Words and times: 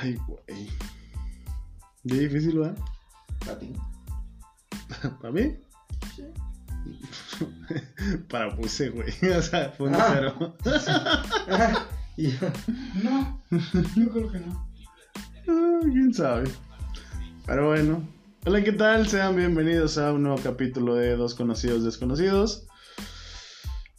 Ay, 0.00 0.16
güey. 0.26 0.68
¿Qué 2.06 2.14
difícil, 2.14 2.58
¿verdad? 2.58 2.76
¿Para 3.44 3.58
ti? 3.58 3.72
¿Para 5.20 5.32
mí? 5.32 5.56
Sí. 6.16 6.24
Para 8.30 8.54
puse, 8.56 8.90
güey. 8.90 9.12
O 9.38 9.42
sea, 9.42 9.70
fue 9.70 9.88
un 9.88 9.94
Ah. 9.94 10.06
cero. 10.14 10.56
Y 12.16 12.30
yo, 12.32 12.38
No, 13.02 13.42
yo 13.96 14.08
creo 14.10 14.32
que 14.32 14.40
no. 14.40 14.68
Ah, 15.48 15.80
¿Quién 15.82 16.12
sabe? 16.14 16.48
Pero 17.46 17.68
bueno. 17.68 18.02
Hola, 18.46 18.62
¿qué 18.62 18.72
tal? 18.72 19.08
Sean 19.08 19.36
bienvenidos 19.36 19.98
a 19.98 20.12
un 20.12 20.22
nuevo 20.22 20.38
capítulo 20.42 20.94
de 20.94 21.16
Dos 21.16 21.34
Conocidos 21.34 21.84
Desconocidos. 21.84 22.66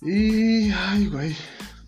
Y... 0.01 0.71
Ay, 0.71 1.07
güey. 1.07 1.35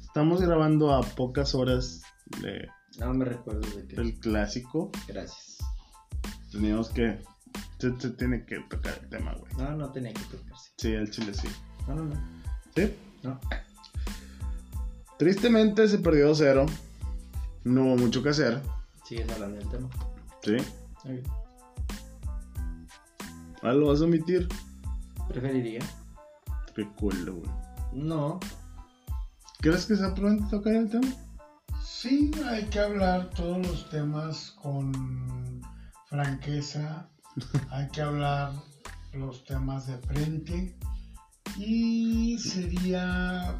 Estamos 0.02 0.42
grabando 0.42 0.94
a 0.94 1.02
pocas 1.02 1.56
horas 1.56 2.02
de- 2.42 2.68
no 3.00 3.14
me 3.14 3.26
recuerdo 3.26 3.62
de 3.62 3.88
qué. 3.88 3.96
del 3.96 4.20
clásico. 4.20 4.92
Gracias. 5.08 5.58
Teníamos 6.52 6.90
que... 6.90 7.20
Se, 7.80 8.00
se 8.00 8.10
tiene 8.12 8.46
que 8.46 8.60
tocar 8.70 9.00
el 9.02 9.10
tema, 9.10 9.34
güey. 9.34 9.52
No, 9.58 9.76
no 9.76 9.92
tenía 9.92 10.14
que 10.14 10.24
tocarse. 10.24 10.72
Sí, 10.78 10.92
el 10.94 11.10
chile 11.10 11.34
sí. 11.34 11.48
No, 11.88 11.96
no, 11.96 12.06
no. 12.06 12.16
¿Sí? 12.76 12.94
No. 13.24 13.40
Tristemente 15.18 15.88
se 15.88 15.98
perdió 16.00 16.32
2-0. 16.32 16.70
No 17.64 17.84
hubo 17.84 17.98
mucho 17.98 18.22
que 18.24 18.30
hacer. 18.30 18.62
Sigues 19.06 19.30
hablando 19.32 19.58
del 19.58 19.70
tema. 19.70 19.90
¿Sí? 20.44 20.58
Ok. 21.06 21.28
Ah, 23.64 23.74
¿Lo 23.74 23.88
vas 23.88 24.02
a 24.02 24.06
omitir? 24.06 24.48
Preferiría. 25.28 25.82
Qué 26.76 26.88
culo, 26.96 27.36
güey. 27.36 27.52
No. 27.94 28.40
¿Crees 29.60 29.86
que 29.86 29.96
sea 29.96 30.14
pronto 30.16 30.48
tocar 30.50 30.74
el 30.74 30.90
tema? 30.90 31.08
Sí, 32.02 32.32
hay 32.50 32.66
que 32.66 32.80
hablar 32.80 33.30
todos 33.30 33.60
los 33.68 33.88
temas 33.92 34.56
con 34.60 35.62
franqueza. 36.08 37.08
Hay 37.70 37.88
que 37.90 38.02
hablar 38.02 38.54
los 39.14 39.46
temas 39.46 39.86
de 39.86 40.00
frente. 40.00 40.76
Y 41.58 42.40
sería 42.40 43.56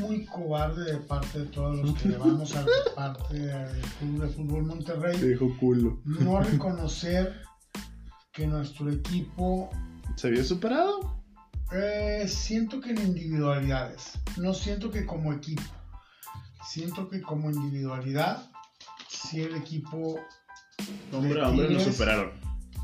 muy 0.00 0.26
cobarde 0.26 0.94
de 0.94 0.98
parte 0.98 1.38
de 1.38 1.46
todos 1.46 1.78
los 1.78 1.94
que 2.02 2.08
le 2.08 2.18
vamos 2.18 2.56
a 2.56 2.66
parte 2.96 3.38
del 3.38 3.80
Club 4.00 4.22
de 4.22 4.28
Fútbol 4.30 4.64
Monterrey 4.64 5.20
dijo 5.20 5.56
culo. 5.60 6.00
no 6.04 6.40
reconocer 6.40 7.40
que 8.32 8.48
nuestro 8.48 8.90
equipo 8.90 9.70
¿Se 10.16 10.30
vio 10.30 10.42
superado? 10.42 11.22
Eh, 11.70 12.26
siento 12.26 12.80
que 12.80 12.90
en 12.90 13.00
individualidades, 13.00 14.18
no 14.38 14.54
siento 14.54 14.90
que 14.90 15.06
como 15.06 15.32
equipo, 15.32 15.62
siento 16.68 17.08
que 17.08 17.20
como 17.22 17.50
individualidad, 17.50 18.50
si 19.08 19.42
el 19.42 19.56
equipo 19.56 20.18
Hombre 21.12 21.42
hombre 21.42 21.70
nos 21.70 21.84
superaron. 21.84 22.32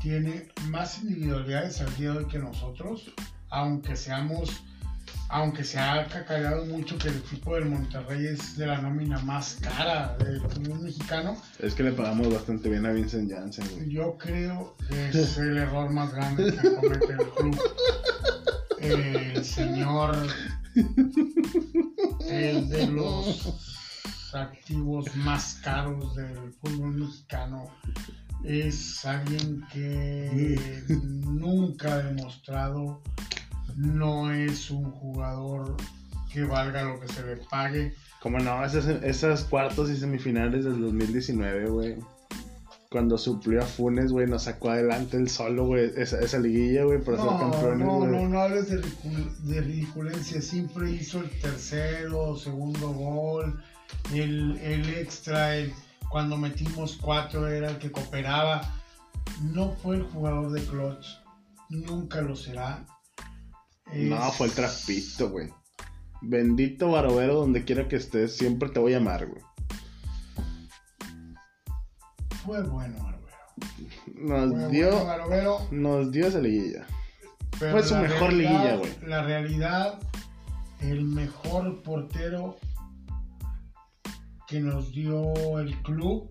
tiene 0.01 0.47
más 0.69 1.01
individualidades 1.03 1.81
al 1.81 1.95
día 1.95 2.11
de 2.11 2.17
hoy 2.19 2.25
que 2.25 2.39
nosotros, 2.39 3.11
aunque 3.49 3.95
seamos, 3.95 4.49
aunque 5.29 5.63
se 5.63 5.79
ha 5.79 6.07
cacareado 6.07 6.65
mucho 6.65 6.97
que 6.97 7.09
el 7.09 7.17
equipo 7.17 7.55
del 7.55 7.65
Monterrey 7.65 8.25
es 8.27 8.57
de 8.57 8.67
la 8.67 8.81
nómina 8.81 9.19
más 9.19 9.57
cara 9.61 10.15
del 10.17 10.41
fútbol 10.41 10.79
mexicano, 10.79 11.37
Es 11.59 11.75
que 11.75 11.83
le 11.83 11.91
pagamos 11.91 12.33
bastante 12.33 12.69
bien 12.69 12.85
a 12.85 12.91
Vincent 12.91 13.31
Janssen, 13.31 13.67
güey. 13.75 13.89
yo 13.89 14.17
creo 14.17 14.75
que 14.89 15.09
es 15.09 15.37
el 15.37 15.57
error 15.57 15.91
más 15.91 16.13
grande 16.13 16.51
que 16.51 16.75
comete 16.75 17.13
el 17.13 17.29
club. 17.29 17.61
El 18.79 19.45
señor, 19.45 20.13
el 22.29 22.69
de 22.69 22.87
los 22.87 24.33
activos 24.33 25.15
más 25.17 25.59
caros 25.63 26.15
del 26.15 26.53
fútbol 26.53 26.95
mexicano, 26.95 27.65
es 28.43 29.05
alguien 29.05 29.63
que 29.71 30.83
nunca 31.23 31.93
ha 31.93 32.03
demostrado, 32.03 33.01
no 33.75 34.31
es 34.31 34.69
un 34.71 34.91
jugador 34.91 35.77
que 36.31 36.43
valga 36.43 36.83
lo 36.83 36.99
que 36.99 37.07
se 37.07 37.23
le 37.23 37.37
pague. 37.37 37.93
Como 38.21 38.39
no, 38.39 38.65
esas, 38.65 38.87
esas 39.03 39.43
cuartos 39.43 39.89
y 39.89 39.97
semifinales 39.97 40.65
del 40.65 40.81
2019, 40.81 41.69
güey. 41.69 41.97
Cuando 42.93 43.17
suplió 43.17 43.59
a 43.63 43.65
Funes, 43.65 44.11
güey, 44.11 44.27
nos 44.27 44.43
sacó 44.43 44.69
adelante 44.69 45.17
el 45.17 45.27
solo, 45.27 45.65
güey. 45.65 45.91
Esa, 45.97 46.19
esa 46.19 46.37
liguilla, 46.37 46.83
güey, 46.83 46.99
para 47.03 47.17
ser 47.17 47.25
No, 47.25 47.39
campeones, 47.39 47.79
no, 47.87 47.97
güey. 47.97 48.11
no, 48.11 48.29
no 48.29 48.39
hables 48.39 48.69
de, 48.69 48.83
ridicul- 48.83 49.35
de 49.39 49.61
ridiculencia. 49.61 50.39
Siempre 50.43 50.91
hizo 50.91 51.21
el 51.21 51.29
tercero, 51.41 52.35
segundo 52.37 52.89
gol, 52.93 53.59
el, 54.13 54.59
el 54.59 54.89
extra, 54.93 55.55
el- 55.57 55.73
cuando 56.11 56.37
metimos 56.37 56.95
cuatro 57.01 57.47
era 57.47 57.71
el 57.71 57.79
que 57.79 57.91
cooperaba. 57.91 58.61
No 59.41 59.71
fue 59.81 59.95
el 59.95 60.03
jugador 60.03 60.51
de 60.51 60.61
clutch, 60.61 61.07
nunca 61.69 62.21
lo 62.21 62.35
será. 62.35 62.85
No, 63.91 64.31
fue 64.33 64.45
el 64.47 64.53
traspito, 64.53 65.31
güey. 65.31 65.49
Bendito 66.21 66.91
Barovero, 66.91 67.33
donde 67.37 67.65
quiera 67.65 67.87
que 67.87 67.95
estés, 67.95 68.37
siempre 68.37 68.69
te 68.69 68.79
voy 68.79 68.93
a 68.93 68.97
amar, 68.97 69.25
güey. 69.25 69.41
Fue 72.45 72.61
bueno, 72.63 72.95
Barbero. 73.03 73.37
Nos 74.15 74.51
Fue 74.51 74.69
dio, 74.69 74.89
bueno, 74.91 75.05
Barbero, 75.05 75.67
nos 75.71 76.11
dio 76.11 76.27
esa 76.27 76.39
liguilla. 76.39 76.85
pero 77.59 77.71
Fue 77.73 77.83
su 77.83 77.95
mejor 77.95 78.29
realidad- 78.33 78.51
liguilla, 78.51 78.75
güey. 78.77 78.91
La 79.07 79.21
realidad, 79.23 79.99
el 80.81 81.03
mejor 81.05 81.81
portero 81.83 82.57
que 84.47 84.59
nos 84.59 84.91
dio 84.91 85.59
el 85.59 85.75
club 85.83 86.29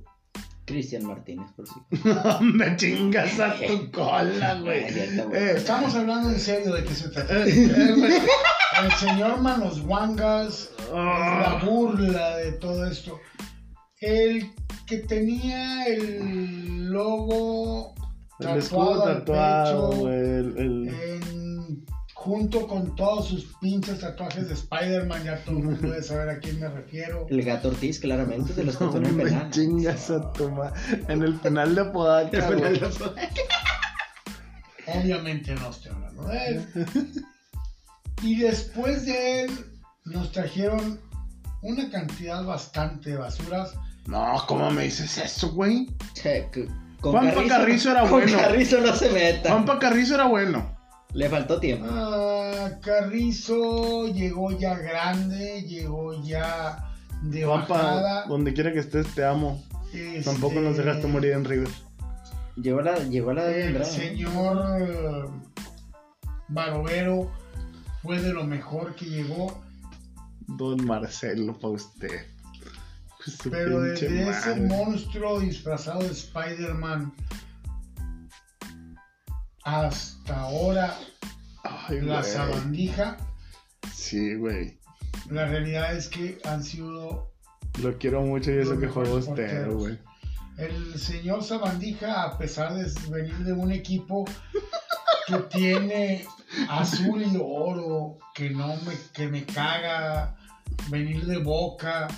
Cristian 0.64 1.04
Martínez, 1.06 1.50
por 1.56 1.66
si. 1.66 1.74
Me 2.44 2.76
chingas 2.76 3.38
a 3.40 3.54
tu 3.56 3.90
cola, 3.92 4.60
güey. 4.60 4.84
Eh, 4.84 5.54
Estamos 5.56 5.94
hablando 5.94 6.30
en 6.30 6.38
serio 6.38 6.74
de 6.74 6.84
qué 6.84 6.94
se 6.94 7.08
trata. 7.08 7.46
eh, 7.46 7.48
eh. 7.48 8.22
El 8.84 8.92
señor 8.92 9.40
Manos 9.40 9.80
Wangas 9.80 10.70
es 10.70 10.90
la 10.92 11.60
burla 11.64 12.36
de 12.38 12.52
todo 12.52 12.86
esto. 12.86 13.18
El 14.00 14.50
que 14.92 14.98
tenía 15.06 15.86
el 15.86 16.90
logo 16.90 17.94
El 18.38 18.58
escudo 18.58 19.02
tatuado 19.04 19.90
pecho. 19.90 20.08
El, 20.10 20.56
el- 20.58 20.88
en- 20.88 21.86
junto 22.14 22.66
con 22.68 22.94
todos 22.94 23.26
sus 23.28 23.46
pinches 23.60 24.00
tatuajes 24.00 24.48
de 24.48 24.54
Spider-Man, 24.54 25.24
ya 25.24 25.42
todo 25.44 25.56
el 25.58 25.64
mundo 25.64 25.80
debe 25.88 26.02
saber 26.02 26.28
a 26.28 26.38
quién 26.38 26.60
me 26.60 26.68
refiero. 26.68 27.26
El 27.30 27.42
gato 27.42 27.68
Ortiz, 27.68 27.98
claramente, 27.98 28.52
de 28.54 28.64
los 28.64 28.76
que 28.76 28.84
No 28.84 28.92
son 28.92 29.06
en 29.06 29.16
me 29.16 29.24
penal. 29.24 29.50
chingas 29.50 30.10
a 30.10 30.32
tu 30.32 30.50
ma- 30.50 30.72
En 31.08 31.22
el 31.22 31.34
penal 31.36 31.74
de 31.74 31.84
Podaca, 31.86 32.36
El 32.36 32.44
güey. 32.58 32.72
penal 32.74 32.90
de- 32.92 35.00
Obviamente 35.00 35.54
no 35.54 35.70
estoy 35.70 35.92
hablando 35.92 36.24
de 36.28 36.46
él. 36.48 36.66
Y 38.22 38.36
después 38.36 39.04
de 39.04 39.42
él 39.44 39.50
nos 40.04 40.30
trajeron 40.30 41.00
una 41.62 41.90
cantidad 41.90 42.44
bastante 42.44 43.10
de 43.10 43.16
basuras. 43.16 43.74
No, 44.06 44.44
¿cómo 44.48 44.70
me 44.70 44.84
dices 44.84 45.16
eso, 45.18 45.50
güey? 45.52 45.88
Che, 46.14 46.48
que- 46.52 46.68
con 47.00 47.12
Juanpa 47.12 47.42
Carrizo 47.48 47.90
era 47.90 48.02
con 48.02 48.10
bueno. 48.10 48.38
Carrizo 48.38 48.80
no 48.80 48.94
se 48.94 49.10
meta. 49.10 49.50
Juanpa 49.50 49.78
Carrizo 49.78 50.14
era 50.14 50.26
bueno. 50.26 50.76
Le 51.14 51.28
faltó 51.28 51.58
tiempo. 51.60 51.86
Ah, 51.90 52.70
Carrizo 52.80 54.06
llegó 54.08 54.50
ya 54.52 54.74
grande, 54.76 55.62
llegó 55.62 56.22
ya 56.22 56.90
de 57.22 57.44
Juanpa, 57.44 58.24
donde 58.28 58.54
quiera 58.54 58.72
que 58.72 58.78
estés, 58.78 59.06
te 59.14 59.24
amo. 59.24 59.62
Este, 59.92 60.22
Tampoco 60.22 60.60
nos 60.60 60.76
dejaste 60.76 61.06
morir 61.06 61.32
en 61.32 61.44
River. 61.44 61.68
Llegó 62.56 62.80
la, 62.82 62.96
llegó 62.98 63.32
la 63.32 63.44
de 63.44 63.66
El 63.66 63.84
señor 63.84 64.80
eh, 64.80 65.24
Barovero 66.48 67.30
fue 68.02 68.20
de 68.20 68.32
lo 68.32 68.44
mejor 68.44 68.94
que 68.94 69.06
llegó. 69.06 69.62
Don 70.46 70.84
Marcelo, 70.84 71.58
para 71.58 71.74
usted. 71.74 72.26
Pero 73.50 73.80
desde 73.80 74.28
ese 74.30 74.56
monstruo 74.56 75.40
disfrazado 75.40 76.00
de 76.02 76.10
Spider-Man 76.10 77.12
hasta 79.64 80.40
ahora 80.40 80.96
Ay, 81.62 82.00
la 82.00 82.20
güey. 82.20 82.32
sabandija, 82.32 83.16
Sí, 83.92 84.34
güey. 84.34 84.78
la 85.30 85.46
realidad 85.46 85.94
es 85.96 86.08
que 86.08 86.38
han 86.44 86.62
sido 86.64 87.30
Lo 87.80 87.98
quiero 87.98 88.22
mucho 88.22 88.50
y 88.52 88.58
eso 88.58 88.78
que 88.78 88.88
juego 88.88 89.20
güey. 89.20 89.98
el 90.58 90.98
señor 90.98 91.42
Sabandija, 91.44 92.24
a 92.24 92.38
pesar 92.38 92.74
de 92.74 92.90
venir 93.10 93.36
de 93.38 93.52
un 93.52 93.70
equipo 93.72 94.24
que 95.26 95.36
tiene 95.56 96.26
azul 96.68 97.22
y 97.22 97.38
oro, 97.40 98.18
que 98.34 98.50
no 98.50 98.68
me, 98.84 98.94
que 99.14 99.28
me 99.28 99.44
caga, 99.44 100.36
venir 100.90 101.24
de 101.24 101.38
boca, 101.38 102.08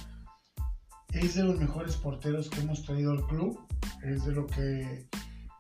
es 1.15 1.35
de 1.35 1.45
los 1.45 1.59
mejores 1.59 1.97
porteros 1.97 2.51
que 2.51 2.61
hemos 2.61 2.83
traído 2.83 3.13
al 3.13 3.27
club, 3.27 3.59
es 4.03 4.25
de 4.25 4.33
lo 4.33 4.47
que 4.47 5.09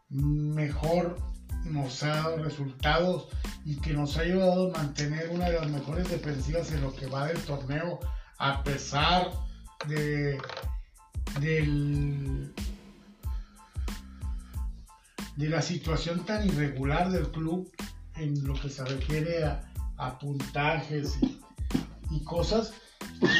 mejor 0.08 1.16
nos 1.64 2.02
ha 2.02 2.08
dado 2.08 2.44
resultados 2.44 3.28
y 3.64 3.76
que 3.76 3.94
nos 3.94 4.16
ha 4.16 4.22
ayudado 4.22 4.74
a 4.74 4.78
mantener 4.78 5.30
una 5.30 5.48
de 5.48 5.60
las 5.60 5.70
mejores 5.70 6.10
defensivas 6.10 6.70
en 6.72 6.82
lo 6.82 6.94
que 6.94 7.06
va 7.06 7.28
del 7.28 7.40
torneo, 7.42 8.00
a 8.38 8.62
pesar 8.62 9.30
de 9.88 10.38
de 15.36 15.48
la 15.48 15.62
situación 15.62 16.24
tan 16.24 16.46
irregular 16.46 17.10
del 17.10 17.30
club 17.30 17.70
en 18.16 18.46
lo 18.46 18.54
que 18.54 18.68
se 18.68 18.84
refiere 18.84 19.44
a, 19.44 19.70
puntajes 20.18 21.18
y 22.10 22.22
cosas, 22.24 22.72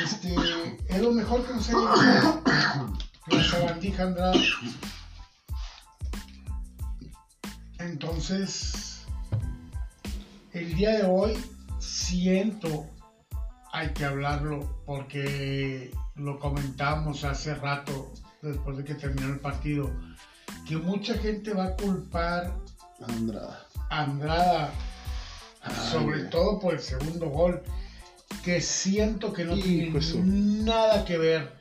este, 0.05 0.35
es 0.89 1.01
lo 1.01 1.13
mejor 1.13 1.47
que 1.47 1.55
nos 1.55 1.69
ha 1.69 1.73
llegado 1.73 2.43
la 3.27 3.45
sabandija 3.45 4.03
Andrade. 4.05 4.45
Entonces, 7.79 9.05
el 10.53 10.75
día 10.75 10.99
de 10.99 11.05
hoy 11.05 11.37
siento, 11.79 12.87
hay 13.73 13.89
que 13.91 14.05
hablarlo, 14.05 14.83
porque 14.87 15.93
lo 16.17 16.39
comentamos 16.39 17.25
hace 17.25 17.55
rato, 17.55 18.13
después 18.43 18.77
de 18.77 18.85
que 18.85 18.95
terminó 18.95 19.33
el 19.33 19.41
partido, 19.41 19.91
que 20.67 20.77
mucha 20.77 21.15
gente 21.15 21.53
va 21.53 21.67
a 21.67 21.77
culpar 21.77 22.57
Andrada. 23.09 23.67
a 23.91 24.03
Andrada, 24.03 24.73
Ay, 25.61 25.75
sobre 25.91 26.25
todo 26.25 26.59
por 26.61 26.75
el 26.75 26.81
segundo 26.81 27.29
gol, 27.29 27.63
que 28.43 28.61
siento 28.61 29.33
que 29.33 29.45
no 29.45 29.55
tiene 29.55 29.93
nada 30.25 31.05
que 31.05 31.19
ver. 31.19 31.53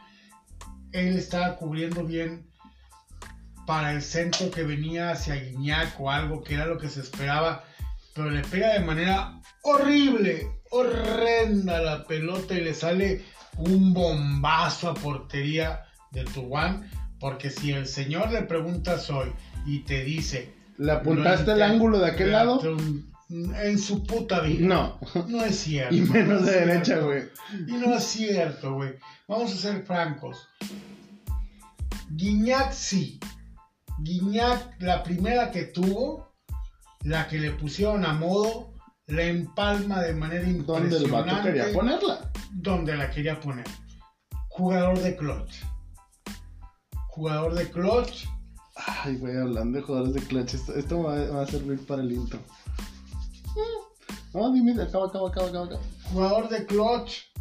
Él 0.92 1.18
estaba 1.18 1.56
cubriendo 1.56 2.04
bien 2.04 2.48
para 3.66 3.94
el 3.94 4.02
centro 4.02 4.52
que 4.52 4.64
venía 4.64 5.12
hacia 5.12 5.36
Guiñac 5.36 6.00
o 6.00 6.12
algo 6.12 6.44
que 6.44 6.56
era 6.56 6.66
lo 6.66 6.78
que 6.78 6.90
se 6.90 7.00
esperaba, 7.00 7.64
pero 8.14 8.30
le 8.30 8.42
pega 8.42 8.74
de 8.74 8.82
manera 8.82 9.40
horrible, 9.62 10.48
horrenda 10.70 11.82
la 11.82 12.06
pelota 12.06 12.54
y 12.54 12.62
le 12.62 12.74
sale 12.74 13.24
un 13.58 13.94
bombazo 13.94 14.90
a 14.90 14.94
portería 14.94 15.84
de 16.12 16.26
Tubán, 16.26 16.90
porque 17.20 17.50
si 17.50 17.72
el 17.72 17.88
señor 17.88 18.32
le 18.32 18.44
preguntas 18.44 19.10
hoy 19.10 19.32
y 19.66 19.80
te 19.80 20.04
dice, 20.04 20.54
¿Le 20.78 20.92
apuntaste 20.92 21.46
"No 21.46 21.56
el 21.56 21.62
ángulo 21.64 22.00
de 22.00 22.10
aquel 22.10 22.32
lado? 22.32 22.60
En 23.34 23.80
su 23.80 24.04
puta 24.04 24.42
vida. 24.42 24.68
No. 24.68 25.00
No 25.28 25.44
es 25.44 25.58
cierto. 25.58 25.96
Y 25.96 26.02
menos 26.02 26.42
no 26.42 26.48
de 26.48 26.66
derecha, 26.66 27.00
güey. 27.00 27.24
Y 27.68 27.72
no 27.72 27.96
es 27.96 28.04
cierto, 28.04 28.76
güey. 28.76 28.94
Vamos 29.28 29.52
a 29.54 29.58
ser 29.58 29.84
francos. 29.84 30.48
Guiñac 32.12 32.72
sí. 32.72 33.20
Guiñac, 34.00 34.80
la 34.82 35.02
primera 35.02 35.50
que 35.50 35.64
tuvo, 35.64 36.32
la 37.04 37.28
que 37.28 37.40
le 37.40 37.52
pusieron 37.52 38.06
a 38.06 38.14
modo, 38.14 38.72
la 39.08 39.24
empalma 39.24 40.02
de 40.02 40.14
manera 40.14 40.44
Donde 40.44 40.96
el 40.98 41.04
impresionante. 41.04 41.32
vato 41.32 41.44
quería 41.44 41.74
ponerla. 41.74 42.32
Donde 42.52 42.96
la 42.96 43.10
quería 43.10 43.40
poner. 43.40 43.66
Jugador 44.50 45.00
de 45.00 45.16
clutch. 45.16 45.56
Jugador 47.10 47.56
de 47.56 47.70
clutch. 47.72 48.26
Ay, 48.76 49.16
güey, 49.18 49.38
hablando 49.38 49.80
de 49.80 49.84
jugadores 49.84 50.14
de 50.14 50.22
clutch, 50.22 50.54
esto, 50.54 50.76
esto 50.76 51.04
va, 51.04 51.16
va 51.32 51.44
a 51.44 51.48
servir 51.48 51.84
para 51.86 52.04
el 52.04 52.12
intro. 52.12 52.40
No, 54.34 54.52
dime, 54.52 54.72
acaba, 54.82 55.08
acaba, 55.08 55.30
acaba, 55.30 55.48
acaba. 55.48 55.80
Jugador 56.12 56.50
de 56.50 56.66
clutch 56.66 57.34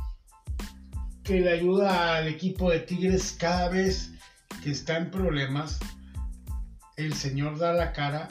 que 1.23 1.41
le 1.41 1.51
ayuda 1.51 2.17
al 2.17 2.29
equipo 2.29 2.71
de 2.71 2.81
Tigres 2.81 3.37
cada 3.39 3.69
vez 3.69 4.13
que 4.63 4.71
está 4.71 4.99
en 4.99 5.11
problemas. 5.11 5.79
El 6.97 7.15
señor 7.15 7.59
da 7.59 7.73
la 7.73 7.93
cara 7.93 8.29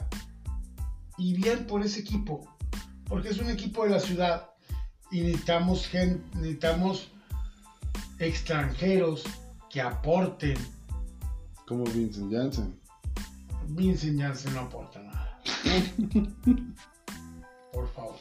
y 1.18 1.34
bien 1.34 1.66
por 1.66 1.82
ese 1.82 2.00
equipo, 2.00 2.46
porque 3.06 3.30
es 3.30 3.38
un 3.38 3.50
equipo 3.50 3.84
de 3.84 3.90
la 3.90 4.00
ciudad 4.00 4.50
y 5.10 5.20
necesitamos 5.20 5.86
gente, 5.86 6.24
necesitamos 6.36 7.08
extranjeros 8.18 9.24
que 9.68 9.80
aporten. 9.80 10.56
Como 11.66 11.84
Vincent 11.84 12.32
Janssen. 12.32 12.80
Vincent 13.68 14.20
Janssen 14.20 14.54
no 14.54 14.60
aporta 14.60 15.02
nada. 15.02 15.42
Por 17.72 17.88
favor. 17.92 18.16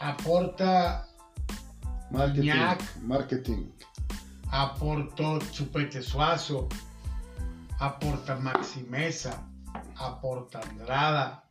Aporta 0.00 1.06
Marketing. 2.10 2.46
Ñac. 2.46 2.96
Marketing. 3.02 3.66
aportó 4.50 5.38
Chupete 5.50 6.02
Suazo, 6.02 6.68
aporta 7.78 8.36
Maxi 8.36 8.82
Mesa, 8.82 9.42
aporta 9.96 10.60
Andrada, 10.60 11.44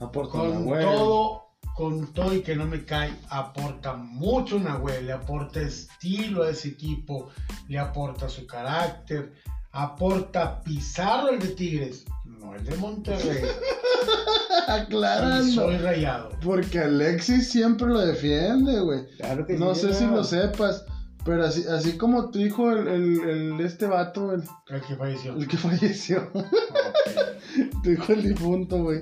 Aporta 0.00 0.32
con 0.32 0.50
Nahuel. 0.50 0.84
todo, 0.84 1.46
con 1.74 2.12
todo 2.12 2.34
y 2.34 2.42
que 2.42 2.56
no 2.56 2.66
me 2.66 2.84
cae, 2.84 3.14
aporta 3.30 3.94
mucho 3.94 4.58
Nahuel, 4.58 5.06
le 5.06 5.12
aporta 5.12 5.60
estilo 5.60 6.42
a 6.42 6.50
ese 6.50 6.68
equipo, 6.68 7.30
le 7.68 7.78
aporta 7.78 8.28
su 8.28 8.46
carácter, 8.46 9.32
aporta 9.70 10.60
Pizarro 10.62 11.30
el 11.30 11.38
de 11.38 11.48
Tigres, 11.48 12.04
no 12.46 12.54
el 12.54 12.64
de 12.64 12.76
Monterrey, 12.76 13.42
y 14.68 14.70
Aclarando. 14.70 15.52
soy 15.52 15.76
rayado. 15.78 16.30
Porque 16.42 16.78
Alexis 16.80 17.48
siempre 17.50 17.88
lo 17.88 18.00
defiende, 18.00 18.80
güey. 18.80 19.06
Claro 19.18 19.46
que 19.46 19.54
No 19.58 19.74
sí, 19.74 19.82
sé 19.82 19.94
si 19.94 20.06
lo 20.06 20.24
sepas, 20.24 20.84
pero 21.24 21.44
así, 21.44 21.64
así 21.68 21.96
como 21.96 22.30
tu 22.30 22.38
hijo, 22.38 22.70
el, 22.70 22.86
el, 22.88 23.20
el- 23.28 23.60
este 23.60 23.86
vato, 23.86 24.32
el, 24.32 24.42
El 24.68 24.80
que 24.82 24.96
falleció. 24.96 25.34
el 25.36 25.46
que 25.48 25.56
falleció, 25.56 26.30
Ok. 26.32 26.46
tu 27.82 27.90
hijo 27.90 28.12
el 28.12 28.22
difunto, 28.22 28.82
güey. 28.82 29.00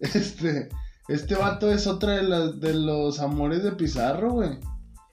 Este, 0.00 0.68
este 1.08 1.34
vato 1.34 1.70
es 1.70 1.86
otra 1.86 2.12
de, 2.16 2.22
las 2.24 2.60
de 2.60 2.74
los 2.74 3.20
amores 3.20 3.62
de 3.62 3.72
Pizarro, 3.72 4.32
güey. 4.32 4.58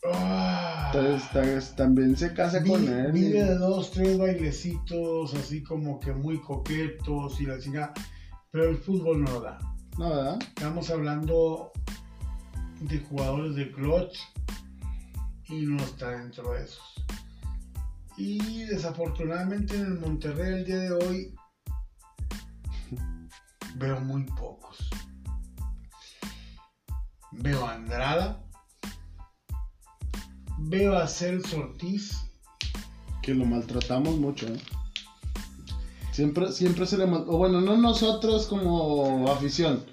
Ah. 0.03 0.92
Entonces, 0.94 1.30
ta- 1.69 1.75
también 1.75 2.18
se 2.18 2.33
casa 2.33 2.59
Vi- 2.59 2.69
con 2.69 2.88
él. 2.88 3.12
Vive 3.12 3.44
de 3.44 3.56
dos, 3.56 3.92
tres 3.92 4.18
bailecitos, 4.18 5.33
así 5.36 5.62
como 5.63 6.00
que 6.00 6.12
muy 6.13 6.42
coquetos 6.42 7.39
y 7.39 7.45
la 7.45 7.59
chingada. 7.59 7.94
Pero 8.51 8.69
el 8.69 8.77
fútbol 8.77 9.24
no 9.24 9.31
lo 9.31 9.42
da. 9.42 9.59
No, 9.98 10.09
¿verdad? 10.09 10.39
Estamos 10.42 10.89
hablando 10.89 11.71
de 12.81 13.00
jugadores 13.00 13.56
de 13.56 13.71
clutch 13.71 14.18
y 15.50 15.65
no 15.65 15.77
está 15.83 16.09
dentro 16.12 16.51
de 16.53 16.63
esos. 16.63 17.06
Y 18.18 18.63
desafortunadamente 18.65 19.75
en 19.75 19.86
el 19.86 20.00
Monterrey 20.00 20.53
el 20.56 20.65
día 20.65 20.77
de 20.77 20.92
hoy 20.92 21.36
veo 23.75 24.00
muy 24.01 24.24
pocos. 24.24 24.77
Veo 27.31 27.65
a 27.65 27.74
Andrada, 27.75 28.44
veo 30.70 30.96
a 30.96 31.08
Celso 31.08 31.58
Ortiz, 31.58 32.18
Que 33.22 33.34
lo 33.36 33.46
maltratamos 33.46 34.18
mucho, 34.18 34.48
¿eh? 34.48 34.60
Siempre, 36.12 36.51
siempre 36.51 36.86
se 36.86 36.98
le 36.98 37.06
mal... 37.06 37.24
O 37.27 37.38
bueno, 37.38 37.62
no 37.62 37.77
nosotros 37.77 38.48
como 38.48 39.30
afición, 39.32 39.84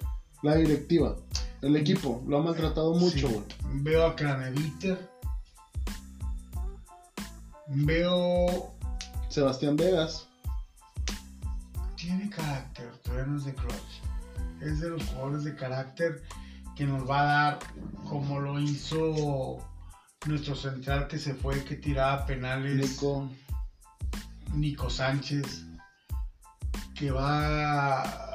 la 0.41 0.55
directiva, 0.55 1.15
el 1.61 1.75
equipo, 1.75 2.23
lo 2.27 2.39
ha 2.39 2.43
maltratado 2.43 2.93
mucho, 2.95 3.27
Sí. 3.27 3.33
güey. 3.33 3.43
Veo 3.83 4.05
a 4.05 4.15
Craneviter. 4.15 5.09
Veo. 7.67 8.73
Sebastián 9.29 9.75
Vegas. 9.75 10.27
Tiene 11.95 12.29
carácter, 12.29 12.91
todavía 13.03 13.27
no 13.27 13.37
es 13.37 13.45
de 13.45 13.53
clutch. 13.53 14.01
Es 14.61 14.79
de 14.79 14.89
los 14.89 15.03
jugadores 15.05 15.43
de 15.43 15.55
carácter 15.55 16.23
que 16.75 16.85
nos 16.85 17.07
va 17.07 17.19
a 17.21 17.25
dar, 17.25 17.59
como 18.09 18.39
lo 18.39 18.59
hizo 18.59 19.57
nuestro 20.25 20.55
central 20.55 21.07
que 21.07 21.17
se 21.17 21.33
fue, 21.33 21.63
que 21.63 21.75
tiraba 21.75 22.25
penales. 22.25 22.75
Nico. 22.75 23.29
Nico 24.53 24.89
Sánchez, 24.89 25.65
que 26.95 27.11
va 27.11 28.29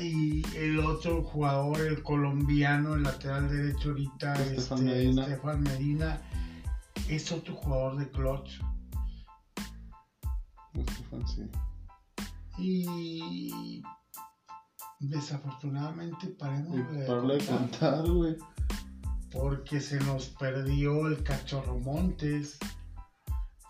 y 0.00 0.42
el 0.56 0.78
otro 0.80 1.22
jugador, 1.24 1.80
el 1.80 2.02
colombiano, 2.02 2.94
el 2.94 3.02
lateral 3.02 3.48
derecho 3.48 3.90
ahorita, 3.90 4.34
Estefan 4.34 4.78
este, 4.78 4.84
Medina. 4.84 5.22
Estefan 5.22 5.62
Medina, 5.62 6.22
es 7.08 7.32
otro 7.32 7.54
jugador 7.54 7.96
de 7.96 8.10
clutch. 8.10 8.60
Estefan, 10.74 11.26
sí. 11.26 11.50
Y 12.58 13.82
desafortunadamente 15.00 16.26
paremos 16.28 16.74
Y 16.74 16.82
de 16.82 17.06
para 17.06 17.58
contar, 17.58 18.10
güey. 18.10 18.36
Porque 19.30 19.80
se 19.80 19.98
nos 20.00 20.28
perdió 20.28 21.06
el 21.08 21.22
Cachorro 21.22 21.78
Montes, 21.78 22.58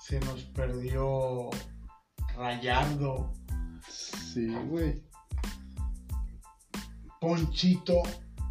se 0.01 0.21
nos 0.21 0.43
perdió 0.45 1.51
Rayardo, 2.37 3.33
Sí, 3.89 4.47
güey. 4.69 5.03
Ponchito 7.21 8.03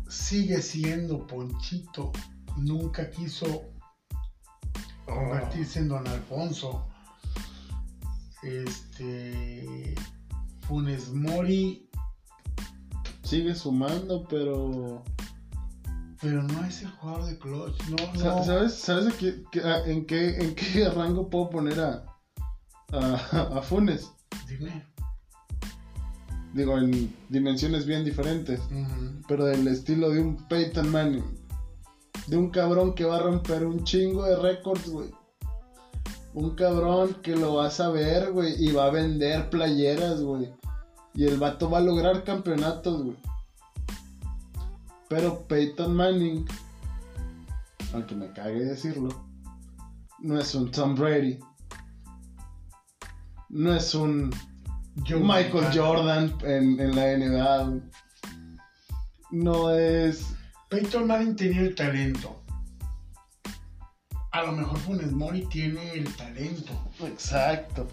sigue 0.09 0.61
siendo 0.61 1.25
Ponchito. 1.27 2.11
Nunca 2.57 3.09
quiso 3.09 3.65
convertirse 5.05 5.79
en 5.79 5.89
Don 5.89 6.07
Alfonso. 6.07 6.87
Este. 8.43 9.95
Funes 10.61 11.13
Mori, 11.13 11.89
Sigue 13.23 13.55
sumando, 13.55 14.25
pero. 14.27 15.03
Pero 16.21 16.43
no 16.43 16.65
es 16.65 16.81
el 16.81 16.89
jugador 16.91 17.25
de 17.25 17.37
clutch. 17.37 17.83
No, 17.89 18.13
no. 18.13 18.43
¿Sabes, 18.43 18.73
¿sabes 18.73 19.13
en, 19.21 20.05
qué, 20.05 20.37
en 20.39 20.55
qué 20.55 20.89
rango 20.95 21.29
puedo 21.29 21.49
poner 21.49 21.79
a, 21.79 22.05
a, 22.91 23.57
a 23.57 23.61
Funes? 23.61 24.11
Dime. 24.47 24.85
Digo, 26.53 26.77
en 26.77 27.13
dimensiones 27.29 27.85
bien 27.85 28.03
diferentes. 28.03 28.59
Pero 29.27 29.45
del 29.45 29.67
estilo 29.67 30.09
de 30.09 30.21
un 30.21 30.47
Peyton 30.47 30.89
Manning. 30.89 31.23
De 32.25 32.35
un 32.35 32.49
cabrón 32.49 32.95
que 32.95 33.05
va 33.05 33.17
a 33.17 33.21
romper 33.21 33.65
un 33.65 33.83
chingo 33.83 34.23
de 34.23 34.35
récords, 34.37 34.89
güey. 34.89 35.11
Un 36.33 36.55
cabrón 36.55 37.15
que 37.21 37.35
lo 37.35 37.55
vas 37.55 37.79
a 37.79 37.89
ver, 37.89 38.31
güey. 38.31 38.55
Y 38.57 38.71
va 38.71 38.85
a 38.85 38.91
vender 38.91 39.49
playeras, 39.51 40.21
güey. 40.21 40.51
Y 41.13 41.25
el 41.25 41.37
vato 41.37 41.69
va 41.69 41.77
a 41.77 41.81
lograr 41.81 42.23
campeonatos, 42.23 43.03
güey. 43.03 43.17
Pero 45.09 45.47
Peyton 45.47 45.95
Manning, 45.95 46.45
aunque 47.93 48.15
me 48.15 48.31
cague 48.33 48.65
decirlo, 48.65 49.09
no 50.19 50.39
es 50.39 50.53
un 50.55 50.71
Tom 50.71 50.95
Brady. 50.95 51.39
No 53.49 53.73
es 53.73 53.95
un 53.95 54.33
Michael. 54.95 55.67
Jordan 55.73 56.35
en, 56.43 56.79
en 56.79 56.95
la 56.95 57.17
NBA. 57.17 57.79
No 59.31 59.71
es. 59.71 60.33
Peyton 60.69 61.07
Manning 61.07 61.35
tenía 61.35 61.61
el 61.61 61.75
talento. 61.75 62.41
A 64.31 64.43
lo 64.43 64.51
mejor 64.51 64.77
Funes 64.79 65.11
Mori 65.11 65.45
tiene 65.45 65.93
el 65.93 66.13
talento. 66.15 66.73
Exacto. 66.99 67.87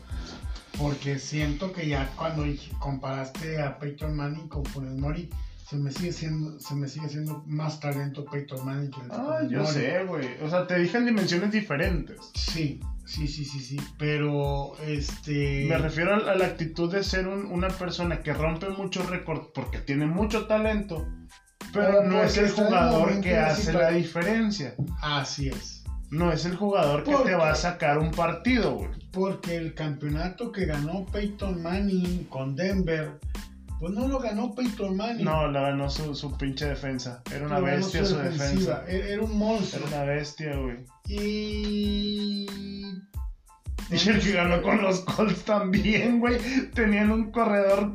Porque 0.77 1.19
siento 1.21 1.73
que 1.73 1.89
ya 1.89 2.11
cuando 2.17 2.45
comparaste 2.81 3.63
a 3.63 3.79
Peyton 3.79 4.17
Manning 4.17 4.49
con 4.49 4.65
Funes 4.65 4.99
Mori, 4.99 5.31
se 5.65 5.77
me 5.77 5.91
sigue 5.91 6.13
siendo, 6.13 6.61
se 6.61 6.75
me 6.75 6.87
sigue 6.89 7.09
siendo 7.09 7.43
más 7.47 7.81
talento 7.81 8.25
Peyton 8.27 8.65
Manning 8.65 8.91
que 8.91 9.01
el 9.01 9.09
de 9.09 9.15
Ah, 9.17 9.39
yo 9.49 9.65
sé, 9.67 10.05
güey. 10.05 10.29
O 10.43 10.51
sea, 10.51 10.67
te 10.67 10.79
dije 10.79 10.99
en 10.99 11.07
dimensiones 11.07 11.51
diferentes. 11.53 12.19
Sí, 12.35 12.81
sí, 13.07 13.27
sí, 13.27 13.45
sí, 13.47 13.61
sí. 13.61 13.77
Pero 13.99 14.77
este. 14.87 15.67
Me 15.69 15.79
refiero 15.79 16.15
a, 16.15 16.35
la 16.35 16.45
actitud 16.47 16.93
de 16.93 17.03
ser 17.03 17.27
un- 17.27 17.47
una 17.47 17.69
persona 17.69 18.21
que 18.21 18.35
rompe 18.35 18.69
muchos 18.69 19.09
récords 19.09 19.49
porque 19.55 19.79
tiene 19.79 20.05
mucho 20.07 20.47
talento, 20.47 21.07
pero 21.73 22.05
no 22.05 22.23
es 22.23 22.37
el 22.37 22.51
jugador 22.51 23.21
que 23.23 23.37
hace 23.39 23.73
la 23.73 23.91
diferencia. 23.91 24.75
Así 25.01 25.49
es. 25.49 25.83
No 26.11 26.31
es 26.31 26.45
el 26.45 26.55
jugador 26.57 27.03
que 27.03 27.11
¿Por 27.11 27.25
te 27.25 27.35
va 27.35 27.51
a 27.51 27.55
sacar 27.57 27.99
un 27.99 28.11
partido, 28.11 28.77
güey. 28.77 28.91
Porque 29.13 29.57
el 29.57 29.75
campeonato 29.75 30.53
que 30.53 30.67
ganó 30.67 31.07
Peyton 31.07 31.61
Manning 31.63 32.25
con 32.25 32.55
Denver, 32.55 33.19
pues 33.81 33.93
no 33.93 34.09
lo 34.09 34.19
ganó 34.19 34.55
Peyton 34.55 34.97
Manning. 34.97 35.25
No, 35.25 35.49
la 35.51 35.61
ganó 35.63 35.91
su, 35.91 36.15
su 36.15 36.37
pinche 36.39 36.67
defensa. 36.67 37.23
Era 37.35 37.47
una 37.47 37.59
Lo 37.59 37.67
bestia 37.67 38.05
su 38.05 38.17
defensiva. 38.17 38.81
defensa. 38.81 38.85
Era, 38.89 39.09
era 39.09 39.23
un 39.23 39.37
monstruo. 39.39 39.87
Era 39.89 39.97
una 40.03 40.13
bestia, 40.13 40.57
güey. 40.57 40.77
Y. 41.09 42.47
Y 43.91 44.09
el 44.09 44.21
que 44.21 44.33
ganó 44.33 44.63
con 44.63 44.81
los 44.83 45.01
Colts 45.01 45.45
también, 45.45 46.21
güey. 46.21 46.39
Tenían 46.73 47.11
un 47.11 47.31
corredor 47.31 47.93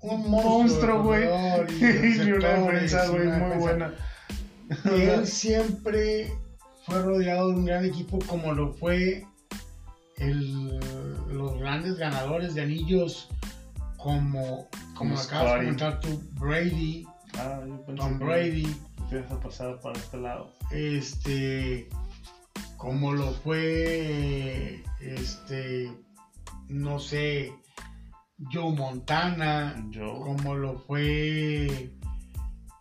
Un 0.00 0.30
monstruo, 0.30 1.02
güey. 1.04 1.24
Y, 1.24 2.30
una 2.32 2.48
defensa, 2.48 3.06
güey, 3.08 3.26
muy 3.28 3.30
defensa. 3.50 3.58
buena. 3.58 3.94
Y 4.96 5.00
él 5.10 5.26
siempre 5.26 6.32
fue 6.86 7.00
rodeado 7.02 7.48
de 7.50 7.54
un 7.54 7.64
gran 7.64 7.84
equipo 7.84 8.18
como 8.26 8.52
lo 8.52 8.72
fue 8.72 9.24
el- 10.18 10.80
los 11.32 11.58
grandes 11.60 11.96
ganadores 11.98 12.54
de 12.54 12.62
anillos 12.62 13.28
como, 14.02 14.68
como 14.94 15.14
Como 15.14 15.18
acabas 15.18 15.52
de 15.54 15.58
comentar 15.60 16.00
tú, 16.00 16.22
Brady, 16.40 17.06
Ah, 17.38 17.60
Tom 17.96 18.18
Brady, 18.18 18.66
ibas 19.10 19.30
a 19.30 19.40
pasar 19.40 19.80
para 19.80 19.98
este 19.98 20.18
lado. 20.18 20.52
este, 20.70 21.88
como 22.76 23.12
lo 23.12 23.32
fue, 23.32 24.82
este, 25.00 25.90
no 26.68 26.98
sé, 26.98 27.52
Joe 28.52 28.72
Montana, 28.74 29.82
Yo. 29.90 30.18
como 30.20 30.54
lo 30.56 30.78
fue, 30.80 31.90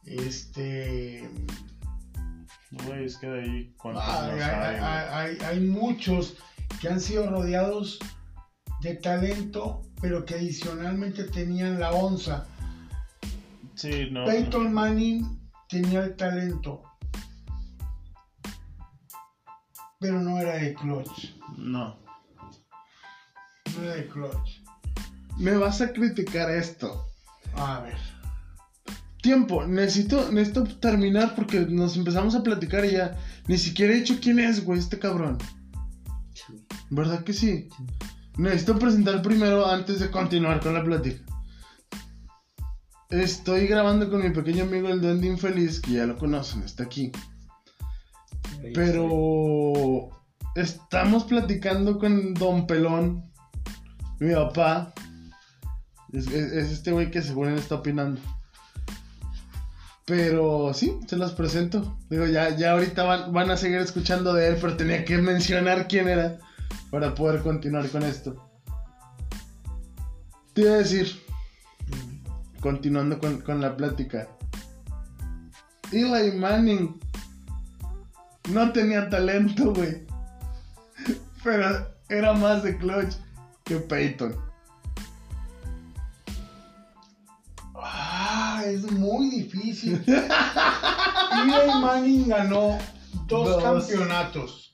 este, 0.06 1.30
Güey, 2.86 3.06
es 3.06 3.18
que 3.18 3.28
de 3.28 3.42
ahí 3.42 3.76
más 3.84 4.10
hay, 4.10 4.40
hay- 4.40 5.08
hay- 5.12 5.38
hay 5.46 5.60
muchos 5.60 6.38
que 6.80 6.88
han 6.88 7.00
sido 7.02 7.30
rodeados 7.30 8.00
de 8.82 8.96
talento, 8.96 9.82
pero 10.02 10.26
que 10.26 10.36
adicionalmente 10.36 11.26
tenían 11.26 11.80
la 11.80 11.92
onza. 11.92 12.48
Sí, 13.76 14.10
no. 14.12 14.26
Peyton 14.26 14.74
Manning 14.74 15.40
tenía 15.70 16.04
el 16.04 16.16
talento, 16.16 16.84
pero 20.00 20.20
no 20.20 20.40
era 20.40 20.56
de 20.56 20.74
clutch. 20.74 21.36
No. 21.58 21.98
No 23.76 23.84
era 23.84 23.96
de 23.96 24.08
clutch. 24.08 24.62
Me 25.38 25.56
vas 25.56 25.82
a 25.82 25.94
criticar 25.94 26.50
esto. 26.52 27.06
A 27.56 27.80
ver. 27.82 27.98
Tiempo, 29.22 29.66
necesito, 29.66 30.32
necesito 30.32 30.64
terminar 30.80 31.36
porque 31.36 31.60
nos 31.60 31.96
empezamos 31.96 32.34
a 32.36 32.42
platicar 32.42 32.86
y 32.86 32.92
ya. 32.94 33.18
Ni 33.48 33.58
siquiera 33.58 33.94
he 33.94 33.98
dicho 33.98 34.18
quién 34.20 34.40
es, 34.40 34.66
güey, 34.66 34.80
este 34.80 34.98
cabrón. 34.98 35.38
¿Verdad 36.90 37.24
que 37.24 37.34
sí? 37.34 37.70
Necesito 38.38 38.78
presentar 38.80 39.22
primero 39.22 39.66
antes 39.68 40.00
de 40.00 40.10
continuar 40.10 40.60
con 40.62 40.74
la 40.74 40.84
plática. 40.84 41.22
Estoy 43.10 43.68
grabando 43.68 44.10
con 44.10 44.24
mi 44.24 44.30
pequeño 44.30 44.64
amigo 44.64 44.88
el 44.88 45.02
Duende 45.02 45.28
Infeliz, 45.28 45.82
que 45.82 45.92
ya 45.94 46.06
lo 46.06 46.18
conocen, 46.18 46.64
está 46.64 46.84
aquí. 46.84 47.12
Pero 48.74 50.10
estamos 50.56 51.26
platicando 51.26 52.00
con 52.00 52.34
Don 52.34 52.68
Pelón, 52.68 53.30
mi 54.20 54.34
papá. 54.34 54.94
Es, 56.14 56.28
es- 56.28 56.52
es 56.54 56.72
este 56.72 56.92
güey 56.92 57.12
que 57.12 57.22
según 57.22 57.50
él 57.50 57.58
está 57.58 57.76
opinando. 57.76 58.22
Pero 60.06 60.74
sí, 60.74 60.98
se 61.08 61.16
los 61.18 61.34
presento. 61.34 61.98
Digo, 62.10 62.26
ya, 62.26 62.56
ya 62.56 62.72
ahorita 62.72 63.04
van, 63.04 63.34
van 63.34 63.52
a 63.52 63.58
seguir 63.58 63.78
escuchando 63.80 64.34
de 64.34 64.48
él, 64.50 64.58
pero 64.60 64.76
tenía 64.78 65.04
que 65.06 65.18
mencionar 65.18 65.88
quién 65.88 66.08
era 66.08 66.38
para 66.90 67.14
poder 67.16 67.42
continuar 67.42 67.90
con 67.90 68.04
esto. 68.04 68.50
Te 70.54 70.62
iba 70.62 70.72
a 70.74 70.78
decir, 70.78 71.22
continuando 72.60 73.20
con, 73.20 73.42
con 73.42 73.62
la 73.62 73.76
plática. 73.76 74.28
Eli 75.92 76.32
Manning 76.38 77.00
no 78.50 78.72
tenía 78.72 79.10
talento, 79.10 79.74
güey. 79.74 80.06
Pero 81.44 81.88
era 82.10 82.34
más 82.34 82.64
de 82.64 82.78
clutch 82.78 83.16
que 83.64 83.78
Peyton. 83.78 84.36
Ah, 87.76 88.64
es 88.66 88.90
muy 88.92 89.30
difícil. 89.30 90.04
Eli 90.08 91.82
Manning 91.82 92.28
ganó 92.28 92.78
dos, 93.28 93.50
Dos. 93.50 93.64
campeonatos. 93.64 94.71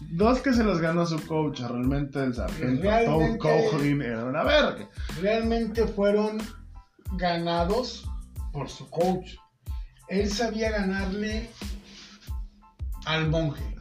Dos 0.00 0.40
que 0.40 0.52
se 0.52 0.62
los 0.64 0.80
ganó 0.80 1.04
su 1.06 1.24
coach, 1.26 1.60
realmente 1.60 2.22
el 2.22 2.34
sargento 2.34 2.82
Realmente- 2.82 4.06
era 4.06 4.24
una 4.24 4.42
verga. 4.44 4.88
realmente 5.20 5.86
fueron 5.86 6.38
ganados 7.14 8.08
por 8.52 8.68
su 8.68 8.88
coach. 8.90 9.32
Él 10.08 10.30
sabía 10.30 10.70
ganarle 10.70 11.50
al 13.06 13.28
monje. 13.28 13.76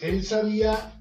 Él 0.00 0.24
sabía, 0.24 0.92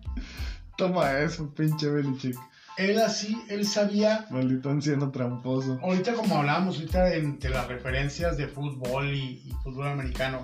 Toma 0.78 1.12
eso, 1.20 1.54
pinche 1.54 1.90
Belichick. 1.90 2.38
él 2.78 3.00
así, 3.00 3.38
él 3.50 3.66
sabía. 3.66 4.26
Maldito 4.30 4.70
anciano 4.70 5.12
tramposo. 5.12 5.80
Ahorita 5.82 6.14
como 6.14 6.38
hablábamos 6.38 6.76
ahorita 6.78 7.14
entre 7.16 7.50
las 7.50 7.68
referencias 7.68 8.38
de 8.38 8.48
fútbol 8.48 9.14
y, 9.14 9.42
y 9.46 9.52
fútbol 9.64 9.88
americano, 9.88 10.44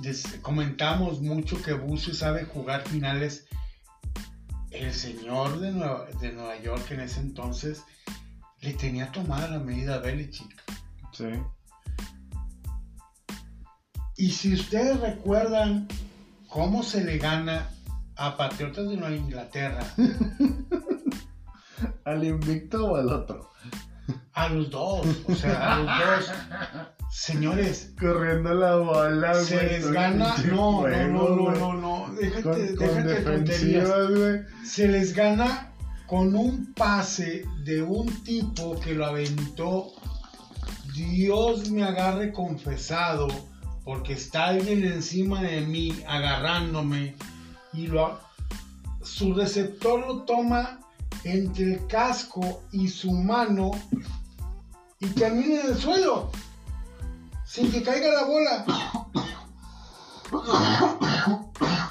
des- 0.00 0.38
comentamos 0.42 1.20
mucho 1.20 1.60
que 1.62 1.72
Busio 1.72 2.14
sabe 2.14 2.44
jugar 2.44 2.86
finales. 2.88 3.46
El 4.70 4.92
señor 4.92 5.58
de 5.60 5.72
Nueva, 5.72 6.06
de 6.20 6.32
Nueva 6.32 6.60
York 6.60 6.90
en 6.90 7.00
ese 7.00 7.20
entonces 7.20 7.82
le 8.60 8.74
tenía 8.74 9.10
tomada 9.12 9.48
la 9.48 9.58
medida 9.58 9.94
a 9.94 9.98
Belichick. 9.98 10.62
Sí. 11.12 11.24
Y 14.16 14.30
si 14.32 14.54
ustedes 14.54 15.00
recuerdan 15.00 15.88
cómo 16.48 16.82
se 16.82 17.04
le 17.04 17.18
gana 17.18 17.70
a 18.16 18.36
Patriotas 18.36 18.88
de 18.88 18.96
Nueva 18.96 19.14
Inglaterra, 19.16 19.84
¿Al 22.04 22.24
invicto 22.24 22.92
o 22.92 22.96
al 22.96 23.08
otro? 23.10 23.50
a 24.32 24.48
los 24.50 24.70
dos, 24.70 25.06
o 25.28 25.34
sea, 25.34 25.74
a 25.74 25.78
los 25.78 25.86
dos, 25.86 26.32
señores, 27.16 27.92
Corriendo 27.98 28.52
la 28.52 28.76
bola, 28.76 29.34
se 29.34 29.62
les 29.62 29.90
gana, 29.90 30.36
no, 30.48 30.54
no, 30.54 30.72
juego, 30.80 31.08
no, 31.08 31.50
no, 31.50 31.52
no, 31.52 32.06
no, 32.08 32.14
déjate, 32.14 32.42
Con, 32.42 32.52
con 32.52 32.86
déjate 32.88 33.08
de 33.08 33.20
tonterías. 33.20 33.90
Se 34.64 34.86
les 34.86 35.14
gana 35.14 35.72
con 36.06 36.36
un 36.36 36.74
pase 36.74 37.44
de 37.64 37.82
un 37.82 38.06
tipo 38.22 38.78
que 38.78 38.92
lo 38.92 39.06
aventó, 39.06 39.92
Dios 40.94 41.70
me 41.70 41.84
agarre 41.84 42.32
confesado, 42.32 43.28
porque 43.82 44.12
está 44.12 44.48
alguien 44.48 44.84
encima 44.84 45.42
de 45.42 45.62
mí 45.62 46.04
agarrándome 46.06 47.16
y 47.72 47.86
lo, 47.86 48.20
su 49.02 49.32
receptor 49.32 50.00
lo 50.06 50.22
toma 50.24 50.80
entre 51.24 51.64
el 51.74 51.86
casco 51.86 52.62
y 52.72 52.88
su 52.88 53.10
mano 53.10 53.70
y 55.00 55.06
termine 55.08 55.60
en 55.60 55.70
el 55.70 55.76
suelo, 55.76 56.30
sin 57.56 57.72
que 57.72 57.82
caiga 57.82 58.12
la 58.12 58.24
bola. 58.24 58.64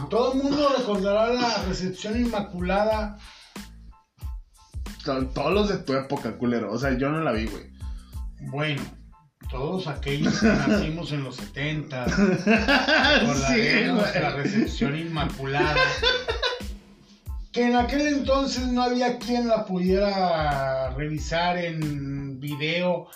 Todo 0.10 0.34
el 0.34 0.44
mundo 0.44 0.70
recordará 0.78 1.34
la 1.34 1.64
recepción 1.64 2.20
inmaculada. 2.20 3.18
To- 5.04 5.26
Todos 5.28 5.54
los 5.54 5.70
de 5.70 5.78
tu 5.80 5.94
época, 5.94 6.38
culero. 6.38 6.72
O 6.72 6.78
sea, 6.78 6.96
yo 6.98 7.10
no 7.10 7.22
la 7.22 7.32
vi, 7.32 7.48
güey. 7.48 7.72
Bueno, 8.42 8.82
todos 9.50 9.88
aquellos 9.88 10.40
que 10.40 10.48
nacimos 10.68 11.12
en 11.12 11.24
los 11.24 11.36
70, 11.38 12.06
sí, 12.10 12.14
recordaremos 12.22 14.02
güey. 14.12 14.22
la 14.22 14.30
recepción 14.36 14.96
inmaculada. 14.98 15.76
Que 17.52 17.68
en 17.68 17.76
aquel 17.78 18.02
entonces 18.08 18.68
no 18.68 18.84
había 18.84 19.18
quien 19.18 19.48
la 19.48 19.66
pudiera 19.66 20.90
revisar 20.92 21.58
en 21.58 22.40
video 22.40 23.08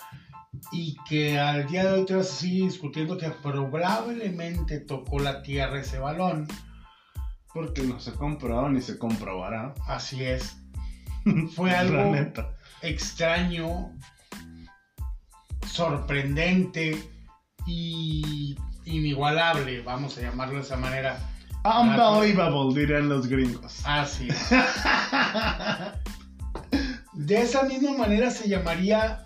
y 0.72 0.96
que 1.08 1.38
al 1.38 1.66
día 1.68 1.84
de 1.84 1.92
hoy 1.92 2.06
te 2.06 2.14
vas 2.14 2.30
a 2.30 2.34
seguir 2.34 2.64
discutiendo 2.64 3.16
que 3.16 3.30
probablemente 3.30 4.80
tocó 4.80 5.18
la 5.18 5.42
tierra 5.42 5.80
ese 5.80 5.98
balón. 5.98 6.46
Porque 7.52 7.82
no 7.82 7.98
se 7.98 8.12
comprobó 8.12 8.68
ni 8.68 8.80
se 8.80 8.98
comprobará. 8.98 9.74
Así 9.86 10.22
es. 10.24 10.56
Fue 11.54 11.72
algo 11.72 12.14
extraño, 12.82 13.92
sorprendente 15.66 17.02
y 17.66 18.56
inigualable, 18.84 19.82
vamos 19.82 20.16
a 20.18 20.22
llamarlo 20.22 20.56
de 20.56 20.62
esa 20.62 20.76
manera. 20.76 21.18
Unbelievable, 21.64 22.80
dirían 22.80 23.08
los 23.08 23.26
gringos. 23.26 23.82
Así 23.84 24.28
es. 24.28 24.48
De 27.12 27.42
esa 27.42 27.64
misma 27.64 27.92
manera 27.98 28.30
se 28.30 28.48
llamaría 28.48 29.19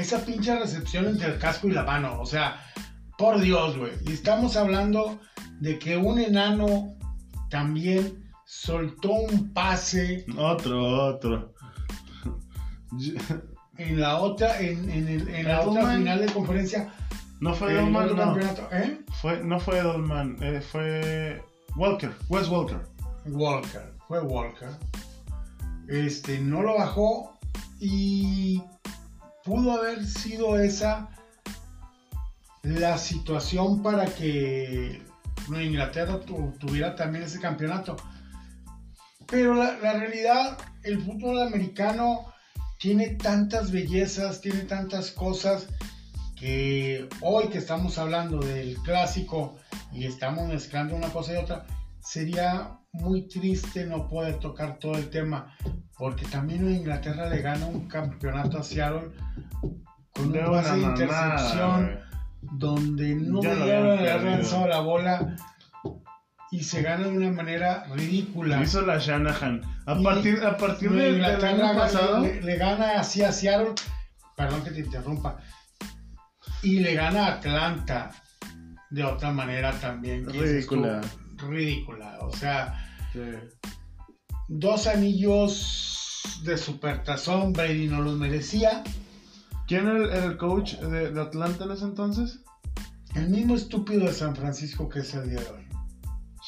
esa 0.00 0.24
pinche 0.24 0.58
recepción 0.58 1.06
entre 1.06 1.28
el 1.28 1.38
casco 1.38 1.68
y 1.68 1.72
la 1.72 1.82
mano. 1.84 2.20
O 2.20 2.26
sea, 2.26 2.60
por 3.16 3.40
Dios, 3.40 3.76
güey. 3.76 3.92
Y 4.06 4.12
estamos 4.12 4.56
hablando 4.56 5.18
de 5.60 5.78
que 5.78 5.96
un 5.96 6.18
enano 6.18 6.94
también 7.50 8.24
soltó 8.46 9.10
un 9.12 9.52
pase 9.52 10.24
Otro, 10.36 11.06
otro. 11.06 11.52
en 13.76 14.00
la 14.00 14.16
otra, 14.18 14.60
en, 14.60 14.90
en 14.90 15.08
el- 15.08 15.28
en 15.28 15.48
la 15.48 15.60
otra 15.62 15.94
final 15.96 16.20
de 16.26 16.32
conferencia. 16.32 16.92
No 17.40 17.54
fue 17.54 17.74
Dolman, 17.74 18.08
el 18.08 18.16
no. 18.16 18.22
campeonato. 18.24 18.68
¿Eh? 18.72 19.00
Fue, 19.20 19.42
no 19.44 19.60
fue 19.60 19.80
Dolman, 19.80 20.36
eh, 20.40 20.60
fue 20.60 21.42
Walker, 21.76 22.10
Wes 22.28 22.48
Walker. 22.48 22.80
Walker, 23.26 23.92
fue 24.08 24.20
Walker. 24.20 24.70
Este, 25.88 26.40
no 26.40 26.62
lo 26.62 26.74
bajó 26.76 27.38
y 27.78 28.60
pudo 29.48 29.72
haber 29.72 30.04
sido 30.06 30.58
esa 30.58 31.08
la 32.62 32.98
situación 32.98 33.82
para 33.82 34.04
que 34.04 35.02
Inglaterra 35.48 36.20
tu- 36.20 36.52
tuviera 36.58 36.94
también 36.94 37.24
ese 37.24 37.40
campeonato. 37.40 37.96
Pero 39.26 39.54
la, 39.54 39.78
la 39.78 39.94
realidad, 39.94 40.58
el 40.82 41.00
fútbol 41.00 41.40
americano 41.40 42.26
tiene 42.78 43.14
tantas 43.14 43.70
bellezas, 43.70 44.42
tiene 44.42 44.60
tantas 44.64 45.10
cosas 45.10 45.66
que 46.36 47.08
hoy 47.22 47.48
que 47.48 47.58
estamos 47.58 47.96
hablando 47.96 48.38
del 48.40 48.76
clásico 48.82 49.56
y 49.92 50.04
estamos 50.04 50.46
mezclando 50.48 50.94
una 50.94 51.08
cosa 51.08 51.32
y 51.32 51.36
otra, 51.36 51.64
sería 52.12 52.78
muy 52.92 53.28
triste 53.28 53.84
no 53.84 54.08
poder 54.08 54.38
tocar 54.38 54.78
todo 54.78 54.94
el 54.96 55.10
tema, 55.10 55.54
porque 55.98 56.24
también 56.26 56.68
Inglaterra 56.70 57.28
le 57.28 57.42
gana 57.42 57.66
un 57.66 57.86
campeonato 57.86 58.58
a 58.58 58.62
Seattle 58.62 59.10
con 60.14 60.32
De 60.32 60.38
un 60.40 60.46
pase 60.52 60.72
de 60.72 60.78
una 60.80 60.88
intercepción 60.90 62.00
donde 62.40 63.14
no 63.14 63.40
perdido. 63.40 63.96
lanzado 64.24 64.66
la 64.68 64.80
bola 64.80 65.36
y 66.50 66.62
se 66.64 66.80
gana 66.80 67.08
de 67.08 67.16
una 67.18 67.30
manera 67.30 67.84
ridícula. 67.94 68.62
Hizo 68.62 68.80
la 68.82 68.96
Shanahan. 68.98 69.60
A 69.86 69.94
Y 69.98 70.02
partir, 70.02 70.42
a 70.44 70.56
partir 70.56 70.88
del, 70.90 70.98
del 70.98 71.14
Inglaterra 71.16 71.48
año 71.50 71.58
gana- 71.58 71.78
pasado. 71.78 72.20
le, 72.22 72.40
le 72.40 72.56
gana 72.56 72.98
así 73.00 73.22
a 73.22 73.32
Seattle, 73.32 73.74
perdón 74.34 74.62
que 74.64 74.70
te 74.70 74.80
interrumpa, 74.80 75.36
y 76.62 76.80
le 76.80 76.94
gana 76.94 77.26
a 77.26 77.32
Atlanta 77.34 78.10
de 78.88 79.04
otra 79.04 79.30
manera 79.30 79.72
también. 79.72 80.26
dices 80.26 80.66
tú, 80.66 80.82
Ridícula. 81.38 82.18
O 82.22 82.32
sea, 82.32 82.84
Sí. 83.12 83.20
dos 84.48 84.86
anillos 84.86 86.22
de 86.44 86.56
supertazón, 86.58 87.52
Brady 87.52 87.88
no 87.88 88.02
los 88.02 88.16
merecía. 88.18 88.82
¿Quién 89.66 89.86
era 89.86 89.96
el, 90.18 90.24
el 90.24 90.36
coach 90.36 90.74
de, 90.76 91.10
de 91.12 91.20
Atlanta 91.20 91.64
en 91.64 91.70
ese 91.72 91.84
entonces? 91.84 92.40
El 93.14 93.28
mismo 93.30 93.54
estúpido 93.56 94.04
de 94.06 94.12
San 94.12 94.36
Francisco 94.36 94.88
que 94.88 95.00
es 95.00 95.14
el 95.14 95.30
día 95.30 95.40
de 95.40 95.48
hoy. 95.48 95.66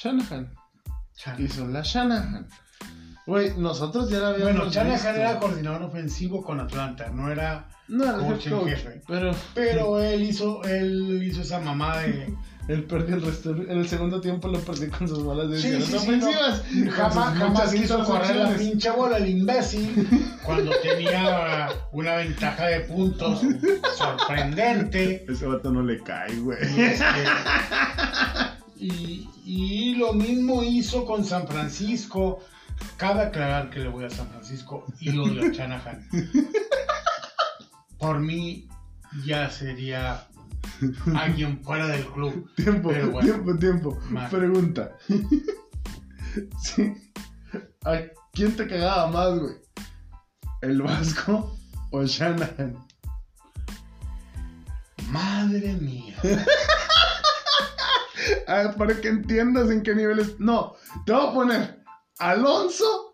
Shanahan. 0.03 0.53
Chan. 1.17 1.43
Hizo 1.43 1.67
la 1.67 1.83
Shanahan. 1.83 2.49
Güey, 3.27 3.57
nosotros 3.59 4.11
ya 4.11 4.19
la 4.19 4.29
habíamos 4.31 4.55
Bueno, 4.55 4.71
Shanahan 4.71 5.17
era 5.17 5.39
coordinador 5.39 5.83
ofensivo 5.83 6.43
con 6.43 6.59
Atlanta, 6.61 7.11
no 7.11 7.31
era 7.31 7.69
No, 7.89 8.19
coach 8.27 8.47
en 8.47 8.53
coach. 8.53 8.69
jefe. 8.71 9.03
Pero 9.07 9.31
Pero 9.55 10.01
él 10.01 10.23
hizo, 10.23 10.63
él 10.65 11.23
hizo 11.23 11.43
esa 11.43 11.61
mamá 11.61 11.99
de 11.99 12.35
él 12.69 12.85
perdió 12.85 13.17
el 13.17 13.23
resto. 13.23 13.51
En 13.51 13.71
el 13.79 13.89
segundo 13.89 14.21
tiempo 14.21 14.49
lo 14.49 14.61
perdió 14.61 14.91
con 14.91 15.09
sus 15.09 15.23
bolas 15.25 15.51
de 15.51 15.61
Sí, 15.61 15.75
ofensivas. 15.75 16.63
jamás, 16.93 17.37
jamás 17.39 17.73
quiso 17.75 18.05
correr 18.05 18.37
la 18.37 18.51
pinche 18.57 18.91
bola 18.91 19.17
el 19.17 19.29
imbécil 19.29 20.09
cuando 20.45 20.71
tenía 20.83 21.69
una 21.93 22.17
ventaja 22.17 22.67
de 22.67 22.81
puntos 22.81 23.41
sorprendente. 23.97 25.25
Ese 25.29 25.47
vato 25.47 25.71
no 25.73 25.83
le 25.83 26.01
cae, 26.03 26.35
güey. 26.41 26.59
Y, 26.77 26.81
este, 26.83 27.05
y- 28.77 29.29
y 29.45 29.95
lo 29.97 30.13
mismo 30.13 30.63
hizo 30.63 31.05
con 31.05 31.25
San 31.25 31.49
Francisco. 31.49 32.41
Cabe 32.97 33.23
aclarar 33.23 33.69
que 33.71 33.81
le 33.81 33.89
voy 33.89 34.05
a 34.05 34.11
San 34.11 34.29
Francisco 34.29 34.87
y 35.01 35.17
odio 35.19 35.43
a 35.43 35.49
Shanahan. 35.53 36.09
Por 37.99 38.21
mí 38.21 38.69
ya 39.27 39.51
sería 39.51 40.27
alguien 41.17 41.63
fuera 41.63 41.87
del 41.89 42.07
club. 42.07 42.51
Tiempo, 42.57 42.91
bueno. 42.91 43.21
tiempo, 43.21 43.57
tiempo. 43.57 43.99
Mal. 44.11 44.31
Pregunta. 44.31 44.97
Sí. 46.63 46.95
¿A 47.85 48.03
quién 48.33 48.55
te 48.55 48.69
cagaba 48.69 49.09
más, 49.09 49.37
güey? 49.37 49.55
¿El 50.63 50.81
Vasco 50.81 51.59
o 51.91 52.05
Shanahan? 52.05 52.79
Madre 55.11 55.73
mía. 55.75 56.17
Ah, 58.47 58.75
para 58.77 59.01
que 59.01 59.09
entiendas 59.09 59.71
en 59.71 59.83
qué 59.83 59.95
niveles. 59.95 60.39
No, 60.39 60.75
te 61.07 61.13
voy 61.13 61.29
a 61.29 61.33
poner 61.33 61.85
Alonso, 62.19 63.10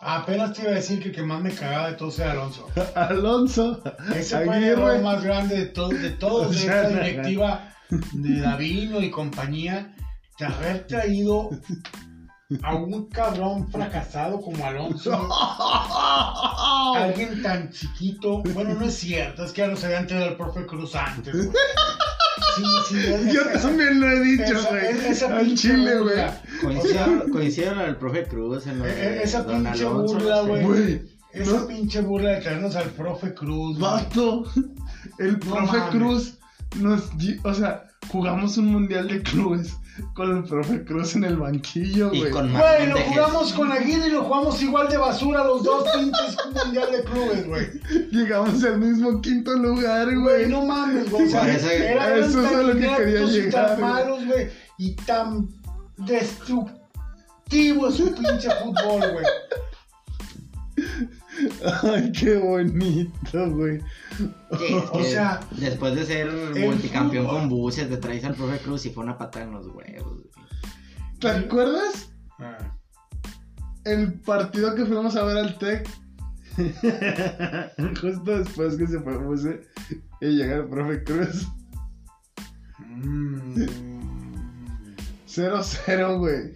Apenas 0.00 0.52
te 0.52 0.62
iba 0.62 0.70
a 0.70 0.74
decir 0.74 1.00
que 1.02 1.08
el 1.08 1.14
que 1.14 1.22
más 1.22 1.40
me 1.42 1.52
cagaba 1.52 1.88
de 1.90 1.94
todos 1.96 2.18
era 2.20 2.32
Alonso. 2.32 2.68
Alonso, 2.94 3.82
Ese 4.14 4.44
fue 4.44 4.56
el 4.58 4.64
error 4.64 5.00
más 5.02 5.22
grande 5.24 5.56
de, 5.56 5.66
to- 5.66 5.88
de 5.88 6.10
todos, 6.10 6.50
de 6.54 6.56
esta 6.60 6.88
directiva 6.88 7.74
de 7.90 8.40
Davino 8.40 9.00
y 9.00 9.10
compañía, 9.10 9.94
de 10.38 10.46
haber 10.46 10.86
traído 10.86 11.50
a 12.62 12.74
un 12.76 13.08
cabrón 13.08 13.68
fracasado 13.70 14.40
como 14.40 14.64
Alonso. 14.64 15.10
Alguien 16.94 17.42
tan 17.42 17.70
chiquito. 17.70 18.42
Bueno, 18.54 18.74
no 18.74 18.84
es 18.86 18.94
cierto, 18.94 19.44
es 19.44 19.52
que 19.52 19.62
ya 19.62 19.66
nos 19.68 19.82
habían 19.84 20.06
traído 20.06 20.28
al 20.28 20.36
profe 20.36 20.64
Cruz 20.66 20.94
antes, 20.94 21.34
güey. 21.34 21.48
Sí, 22.56 22.64
sí, 22.88 22.98
es- 22.98 23.32
Yo 23.32 23.42
también 23.60 24.00
lo 24.00 24.10
he 24.10 24.20
dicho, 24.20 24.54
güey. 24.70 25.10
esa 25.10 25.36
Al 25.36 25.46
pinche 25.46 25.68
chile, 25.68 25.98
güey. 26.00 26.16
Coincidieron, 27.30 27.78
al 27.78 27.96
profe 27.96 28.24
Cruz 28.24 28.66
en 28.66 28.78
lo 28.78 28.84
de 28.84 28.90
eh, 28.92 29.20
esa 29.22 29.42
Don 29.42 29.62
pinche 29.64 29.84
Alonso, 29.84 30.14
burla, 30.14 30.40
güey. 30.42 31.02
Esa 31.32 31.52
no, 31.60 31.66
pinche 31.66 32.00
burla 32.00 32.30
de 32.30 32.40
traernos 32.40 32.74
al 32.76 32.90
profe 32.90 33.34
Cruz. 33.34 33.78
güey. 33.78 33.90
vato. 33.92 34.44
El 35.18 35.38
profe. 35.38 35.78
Cruz 35.90 36.34
nos. 36.80 37.10
O 37.44 37.54
sea, 37.54 37.84
jugamos 38.10 38.56
un 38.58 38.66
mundial 38.66 39.08
de 39.08 39.22
clubes 39.22 39.76
con 40.14 40.36
el 40.36 40.44
profe 40.44 40.84
Cruz 40.84 41.14
en 41.16 41.24
el 41.24 41.36
banquillo, 41.36 42.12
Y 42.12 42.20
güey. 42.20 42.30
Güey, 42.32 42.86
lo 42.88 42.98
jugamos 42.98 43.52
con 43.52 43.72
Aguirre 43.72 44.08
y 44.08 44.10
lo 44.10 44.24
jugamos 44.24 44.62
igual 44.62 44.88
de 44.88 44.96
basura 44.96 45.44
los 45.44 45.62
dos 45.62 45.84
pinches 45.94 46.36
mundial 46.64 46.90
de 46.92 47.04
clubes, 47.04 47.46
güey. 47.46 47.66
Llegamos 48.10 48.62
al 48.64 48.78
mismo 48.78 49.20
quinto 49.20 49.54
lugar, 49.54 50.08
Güey, 50.16 50.46
no 50.48 50.64
mames, 50.64 51.10
güey. 51.10 51.26
O 51.26 51.30
sea, 51.30 51.40
Por 51.42 51.48
eso- 51.50 52.44
es 52.44 52.52
lo 52.66 52.72
que 52.74 52.96
quería 52.96 53.22
llegar, 53.24 53.66
tan 53.76 53.80
malos, 53.80 54.26
güey. 54.26 54.48
Y 54.78 54.94
tan 54.94 55.48
destructivo 55.96 57.88
es 57.88 57.94
su 57.96 58.14
pinche 58.14 58.48
fútbol, 58.62 59.00
güey. 59.12 59.24
Ay, 61.84 62.12
qué 62.12 62.36
bonito, 62.38 63.50
güey. 63.50 63.80
Sí, 64.58 64.74
es 64.74 64.84
O 64.92 65.02
sea, 65.04 65.40
después 65.52 65.94
de 65.94 66.04
ser 66.04 66.30
multicampeón 66.66 67.26
fútbol- 67.26 67.30
con 67.40 67.48
buses, 67.48 67.88
te 67.88 67.96
traes 67.96 68.24
al 68.24 68.34
profe 68.34 68.58
Cruz 68.58 68.86
y 68.86 68.90
fue 68.90 69.04
una 69.04 69.16
patada 69.18 69.44
en 69.44 69.52
los 69.52 69.66
huevos. 69.68 70.22
güey. 70.22 70.30
¿Te 71.20 71.28
acuerdas 71.30 72.10
Ah, 72.40 72.76
el 73.84 74.20
partido 74.20 74.74
que 74.76 74.86
fuimos 74.86 75.16
a 75.16 75.24
ver 75.24 75.36
al 75.38 75.58
Tec? 75.58 75.88
Justo 78.00 78.38
después 78.38 78.76
que 78.76 78.86
se 78.86 79.00
fue 79.00 79.16
Buse 79.18 79.60
y 80.20 80.26
llega 80.28 80.56
el 80.56 80.68
profe 80.68 81.02
Cruz. 81.04 81.46
Mm. 82.86 83.64
0-0, 85.26 86.18
güey. 86.18 86.54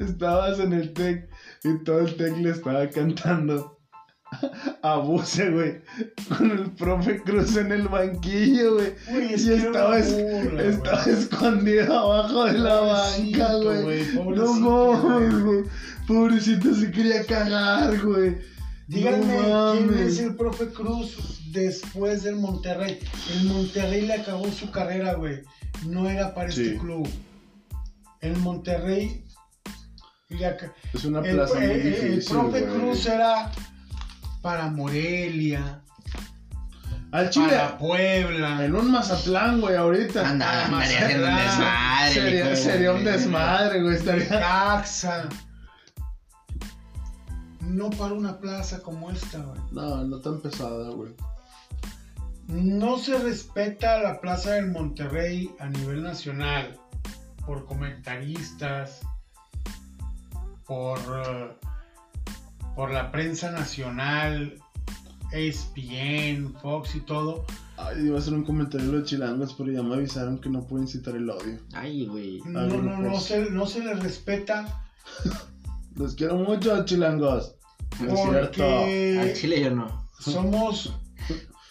Estabas 0.00 0.58
en 0.60 0.72
el 0.72 0.92
tech 0.92 1.28
y 1.64 1.82
todo 1.84 2.00
el 2.00 2.14
tech 2.16 2.36
le 2.36 2.50
estaba 2.50 2.88
cantando 2.90 3.78
a 4.82 4.96
Buse, 4.98 5.50
güey. 5.50 5.80
Con 6.28 6.50
el 6.50 6.70
profe 6.72 7.22
Cruz 7.22 7.56
en 7.56 7.72
el 7.72 7.88
banquillo, 7.88 8.74
güey. 8.74 8.94
Es 9.32 9.44
Y 9.46 9.52
estaba, 9.54 9.98
es- 9.98 10.12
burla, 10.12 10.62
estaba 10.64 11.04
escondido 11.04 11.98
abajo 11.98 12.44
de 12.44 12.58
la 12.58 12.80
Pobrecito, 12.80 13.38
banca, 13.68 13.82
güey. 13.82 14.36
No 14.36 14.52
mames, 14.54 15.42
güey. 15.44 15.64
Pobrecito 16.06 16.74
se 16.74 16.90
quería 16.90 17.24
cagar, 17.24 17.98
güey. 18.04 18.36
Díganme 18.88 19.48
No 19.48 19.72
quién 19.72 19.98
es 20.06 20.18
el 20.18 20.36
profe 20.36 20.66
Cruz 20.68 21.40
después 21.52 22.24
del 22.24 22.36
Monterrey. 22.36 22.98
El 23.34 23.44
Monterrey 23.48 24.02
le 24.06 24.14
acabó 24.14 24.50
su 24.50 24.70
carrera, 24.70 25.14
güey. 25.14 25.40
No 25.86 26.08
era 26.10 26.34
para 26.34 26.50
Sí. 26.50 26.62
este 26.66 26.78
club. 26.78 27.08
El 28.20 28.36
Monterrey 28.38 29.23
Es 30.92 31.04
una 31.04 31.20
el, 31.20 31.34
plaza 31.36 31.54
muy 31.54 31.64
el- 31.64 31.70
el 31.70 31.82
difícil, 32.10 32.32
profe 32.34 32.60
güey. 32.60 32.74
Cruz 32.74 33.06
era 33.06 33.50
para 34.42 34.68
Morelia, 34.68 35.80
Al 37.12 37.30
Chile, 37.30 37.48
para 37.48 37.78
Puebla. 37.78 38.64
en 38.64 38.74
un 38.74 38.90
Mazatlán, 38.90 39.60
güey, 39.60 39.76
ahorita. 39.76 40.28
Anda, 40.28 40.68
Más 40.68 40.88
andaría 40.88 41.04
haciendo 41.04 41.26
un 41.28 41.36
desmadre. 41.36 42.10
el 42.10 42.12
hijo 42.12 42.22
Sería, 42.24 42.44
de- 42.48 42.56
sería 42.56 42.92
un 42.92 43.04
desmadre, 43.04 43.82
güey. 43.82 43.96
Estaría. 43.96 44.28
Caxa. 44.28 45.28
No 47.60 47.90
para 47.90 48.14
una 48.14 48.38
plaza 48.38 48.80
como 48.82 49.10
esta, 49.10 49.38
güey. 49.38 49.60
No, 49.72 50.04
no 50.04 50.18
tan 50.18 50.40
pesada, 50.40 50.90
güey. 50.90 51.12
No 52.46 52.98
se 52.98 53.18
respeta 53.18 53.98
la 54.02 54.20
Plaza 54.20 54.50
del 54.52 54.70
Monterrey 54.70 55.50
a 55.60 55.66
nivel 55.68 56.02
nacional 56.02 56.78
por 57.46 57.64
comentaristas, 57.64 59.00
por, 60.66 60.98
eh, 60.98 61.56
por 62.74 62.92
la 62.92 63.10
prensa 63.12 63.50
nacional, 63.50 64.54
ESPN, 65.32 66.54
Fox 66.60 66.94
y 66.94 67.00
todo. 67.00 67.44
Ay, 67.76 68.06
iba 68.06 68.16
a 68.16 68.20
hacer 68.20 68.34
un 68.34 68.44
comentario 68.44 68.86
de 68.86 68.98
los 68.98 69.08
chilangos, 69.08 69.54
pero 69.54 69.72
ya 69.72 69.82
me 69.82 69.94
avisaron 69.94 70.38
que 70.38 70.48
no 70.48 70.66
puedo 70.66 70.82
incitar 70.82 71.16
el 71.16 71.28
odio. 71.28 71.58
Ay, 71.72 72.06
güey. 72.06 72.40
No, 72.44 72.66
no, 72.66 72.98
no, 72.98 73.10
pues. 73.10 73.24
se, 73.24 73.50
no 73.50 73.66
se 73.66 73.84
les 73.84 74.00
respeta 74.00 74.82
Los 75.96 76.14
quiero 76.14 76.36
mucho, 76.36 76.84
chilangos. 76.84 77.54
No 78.00 78.12
es 78.12 78.20
cierto. 78.20 78.64
Al 78.64 78.80
porque 78.80 79.32
chile 79.36 79.62
yo 79.62 79.70
no. 79.70 80.08
somos, 80.18 80.92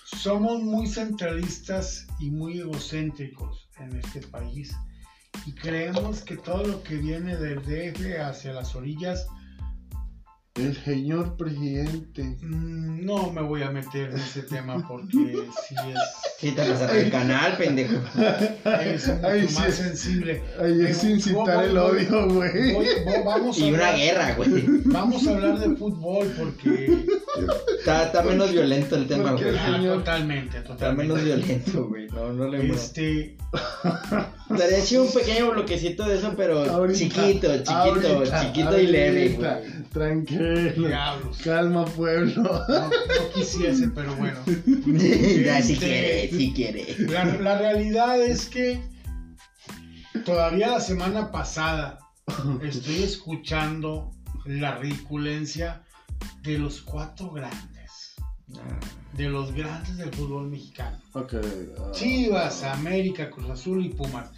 somos 0.05 0.61
muy 0.61 0.87
centralistas 0.87 2.07
y 2.19 2.31
muy 2.31 2.59
egocéntricos 2.59 3.69
en 3.79 3.97
este 3.97 4.21
país. 4.27 4.73
Y 5.45 5.51
creemos 5.53 6.21
que 6.23 6.37
todo 6.37 6.65
lo 6.65 6.83
que 6.83 6.95
viene 6.95 7.35
del 7.35 7.61
DF 7.63 8.19
hacia 8.21 8.53
las 8.53 8.75
orillas, 8.75 9.27
El 10.55 10.75
señor 10.85 11.35
presidente. 11.35 12.23
mm, 12.41 13.03
no 13.05 13.31
me 13.31 13.41
voy 13.41 13.63
a 13.63 13.71
meter 13.71 14.11
en 14.11 14.17
ese 14.17 14.43
tema 14.43 14.87
porque 14.87 15.11
sí 15.67 15.75
Quítale 16.39 16.75
cerrar 16.77 16.95
el 16.97 17.09
canal, 17.11 17.57
pendejo. 17.57 17.95
es, 18.83 19.07
es 19.07 19.15
mucho 19.15 19.27
Ay, 19.27 19.47
sí 19.47 19.55
más 19.55 19.67
es- 19.69 19.75
sensible. 19.75 20.43
Ahí 20.61 20.81
es 20.85 21.03
incitar 21.03 21.57
voy- 21.57 21.65
el 21.69 21.77
odio, 21.77 22.27
güey. 22.29 22.71
Y 23.57 23.63
una 23.73 23.87
hablar, 23.87 23.95
guerra, 23.97 24.35
güey. 24.35 24.63
vamos 24.85 25.25
a 25.27 25.31
hablar 25.31 25.57
de 25.59 25.75
fútbol 25.75 26.27
porque... 26.37 27.05
Está, 27.79 28.03
está 28.05 28.21
menos 28.21 28.51
violento 28.51 28.95
el 28.95 29.07
tema, 29.07 29.31
güey. 29.31 29.57
Ah, 29.57 29.75
señor. 29.75 29.97
totalmente, 29.99 30.57
Está 30.59 30.91
menos 30.93 31.17
totalmente. 31.19 31.23
violento, 31.45 31.87
güey. 31.87 32.07
No, 32.09 32.31
no 32.33 32.47
le. 32.47 32.69
Este, 32.71 33.37
Daría 34.57 34.83
chido 34.83 35.03
un 35.03 35.11
pequeño 35.13 35.51
bloquecito 35.51 36.05
de 36.05 36.17
eso, 36.17 36.33
pero 36.35 36.63
Ahorita, 36.63 36.97
chiquito, 36.99 37.57
chiquito, 37.57 37.73
ahorita, 37.73 38.41
chiquito 38.47 38.79
y 38.79 38.87
leve, 38.87 39.29
güey. 39.29 39.83
Tranquilo. 39.91 40.87
diablos. 40.87 41.37
Calma, 41.43 41.85
pueblo. 41.85 42.33
No, 42.43 42.87
no 42.87 42.89
quisiese, 43.35 43.89
pero 43.89 44.15
bueno. 44.15 44.39
ya, 44.45 45.61
si 45.61 45.73
Este- 45.73 45.77
quiere, 45.77 46.29
si 46.29 46.53
quiere. 46.53 46.95
La, 47.09 47.25
la 47.25 47.57
realidad 47.57 48.19
es 48.21 48.47
que 48.47 48.81
todavía 50.25 50.69
la 50.69 50.79
semana 50.79 51.31
pasada 51.31 51.99
estoy 52.63 53.03
escuchando 53.03 54.11
la 54.45 54.77
ridiculencia 54.77 55.83
de 56.43 56.57
los 56.57 56.81
cuatro 56.81 57.29
grandes, 57.31 58.15
de 59.13 59.29
los 59.29 59.53
grandes 59.53 59.97
del 59.97 60.11
fútbol 60.13 60.49
mexicano. 60.49 60.97
Ah. 61.13 61.23
Chivas, 61.91 62.63
América, 62.63 63.29
Cruz 63.29 63.49
Azul 63.49 63.85
y 63.85 63.89
Pumas. 63.89 64.29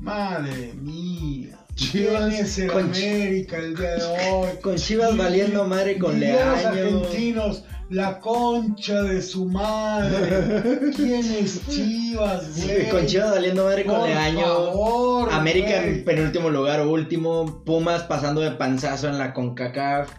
Madre 0.00 0.72
mía. 0.80 1.58
Chivas 1.74 2.30
¿Quién 2.30 2.44
es 2.44 2.58
el 2.58 2.72
con 2.72 2.84
América 2.84 3.58
el 3.58 3.76
día 3.76 3.96
de 3.96 4.30
hoy? 4.30 4.48
Con 4.62 4.76
Chivas 4.76 5.16
valiendo 5.16 5.64
madre 5.66 5.98
con 5.98 6.18
Leaño. 6.18 6.68
argentinos, 6.68 7.64
la 7.90 8.18
concha 8.18 9.02
de 9.02 9.20
su 9.20 9.44
madre. 9.44 10.90
¿Quién 10.96 11.24
es 11.34 11.60
Chivas, 11.68 12.64
güey? 12.64 12.88
Con 12.88 13.06
Chivas 13.06 13.30
valiendo 13.30 13.64
madre 13.64 13.84
con 13.84 13.96
Por 14.00 14.08
Leaño. 14.08 14.40
favor, 14.40 15.32
América 15.32 15.84
en 15.84 16.04
penúltimo 16.04 16.48
lugar 16.48 16.80
o 16.80 16.90
último. 16.90 17.62
Pumas 17.64 18.02
pasando 18.04 18.40
de 18.40 18.52
panzazo 18.52 19.08
en 19.08 19.18
la 19.18 19.34
CONCACAF. 19.34 20.10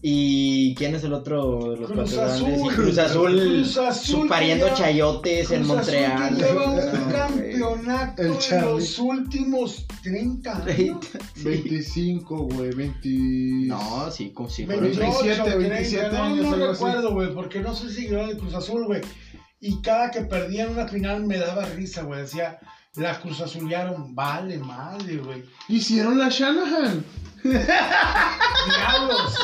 ¿Y 0.00 0.74
quién 0.76 0.94
es 0.94 1.02
el 1.02 1.12
otro 1.12 1.72
de 1.72 1.76
los 1.80 1.90
Cruz 1.90 2.12
cuatro 2.14 2.22
Azul. 2.32 2.48
grandes? 2.50 2.74
Cruz 2.76 2.98
Azul, 2.98 3.36
Cruz 3.40 3.76
Azul 3.78 4.28
pariendo 4.28 4.66
lleva- 4.66 4.76
chayotes 4.76 5.50
en 5.50 5.64
Cruz 5.64 5.78
Azul 5.78 5.92
que 5.92 6.08
Montreal. 6.08 6.36
lleva 6.36 6.70
un 6.70 6.76
No, 7.08 7.12
campeonato 7.12 8.22
El 8.22 8.38
Charlie. 8.38 8.68
los 8.70 8.98
últimos 9.00 9.86
30 10.04 10.52
años. 10.64 10.98
Sí. 11.34 11.42
25, 11.44 12.36
güey. 12.44 12.70
20. 12.74 13.08
No, 13.66 14.10
sí, 14.12 14.30
como 14.30 14.48
si 14.48 14.66
fuera 14.66 14.80
28, 14.82 15.10
27, 15.10 15.42
30, 15.50 15.68
27 15.74 16.08
no, 16.12 16.22
años, 16.22 16.46
no 16.56 16.66
recuerdo, 16.72 17.12
güey, 17.14 17.34
porque 17.34 17.60
no 17.60 17.74
soy 17.74 17.92
seguidor 17.92 18.28
de 18.28 18.36
Cruz 18.38 18.54
Azul, 18.54 18.86
güey. 18.86 19.00
Y 19.60 19.80
cada 19.82 20.12
que 20.12 20.20
perdían 20.20 20.70
una 20.70 20.86
final 20.86 21.24
me 21.26 21.38
daba 21.38 21.64
risa, 21.64 22.02
güey. 22.02 22.20
Decía, 22.20 22.60
la 22.94 23.20
Cruz 23.20 23.40
Azulearon, 23.40 24.14
vale, 24.14 24.58
madre, 24.58 25.16
güey. 25.16 25.42
Hicieron 25.68 26.16
la 26.18 26.28
Shanahan. 26.28 27.04
Diablos, 27.50 29.38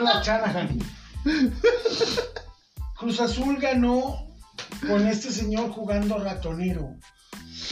la 0.00 0.22
Shanahan. 0.22 0.78
Cruz 2.98 3.20
Azul 3.20 3.58
ganó 3.58 4.28
con 4.86 5.06
este 5.06 5.30
señor 5.30 5.70
jugando 5.70 6.18
ratonero, 6.18 6.96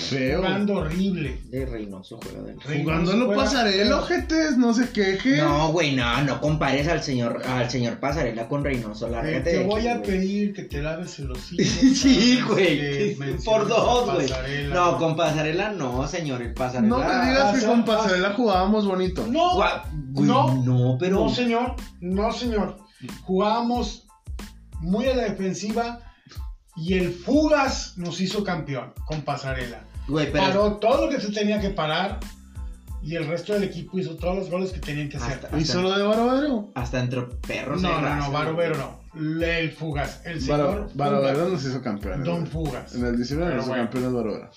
Feo. 0.00 0.38
jugando 0.38 0.74
horrible. 0.76 1.40
De 1.50 1.66
Reynoso 1.66 2.18
juega 2.22 2.42
del 2.42 2.60
Reynoso 2.60 2.82
Jugando 2.84 3.12
lo 3.16 3.26
juega 3.26 3.42
pasarela, 3.44 3.96
ojetes, 4.00 4.56
no 4.58 4.74
se 4.74 4.90
queje. 4.90 5.36
No, 5.38 5.72
güey, 5.72 5.94
no, 5.94 6.22
no 6.22 6.40
compares 6.40 6.88
al 6.88 7.02
señor, 7.02 7.42
al 7.46 7.70
señor 7.70 7.98
Pasarela 8.00 8.48
con 8.48 8.64
Reynoso, 8.64 9.06
Eh, 9.06 9.10
lárgate 9.10 9.40
te 9.42 9.58
de 9.58 9.64
voy 9.66 9.80
aquí, 9.80 9.88
a 9.88 9.96
güey. 9.98 10.10
pedir 10.10 10.52
que 10.54 10.62
te 10.64 10.80
laves 10.82 11.18
el 11.18 11.30
hocico. 11.32 11.62
Sí, 11.62 12.40
güey. 12.46 13.14
Por 13.44 13.68
dos, 13.68 14.14
güey. 14.14 14.28
No, 14.72 14.98
con 14.98 15.16
Pasarela 15.16 15.72
no, 15.72 16.06
señor. 16.08 16.42
El 16.42 16.54
Pasarela. 16.54 16.88
No 16.88 16.98
me 16.98 17.28
digas 17.30 17.58
que 17.60 17.66
con 17.66 17.84
pasa- 17.84 18.02
pasarela 18.04 18.32
jugábamos 18.34 18.86
bonito. 18.86 19.26
No, 19.28 19.52
Gua- 19.58 19.82
güey, 20.12 20.26
No. 20.28 20.54
no, 20.64 20.96
pero. 20.98 21.20
no, 21.20 21.28
señor, 21.28 21.76
no, 22.00 22.32
señor. 22.32 22.76
Jugábamos 23.22 24.06
muy 24.80 25.06
a 25.06 25.14
la 25.14 25.24
defensiva 25.24 26.00
y 26.76 26.94
el 26.94 27.12
Fugas 27.12 27.94
nos 27.96 28.20
hizo 28.20 28.42
campeón 28.44 28.92
con 29.06 29.22
Pasarela. 29.22 29.84
Güey, 30.08 30.30
pero. 30.32 30.44
Paró 30.44 30.76
todo 30.76 31.06
lo 31.06 31.10
que 31.10 31.20
se 31.20 31.32
tenía 31.32 31.60
que 31.60 31.70
parar 31.70 32.20
y 33.02 33.16
el 33.16 33.26
resto 33.26 33.54
del 33.54 33.64
equipo 33.64 33.98
hizo 33.98 34.16
todos 34.16 34.36
los 34.36 34.50
goles 34.50 34.72
que 34.72 34.80
tenían 34.80 35.08
que 35.08 35.16
hacer. 35.16 35.32
Hasta, 35.44 35.58
¿Y 35.58 35.62
hasta, 35.62 35.72
solo 35.72 35.96
de 35.96 36.02
Barovero? 36.02 36.70
hasta 36.74 37.00
entre 37.00 37.22
perros. 37.22 37.80
no, 37.80 38.00
no, 38.00 38.16
no. 38.16 38.30
Barovero 38.30 38.76
no. 38.76 39.00
El 39.14 39.72
Fugas, 39.72 40.20
el 40.24 40.40
señor 40.40 40.90
Barovero 40.94 41.48
nos 41.48 41.64
hizo 41.64 41.82
campeones. 41.82 42.24
Don 42.24 42.40
güey. 42.40 42.50
Fugas. 42.50 42.94
En 42.94 43.06
el 43.06 43.16
19 43.16 43.50
Pero 43.50 43.56
nos 43.56 43.64
hizo 43.64 43.70
bueno. 43.70 43.84
campeones 43.84 44.12
Barovero. 44.12 44.50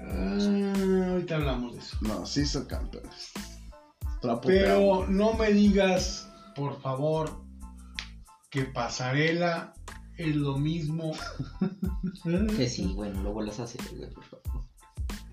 Ah, 0.00 1.10
ahorita 1.10 1.36
hablamos 1.36 1.72
de 1.74 1.78
eso. 1.80 1.96
No, 2.00 2.24
sí 2.24 2.40
hizo 2.42 2.66
campeones. 2.66 3.32
Trapo 4.22 4.48
Pero 4.48 5.06
no 5.08 5.34
me 5.34 5.52
digas, 5.52 6.28
por 6.54 6.80
favor, 6.80 7.42
que 8.50 8.64
Pasarela 8.64 9.74
es 10.18 10.36
lo 10.36 10.58
mismo. 10.58 11.12
Que 12.56 12.68
sí, 12.68 12.92
güey, 12.94 13.10
no 13.12 13.22
lo 13.22 13.32
vuelvas 13.32 13.58
a 13.60 13.64
hacer, 13.64 13.80
güey, 13.96 14.10
por 14.10 14.24
favor. 14.24 14.62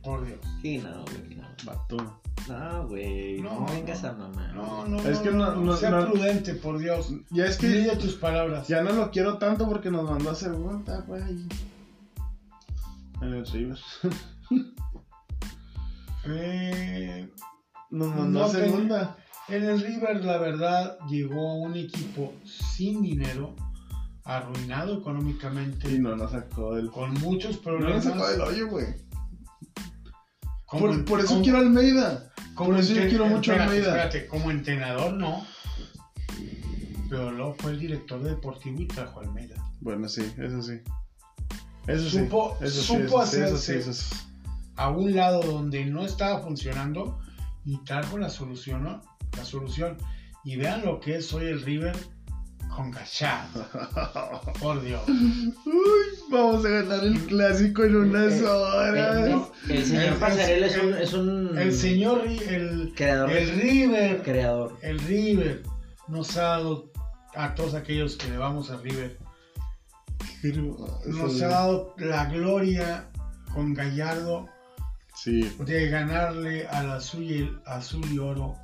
Por 0.04 0.26
Dios. 0.26 0.39
Sí, 0.62 0.78
no, 0.78 1.04
güey, 1.04 1.36
no. 1.36 1.48
Vato. 1.65 2.21
No, 2.48 2.88
güey, 2.88 3.41
no, 3.41 3.62
No, 3.62 3.65
vengas 3.65 4.04
no. 4.04 4.10
a 4.10 4.13
mamá. 4.13 4.48
No, 4.54 4.88
no, 4.88 4.98
Es 5.00 5.17
no, 5.17 5.24
que 5.24 5.32
no- 5.32 5.56
no- 5.56 5.76
sea 5.78 5.89
no- 5.89 6.12
prudente, 6.12 6.54
por 6.54 6.78
Dios. 6.78 7.12
Ya 7.32 7.45
es 7.45 7.58
que 7.58 7.67
Mide 7.67 7.95
tus 7.98 8.13
palabras. 8.15 8.67
ya 8.67 8.84
no 8.84 8.91
lo 8.93 9.10
quiero 9.10 9.38
tanto 9.39 9.67
porque 9.67 9.89
nos 9.89 10.08
mandó 10.10 10.30
a 10.30 10.34
hacer 10.34 10.52
vuelta, 10.54 11.00
güey. 11.08 11.24
En 13.21 13.34
el 13.34 13.45
River. 13.48 13.80
Eh, 16.28 17.30
Nos 17.91 18.08
mandó 18.15 18.39
No 18.39 18.45
a 18.45 18.50
segunda. 18.50 19.17
En 19.48 19.63
el 19.63 19.80
River, 19.80 20.26
la 20.26 20.38
verdad, 20.39 20.98
llegó 21.08 21.56
un 21.56 21.76
equipo 21.76 22.34
sin 22.43 23.04
dinero, 23.04 23.56
arruinado 24.25 24.97
económicamente, 24.97 25.91
Y 25.91 25.99
no 25.99 26.15
nos 26.15 26.31
sacó 26.31 26.75
del. 26.75 26.89
con 26.91 27.13
muchos 27.15 27.63
No 27.65 27.71
nos 27.79 27.81
problemas. 27.81 28.03
sacó 28.03 28.27
del 28.27 28.41
hoyo, 28.41 28.67
güey. 28.69 28.88
Por, 30.71 31.05
por 31.05 31.19
eso 31.21 31.41
quiero 31.41 31.59
Almeida. 31.59 32.31
como 32.55 32.71
por 32.71 32.79
eso 32.79 32.93
yo 32.93 33.07
quiero 33.07 33.27
mucho 33.27 33.51
espérate, 33.51 33.63
Almeida. 33.77 33.88
espérate, 34.05 34.27
como 34.27 34.51
entrenador 34.51 35.13
no. 35.13 35.45
Pero 37.09 37.31
luego 37.31 37.55
fue 37.59 37.71
el 37.71 37.79
director 37.79 38.21
deportivo 38.23 38.81
y 38.81 38.88
trajo 38.88 39.19
Almeida. 39.21 39.55
Bueno, 39.79 40.09
sí, 40.09 40.21
eso 40.38 40.61
sí. 40.61 40.79
Eso 41.88 42.09
Supo- 42.09 42.57
sí. 42.59 42.65
Eso 42.65 42.81
sí, 42.81 42.88
supo 42.88 43.23
eso 43.23 43.31
sí, 43.31 43.38
eso 43.41 43.57
sí, 43.57 43.71
hacerse. 43.73 43.79
eso 43.79 43.93
sí. 43.93 44.15
A 44.75 44.89
un 44.89 45.15
lado 45.15 45.41
donde 45.43 45.85
no 45.85 46.03
estaba 46.03 46.41
funcionando 46.41 47.19
y 47.63 47.77
trajo 47.83 48.17
la 48.17 48.29
solución, 48.29 48.83
¿no? 48.83 49.01
La 49.38 49.45
solución. 49.45 49.97
Y 50.43 50.57
vean 50.57 50.83
lo 50.83 50.99
que 50.99 51.15
es 51.17 51.31
hoy 51.31 51.45
el 51.45 51.61
River 51.61 51.95
con 52.75 52.91
Gachá. 52.91 53.47
Por 54.59 54.81
Dios. 54.81 55.01
Uy, 55.07 55.73
vamos 56.31 56.65
a 56.65 56.69
ganar 56.69 57.03
el 57.03 57.19
clásico 57.25 57.83
en 57.83 57.95
unas 57.95 58.33
Eh, 58.33 58.45
horas. 58.45 59.27
Eh, 59.27 59.41
el 59.69 59.85
señor 59.85 60.03
El- 60.05 60.13
Pasarela 60.15 60.67
es 60.67 60.77
un, 60.77 60.93
el- 60.93 61.01
es 61.01 61.13
un 61.13 61.57
El 61.57 61.73
señor, 61.73 62.21
el, 62.27 62.93
creador, 62.95 63.31
el 63.31 63.49
River, 63.61 64.21
creador. 64.23 64.77
el 64.81 64.99
River 64.99 65.63
nos 66.07 66.35
ha 66.38 66.41
dado 66.43 66.91
a 67.35 67.53
todos 67.55 67.73
aquellos 67.73 68.15
que 68.17 68.29
le 68.29 68.38
vamos 68.38 68.69
a 68.71 68.77
River, 68.77 69.17
nos 71.07 71.41
ha 71.41 71.47
dado 71.47 71.95
la 71.97 72.25
gloria 72.25 73.09
con 73.53 73.73
Gallardo 73.73 74.47
Sí, 75.15 75.49
de 75.59 75.88
ganarle 75.89 76.67
al 76.67 76.91
azul 76.91 77.23
y, 77.23 77.38
el 77.43 77.59
azul 77.65 78.03
y 78.11 78.19
oro 78.19 78.55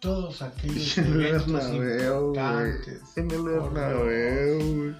todos 0.00 0.42
aquellos 0.42 0.98
en 0.98 1.04
el 1.12 1.26
eventos 1.26 1.46
Bernabéu, 1.52 2.26
importantes. 2.28 3.02
En 3.16 3.30
el 3.30 3.42
Bernabéu, 3.42 4.76
güey. 4.76 4.96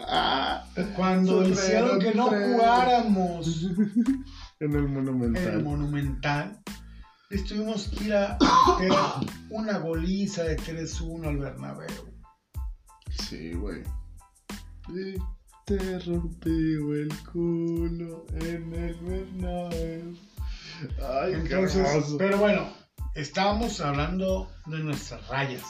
Ah, 0.00 0.64
Cuando 0.96 1.46
hicieron 1.48 1.98
que 1.98 2.14
no 2.14 2.26
jugáramos 2.28 3.62
en 3.64 3.80
el 3.80 4.24
en 4.60 4.74
el 4.76 4.88
Monumental. 4.88 5.62
Monumental, 5.62 6.58
les 7.30 7.44
tuvimos 7.44 7.88
que 7.88 8.04
ir 8.04 8.14
a 8.14 8.38
meter 8.80 8.92
una 9.50 9.78
goliza 9.78 10.44
de 10.44 10.56
3-1 10.56 11.26
al 11.28 11.38
Bernabéu. 11.38 12.14
Sí, 13.28 13.52
güey. 13.54 13.82
Sí, 14.92 15.14
te 15.66 15.98
rompí 16.00 16.50
el 16.50 17.08
culo 17.32 18.26
en 18.34 18.74
el 18.74 18.94
Bernabéu. 18.96 20.16
Ay, 21.02 21.32
qué 21.32 21.38
Entonces, 21.54 21.76
hermoso. 21.88 22.16
pero 22.18 22.38
bueno, 22.38 22.68
estábamos 23.14 23.80
hablando 23.80 24.50
de 24.66 24.78
nuestras 24.78 25.26
rayas. 25.28 25.62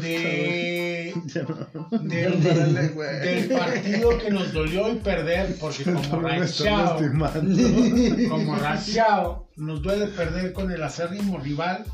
De, 0.00 1.14
no. 1.72 1.98
del- 1.98 3.48
partido 3.48 4.18
que 4.18 4.30
nos 4.30 4.52
dolió 4.52 4.92
y 4.92 4.96
perder, 4.96 5.56
porque 5.58 5.84
como 6.10 6.28
lastimando. 6.28 7.00
como 8.28 8.56
Rachao, 8.56 9.48
nos 9.56 9.80
duele 9.82 10.08
perder 10.08 10.52
con 10.52 10.70
el 10.72 10.82
acérrimo 10.82 11.38
rival 11.38 11.84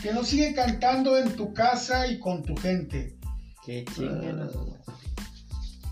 que 0.00 0.12
nos 0.12 0.28
sigue 0.28 0.54
cantando 0.54 1.18
en 1.18 1.34
tu 1.34 1.52
casa 1.52 2.06
y 2.06 2.20
con 2.20 2.44
tu 2.44 2.56
gente. 2.56 3.16
Qué 3.64 3.84
chingada. 3.96 4.48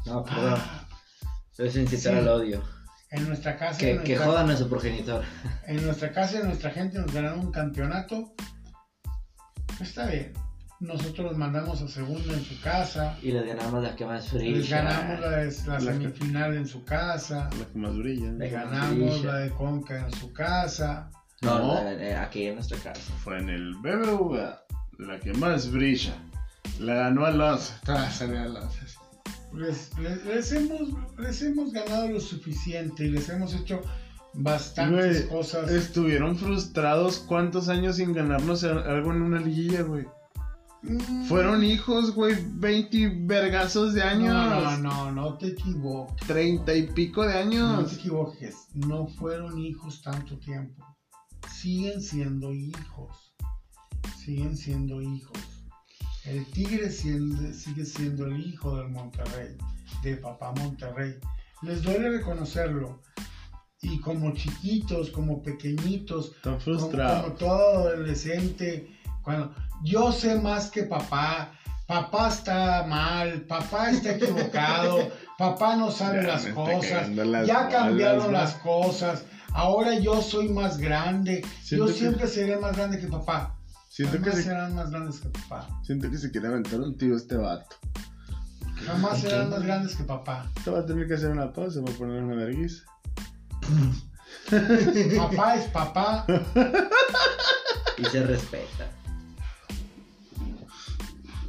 No, 0.06 0.24
perdón. 0.24 0.54
Ah, 0.58 0.86
Es 1.58 1.76
incitar 1.76 2.12
Sí. 2.14 2.18
al 2.20 2.28
odio. 2.28 2.62
En 3.10 3.26
nuestra 3.28 3.56
casa, 3.56 3.78
Que, 3.78 3.90
en 3.92 4.02
que 4.02 4.14
nuestra- 4.14 4.26
jodan 4.26 4.50
a 4.50 4.56
su 4.56 4.68
progenitor. 4.68 5.24
en 5.66 5.84
nuestra 5.84 6.12
casa 6.12 6.38
en 6.40 6.46
nuestra 6.46 6.70
gente 6.70 6.98
nos 6.98 7.12
ganaron 7.12 7.40
un 7.40 7.52
campeonato. 7.52 8.32
Está 9.80 10.06
bien. 10.06 10.32
Nosotros 10.80 11.26
los 11.32 11.36
mandamos 11.36 11.82
a 11.82 11.88
segunda 11.88 12.32
en 12.32 12.42
su 12.42 12.58
casa. 12.62 13.16
Y 13.22 13.32
les 13.32 13.46
ganamos 13.46 13.82
la 13.82 13.94
que 13.94 14.06
más 14.06 14.28
fría. 14.28 14.56
Les 14.56 14.70
ganamos 14.70 15.20
la, 15.20 15.30
la 15.30 15.44
La- 15.78 15.80
semifinal 15.80 16.54
en 16.56 16.66
su 16.66 16.84
casa. 16.84 17.50
La 17.58 17.66
que 17.66 17.78
más 17.78 17.96
brilla. 17.96 18.32
Le 18.32 18.48
ganamos 18.48 18.96
Brilla. 19.20 19.32
la 19.32 19.38
de 19.40 19.50
Conca 19.50 20.06
en 20.06 20.12
su 20.12 20.32
casa. 20.32 21.10
No, 21.42 21.58
No. 21.58 21.74
la- 21.84 21.92
la- 21.92 22.22
aquí 22.22 22.46
en 22.46 22.54
nuestra 22.54 22.78
casa. 22.78 23.12
Fue 23.22 23.38
en 23.38 23.50
el 23.50 23.74
BBVA. 23.76 24.62
La 24.98 25.18
que 25.20 25.32
más 25.34 25.70
brilla. 25.70 26.14
La 26.78 26.94
ganó 26.94 27.26
Alonso. 27.26 27.74
Ah, 27.86 28.08
salió 28.10 28.40
Alonso. 28.40 28.78
Les, 29.52 29.90
les- 29.98 30.24
les 30.24 30.52
hemos, 30.52 30.88
les 31.18 31.42
hemos 31.42 31.72
ganado 31.72 32.08
lo 32.08 32.20
suficiente 32.20 33.04
y 33.06 33.10
les 33.10 33.28
hemos 33.28 33.52
hecho 33.54 33.80
bastantes 34.34 35.26
Güey, 35.28 35.38
cosas. 35.38 35.70
Estuvieron 35.70 36.36
frustrados 36.36 37.18
cuántos 37.18 37.68
años 37.68 37.96
sin 37.96 38.12
ganarnos 38.12 38.62
algo 38.64 39.12
en 39.12 39.22
una 39.22 39.40
liguilla, 39.40 39.82
güey. 39.82 40.06
Mm, 40.82 41.24
Fueron 41.24 41.62
hijos, 41.64 42.14
güey, 42.14 42.36
20 42.54 43.12
vergazos 43.26 43.92
de 43.92 44.02
años. 44.02 44.32
No, 44.32 44.60
no, 44.60 44.76
no, 44.78 45.12
no 45.12 45.36
te 45.36 45.48
equivoques. 45.48 46.26
30 46.26 46.74
y 46.74 46.86
pico 46.92 47.22
de 47.26 47.28
No 47.28 47.34
te 47.34 47.38
años. 47.40 47.92
equivoques. 47.94 48.56
No 48.74 49.06
fueron 49.08 49.58
hijos 49.58 50.00
tanto 50.00 50.38
tiempo. 50.38 50.82
Siguen 51.52 52.00
siendo 52.00 52.52
hijos. 52.54 53.34
Siguen 54.24 54.56
siendo 54.56 55.02
hijos. 55.02 55.36
El 56.24 56.44
Tigre 56.46 56.90
siendo- 56.90 57.52
sigue 57.52 57.84
siendo 57.84 58.26
el 58.26 58.38
hijo 58.46 58.76
del 58.76 58.88
Monterrey, 58.90 59.56
de 60.02 60.16
papá 60.16 60.52
Monterrey. 60.52 61.14
Les 61.62 61.82
duele 61.82 62.10
reconocerlo. 62.10 63.00
Y 63.82 63.98
como 64.00 64.32
chiquitos, 64.34 65.10
como 65.10 65.42
pequeñitos, 65.42 66.32
Están 66.36 66.52
como, 66.54 66.60
frustrados. 66.60 67.22
como 67.24 67.34
todo 67.36 67.88
adolescente, 67.88 68.90
cuando 69.22 69.54
yo 69.82 70.12
sé 70.12 70.34
más 70.38 70.70
que 70.70 70.82
papá, 70.82 71.52
papá 71.86 72.28
está 72.28 72.84
mal, 72.86 73.40
papá 73.42 73.90
está 73.90 74.16
equivocado, 74.16 75.08
papá 75.38 75.76
no 75.76 75.90
sabe 75.90 76.18
Ya 76.22 76.28
las 76.28 76.46
cosas, 76.48 77.08
las 77.08 77.46
ya 77.46 77.68
cambiaron 77.70 78.32
las 78.34 78.54
cosas, 78.56 79.24
ahora 79.54 79.98
yo 79.98 80.20
soy 80.20 80.50
más 80.50 80.76
grande, 80.76 81.42
yo 81.64 81.86
que- 81.86 81.92
siempre 81.94 82.26
seré 82.28 82.58
más 82.58 82.76
grande 82.76 83.00
que 83.00 83.06
papá. 83.06 83.56
Siento 84.08 84.22
que, 84.22 84.32
se, 84.32 84.42
serán 84.44 84.74
más 84.74 84.90
grandes 84.90 85.20
que 85.20 85.28
papá. 85.28 85.68
siento 85.82 86.10
que 86.10 86.16
se 86.16 86.30
quiere 86.30 86.48
aventar 86.48 86.80
un 86.80 86.96
tío 86.96 87.16
este 87.16 87.36
vato. 87.36 87.76
Jamás 88.86 89.12
Ok. 89.12 89.28
serán 89.28 89.50
más 89.50 89.62
grandes 89.62 89.94
que 89.96 90.04
papá. 90.04 90.50
Te 90.64 90.70
va 90.70 90.78
a 90.80 90.86
tener 90.86 91.06
que 91.06 91.14
hacer 91.14 91.30
una 91.30 91.52
pausa 91.52 91.82
para 91.82 91.96
poner 91.98 92.22
una 92.22 92.34
vergüenza. 92.34 92.84
Papá 95.16 95.56
es 95.56 95.68
papá. 95.70 96.24
Y 97.98 98.04
se 98.06 98.24
respeta. 98.24 98.90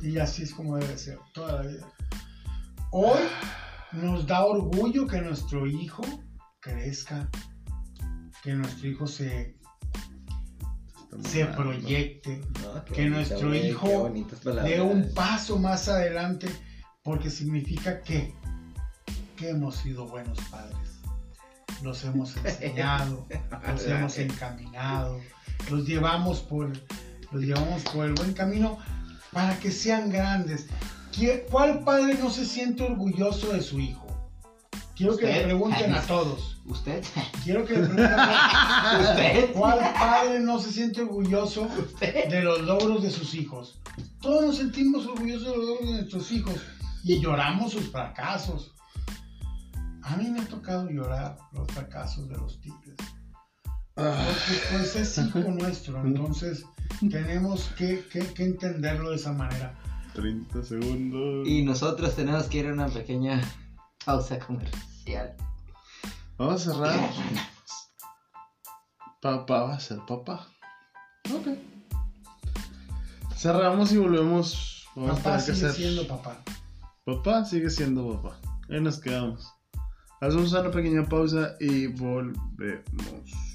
Y 0.01 0.17
así 0.17 0.43
es 0.43 0.53
como 0.53 0.77
debe 0.77 0.97
ser 0.97 1.17
toda 1.33 1.61
la 1.63 1.69
vida. 1.69 1.87
Hoy 2.91 3.19
nos 3.93 4.27
da 4.27 4.43
orgullo 4.45 5.07
que 5.07 5.21
nuestro 5.21 5.65
hijo 5.67 6.03
crezca, 6.59 7.29
que 8.43 8.53
nuestro 8.53 8.89
hijo 8.89 9.07
se, 9.07 9.55
se 11.23 11.45
proyecte, 11.45 12.41
No, 12.61 12.85
Que 12.85 12.93
bonito, 13.03 13.09
nuestro 13.15 13.55
hijo 13.55 13.87
dé 14.63 14.81
un 14.81 15.13
paso 15.13 15.57
más 15.59 15.87
adelante, 15.89 16.47
porque 17.03 17.29
significa 17.29 18.01
que, 18.01 18.33
que 19.35 19.49
hemos 19.49 19.75
sido 19.77 20.07
buenos 20.07 20.37
padres. 20.49 20.77
Los 21.83 22.03
hemos 22.03 22.35
enseñado, 22.45 23.27
los 23.67 23.85
hemos 23.85 24.17
encaminado, 24.19 25.19
los 25.69 25.87
llevamos 25.87 26.39
por, 26.41 26.71
los 27.31 27.41
llevamos 27.43 27.81
por 27.83 28.05
el 28.05 28.13
buen 28.13 28.33
camino 28.33 28.77
para 29.31 29.57
que 29.59 29.71
sean 29.71 30.09
grandes. 30.11 30.67
¿Qui- 31.11 31.43
¿Cuál 31.49 31.83
padre 31.83 32.13
no 32.15 32.29
se 32.29 32.45
siente 32.45 32.83
orgulloso 32.83 33.51
de 33.53 33.61
su 33.61 33.79
hijo? 33.79 34.07
Quiero 34.95 35.17
que 35.17 35.25
le 35.27 35.43
pregunten 35.43 35.93
a 35.93 36.01
todos. 36.01 36.50
¿Usted? 36.65 37.03
Quiero 37.43 37.65
que 37.65 37.73
le 37.73 37.79
pregunten 37.79 38.05
a 38.05 38.91
todos. 38.93 39.09
¿Usted? 39.09 39.53
¿Cuál 39.53 39.79
padre 39.93 40.39
no 40.39 40.59
se 40.59 40.71
siente 40.71 41.01
orgulloso 41.01 41.67
de 41.99 42.41
los 42.43 42.61
logros 42.61 43.01
de 43.03 43.09
sus 43.09 43.33
hijos? 43.33 43.79
Todos 44.21 44.45
nos 44.45 44.57
sentimos 44.57 45.05
orgullosos 45.07 45.47
de 45.51 45.57
los 45.57 45.65
logros 45.65 45.87
de 45.89 45.95
nuestros 45.95 46.31
hijos 46.31 46.55
y 47.03 47.19
lloramos 47.19 47.71
sus 47.73 47.89
fracasos. 47.91 48.73
A 50.03 50.15
mí 50.17 50.29
me 50.29 50.41
ha 50.41 50.45
tocado 50.47 50.89
llorar 50.89 51.37
los 51.51 51.67
fracasos 51.71 52.27
de 52.29 52.37
los 52.37 52.59
tigres. 52.61 52.95
Porque 53.95 54.61
pues 54.71 54.95
es 54.95 55.17
hijo 55.17 55.39
nuestro, 55.51 56.01
entonces 56.05 56.63
tenemos 57.09 57.69
que, 57.77 58.05
que- 58.11 58.33
que 58.33 58.43
entenderlo 58.45 59.09
de 59.09 59.15
esa 59.17 59.33
manera. 59.33 59.77
30 60.13 60.63
segundos. 60.63 61.47
Y 61.47 61.63
nosotros 61.63 62.15
tenemos 62.15 62.45
que 62.45 62.59
ir 62.59 62.67
a 62.67 62.73
una 62.73 62.87
pequeña 62.87 63.41
pausa 64.05 64.39
comercial. 64.39 65.35
Vamos 66.41 66.67
a 66.67 66.73
cerrar. 66.73 66.99
Papá 69.21 69.61
va 69.61 69.75
a 69.75 69.79
ser 69.79 69.99
papá. 70.07 70.47
Ok. 71.31 71.49
Cerramos 73.35 73.91
y 73.91 73.97
volvemos. 73.97 74.87
Vamos 74.95 75.19
Papá 75.19 75.35
a 75.35 75.37
tener 75.37 75.45
que 75.45 75.53
sigue 75.53 75.67
hacer. 75.67 75.81
siendo 75.83 76.07
papá. 76.07 76.41
Papá 77.05 77.45
sigue 77.45 77.69
siendo 77.69 78.19
papá. 78.19 78.39
Ahí 78.71 78.81
nos 78.81 78.99
quedamos. 78.99 79.53
Hacemos 80.19 80.51
una 80.51 80.71
pequeña 80.71 81.05
pausa 81.07 81.57
y 81.59 81.85
volvemos. 81.85 83.50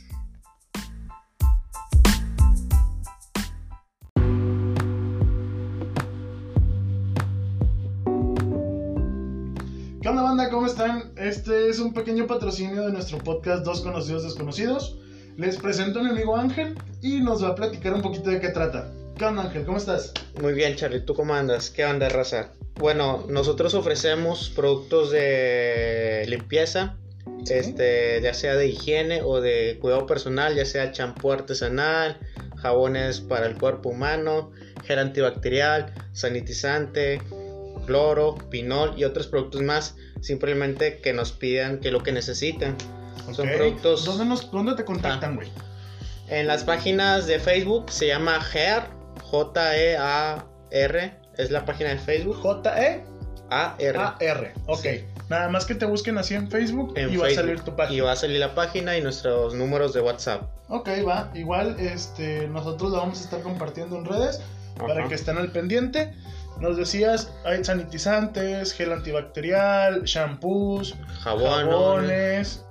¿Cómo 10.37 10.67
están? 10.67 11.13
Este 11.17 11.71
es 11.71 11.79
un 11.81 11.95
pequeño 11.95 12.27
patrocinio 12.27 12.85
de 12.85 12.93
nuestro 12.93 13.17
podcast 13.17 13.65
Dos 13.65 13.81
Conocidos 13.81 14.23
Desconocidos. 14.23 14.99
Les 15.39 15.57
presento 15.57 16.01
a 16.01 16.03
mi 16.03 16.11
amigo 16.11 16.37
Ángel 16.37 16.77
y 17.01 17.21
nos 17.21 17.43
va 17.43 17.49
a 17.49 17.55
platicar 17.55 17.95
un 17.95 18.03
poquito 18.03 18.29
de 18.29 18.39
qué 18.39 18.51
trata. 18.51 18.93
¿Qué 19.17 19.25
onda 19.25 19.45
Ángel? 19.45 19.65
¿Cómo 19.65 19.79
estás? 19.79 20.13
Muy 20.41 20.53
bien, 20.53 20.77
Charlie, 20.77 21.01
¿tú 21.01 21.15
cómo 21.15 21.35
andas? 21.35 21.71
¿Qué 21.71 21.87
onda, 21.87 22.11
raza? 22.11 22.51
Bueno, 22.75 23.25
nosotros 23.31 23.73
ofrecemos 23.73 24.53
productos 24.55 25.11
de 25.11 26.27
limpieza, 26.29 26.97
este, 27.49 28.21
ya 28.21 28.35
sea 28.35 28.57
de 28.57 28.69
higiene 28.69 29.23
o 29.23 29.41
de 29.41 29.79
cuidado 29.81 30.07
personal, 30.07 30.55
ya 30.55 30.67
sea 30.67 30.93
champú 30.93 31.33
artesanal, 31.33 32.21
jabones 32.57 33.21
para 33.21 33.47
el 33.47 33.57
cuerpo 33.57 33.89
humano, 33.89 34.53
gel 34.85 34.99
antibacterial, 34.99 35.95
sanitizante, 36.13 37.23
cloro, 37.87 38.35
pinol 38.51 38.93
y 38.97 39.05
otros 39.05 39.27
productos 39.29 39.63
más, 39.63 39.95
simplemente 40.21 40.99
que 40.99 41.13
nos 41.15 41.33
pidan 41.33 41.79
que 41.81 41.91
lo 41.91 42.03
que 42.03 42.13
necesitan. 42.13 42.77
Son 43.33 43.49
Ok. 43.49 43.55
productos 43.57 44.05
¿Dónde, 44.05 44.25
nos, 44.27 44.51
¿Dónde 44.51 44.75
te 44.75 44.85
contactan, 44.85 45.33
Ah. 45.33 45.37
güey? 45.37 45.49
en 46.29 46.47
las 46.49 46.65
páginas 46.65 47.27
de 47.29 47.39
Facebook, 47.39 47.91
se 47.91 48.09
llama 48.09 48.41
GEAR, 48.41 48.91
J-E-A-R, 49.23 51.15
es 51.37 51.51
la 51.51 51.65
página 51.65 51.91
de 51.91 51.99
Facebook, 51.99 52.37
J-E-A-R. 52.43 53.99
A-R. 53.99 54.53
Ok. 54.67 54.81
Sí. 54.81 55.05
Nada 55.29 55.49
más 55.49 55.67
que 55.67 55.75
te 55.75 55.87
busquen 55.87 56.19
así 56.19 56.35
en 56.35 56.49
Facebook 56.51 56.93
En 56.97 57.13
y 57.13 57.17
va 57.17 57.27
a 57.27 57.31
salir 57.31 57.61
tu 57.61 57.75
página. 57.75 57.97
Y 57.97 58.01
va 58.01 58.13
a 58.13 58.17
salir 58.17 58.39
la 58.39 58.55
página 58.55 58.97
y 58.97 59.03
nuestros 59.03 59.55
números 59.55 59.93
de 59.93 60.01
WhatsApp. 60.01 60.43
Ok, 60.69 60.89
va. 61.07 61.31
Igual 61.35 61.77
este, 61.81 62.47
nosotros 62.49 62.93
lo 62.93 62.99
vamos 62.99 63.21
a 63.21 63.25
estar 63.25 63.41
compartiendo 63.43 63.97
en 63.97 64.05
redes 64.05 64.41
para 64.79 65.09
que 65.09 65.15
estén 65.15 65.37
al 65.39 65.51
pendiente. 65.51 66.15
Nos 66.61 66.77
decías, 66.77 67.31
hay 67.45 67.65
sanitizantes, 67.65 68.73
gel 68.73 68.93
antibacterial, 68.93 70.05
shampoos, 70.05 70.95
Jabón. 71.21 71.67
jabones. 71.67 72.63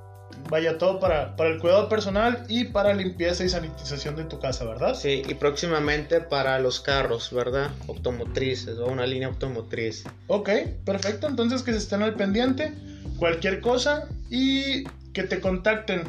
Vaya, 0.50 0.78
todo 0.78 1.00
para, 1.00 1.36
para 1.36 1.50
el 1.50 1.60
cuidado 1.60 1.90
personal 1.90 2.46
y 2.48 2.66
para 2.66 2.94
limpieza 2.94 3.44
y 3.44 3.50
sanitización 3.50 4.16
de 4.16 4.26
tu 4.26 4.40
casa, 4.40 4.64
¿verdad? 4.66 4.94
Sí, 4.94 5.24
y 5.28 5.34
próximamente 5.36 6.22
para 6.22 6.60
los 6.60 6.80
carros, 6.80 7.32
¿verdad? 7.32 7.72
Automotrices 7.88 8.78
o 8.78 8.88
una 8.88 9.08
línea 9.08 9.28
automotriz. 9.28 10.04
Ok, 10.28 10.50
perfecto. 10.84 11.28
Entonces 11.28 11.64
que 11.64 11.72
se 11.72 11.80
estén 11.80 12.04
al 12.04 12.16
pendiente. 12.16 12.74
Cualquier 13.18 13.62
cosa 13.62 14.08
y 14.30 14.84
que 15.14 15.24
te 15.24 15.40
contacten. 15.40 16.04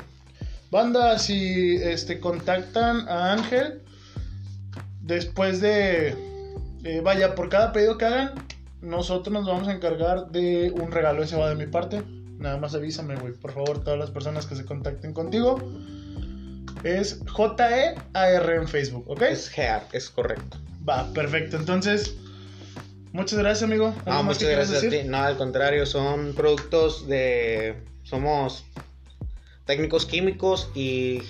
Banda, 0.71 1.19
si 1.19 1.77
este, 1.77 2.21
contactan 2.21 3.09
a 3.09 3.33
Ángel 3.33 3.81
después 5.01 5.61
de... 5.61 6.15
eh, 6.87 7.01
vaya, 7.01 7.35
por 7.35 7.49
cada 7.49 7.73
pedido 7.73 7.99
que 7.99 8.05
hagan, 8.05 8.35
nosotros 8.81 9.33
nos 9.33 9.45
vamos 9.45 9.67
a 9.67 9.73
encargar 9.73 10.29
de 10.29 10.71
un 10.71 10.93
regalo. 10.93 11.25
Ese 11.25 11.37
va 11.37 11.49
de 11.49 11.57
mi 11.57 11.67
parte. 11.67 12.03
Nada 12.39 12.59
más 12.59 12.77
avísame, 12.77 13.17
güey. 13.17 13.33
Por 13.33 13.53
favor, 13.53 13.83
todas 13.83 13.99
las 13.99 14.13
personas 14.13 14.47
que 14.47 14.55
se 14.55 14.65
contacten 14.65 15.13
contigo. 15.13 15.59
Es 16.85 17.19
J-E-A-R 17.29 18.55
en 18.55 18.69
Facebook, 18.69 19.05
¿ok? 19.09 19.23
Es 19.23 19.49
GEAR, 19.49 19.89
es 19.93 20.11
correcto. 20.11 20.59
Va, 20.89 21.13
perfecto. 21.13 21.57
Entonces, 21.57 22.15
muchas 23.13 23.41
gracias, 23.41 23.65
amigo. 23.65 23.87
¿Algo 24.05 24.13
No, 24.13 24.23
muchas 24.23 24.49
gracias 24.49 24.85
a 24.85 24.89
ti. 24.89 25.03
No, 25.05 25.17
al 25.19 25.37
contrario, 25.37 25.87
son 25.87 26.35
productos 26.35 27.09
de... 27.09 27.75
Somos 28.05 28.65
técnicos 29.65 30.07
químicos 30.07 30.71
y 30.77 31.23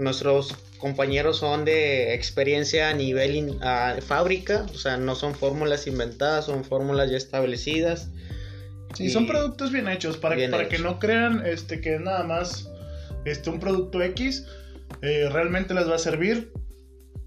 nuestros 0.00 0.54
compañeros 0.78 1.36
son 1.38 1.64
de 1.64 2.14
experiencia 2.14 2.88
a 2.88 2.94
nivel 2.94 3.36
in- 3.36 3.62
a 3.62 3.96
fábrica, 4.00 4.66
o 4.74 4.78
sea, 4.78 4.96
no 4.96 5.14
son 5.14 5.34
fórmulas 5.34 5.86
inventadas, 5.86 6.46
son 6.46 6.64
fórmulas 6.64 7.10
ya 7.10 7.16
establecidas. 7.18 8.08
Sí, 8.94 9.04
Y- 9.04 9.10
son 9.10 9.26
productos 9.26 9.70
bien 9.72 9.88
hechos 9.88 10.16
para, 10.16 10.34
Bien 10.36 10.50
para 10.50 10.68
que 10.68 10.78
no 10.78 10.98
crean 10.98 11.44
este, 11.46 11.80
que 11.80 11.94
es 11.96 12.00
nada 12.00 12.24
más 12.24 12.68
este, 13.24 13.50
un 13.50 13.60
producto 13.60 14.02
X. 14.02 14.46
eh, 15.02 15.28
realmente 15.30 15.72
les 15.74 15.88
va 15.88 15.94
a 15.94 15.98
servir. 15.98 16.52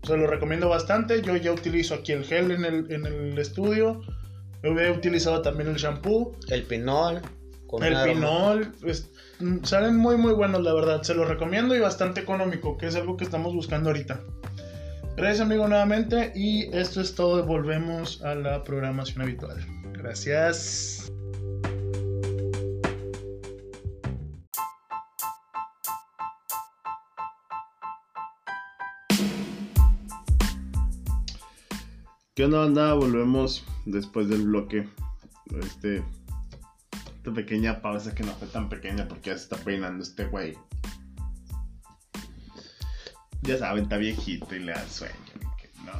Se 0.06 0.18
lo 0.18 0.28
recomiendo 0.28 0.68
bastante. 0.68 1.22
Yo 1.22 1.38
ya 1.38 1.52
utilizo 1.54 1.94
aquí 1.96 2.12
el 2.12 2.26
gel 2.26 2.52
en 2.52 2.66
el, 2.66 2.92
en 2.92 3.06
el 3.06 3.38
estudio. 3.40 4.02
Yo 4.62 4.78
he 4.78 4.92
utilizado 4.92 5.42
también 5.42 5.70
el 5.70 5.76
shampoo, 5.76 6.36
El 6.50 6.64
pinol, 6.64 7.22
con 7.74 7.84
el 7.84 7.98
pinol. 8.14 8.72
es- 8.86 9.10
mm, 9.40 9.64
salen 9.64 9.98
muy, 9.98 10.16
muy 10.18 10.34
buenos, 10.34 10.62
la 10.62 10.74
verdad. 10.74 11.02
Se 11.02 11.16
los 11.16 11.28
recomiendo 11.28 11.76
y 11.76 11.80
bastante 11.80 12.22
económico, 12.22 12.78
que 12.78 12.86
es 12.88 12.96
algo 12.96 13.18
que 13.18 13.24
estamos 13.24 13.54
buscando 13.54 13.90
ahorita. 13.90 14.22
Gracias, 15.18 15.42
amigo, 15.42 15.68
nuevamente. 15.68 16.32
Y 16.36 16.76
esto 16.76 17.02
es 17.02 17.16
todo. 17.16 17.44
Volvemos 17.46 18.22
a 18.24 18.36
la 18.36 18.64
programación 18.64 19.22
habitual. 19.24 19.58
Gracias. 19.94 21.12
¿Qué 32.36 32.46
onda, 32.46 32.60
banda? 32.60 32.94
Volvemos 32.94 33.64
después 33.86 34.28
del 34.28 34.44
bloque. 34.44 34.88
Este. 35.62 36.04
Esta 37.24 37.36
pequeña 37.36 37.82
pausa 37.82 38.14
que 38.14 38.22
no 38.22 38.34
fue 38.34 38.50
tan 38.50 38.68
pequeña 38.68 39.08
porque 39.08 39.30
ya 39.30 39.38
se 39.38 39.44
está 39.44 39.56
peinando 39.56 40.04
este 40.04 40.26
güey. 40.26 40.58
Ya 43.44 43.58
saben, 43.58 43.84
está 43.84 43.96
viejito 43.96 44.54
y 44.54 44.60
le 44.60 44.74
da 44.74 44.86
sueño. 44.90 45.14
que 45.58 45.70
no. 45.86 45.94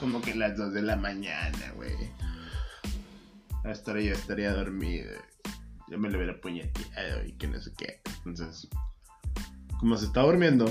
Como 0.00 0.20
que 0.20 0.34
las 0.34 0.56
2 0.56 0.72
de 0.72 0.82
la 0.82 0.96
mañana, 0.96 1.72
güey. 1.76 1.94
A 3.62 3.70
esta 3.70 3.92
hora 3.92 4.00
ya 4.00 4.10
estaría 4.10 4.52
dormido. 4.52 5.12
Ya 5.88 5.96
me 5.96 6.10
lo 6.10 6.18
hubiera 6.18 6.40
puñeteado 6.40 7.24
y 7.24 7.30
que 7.34 7.46
no 7.46 7.60
sé 7.60 7.72
qué. 7.78 8.00
Entonces, 8.26 8.68
como 9.78 9.96
se 9.96 10.06
está 10.06 10.22
durmiendo, 10.22 10.68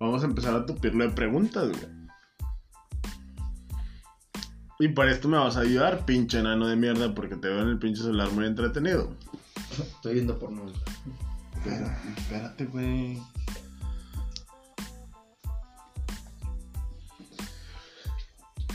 vamos 0.00 0.22
a 0.22 0.28
empezar 0.28 0.54
a 0.54 0.64
tupirlo 0.64 1.04
de 1.06 1.10
preguntas, 1.10 1.68
güey. 1.68 2.05
Y 4.78 4.88
para 4.88 5.10
esto 5.10 5.28
me 5.28 5.38
vas 5.38 5.56
a 5.56 5.60
ayudar, 5.60 6.04
pinche 6.04 6.38
enano 6.38 6.66
de 6.66 6.76
mierda, 6.76 7.14
porque 7.14 7.36
te 7.36 7.48
veo 7.48 7.62
en 7.62 7.68
el 7.68 7.78
pinche 7.78 8.02
celular 8.02 8.30
muy 8.32 8.46
entretenido. 8.46 9.10
Estoy 9.78 10.14
viendo 10.14 10.38
porno. 10.38 10.66
Espérate, 12.16 12.66
güey. 12.66 13.18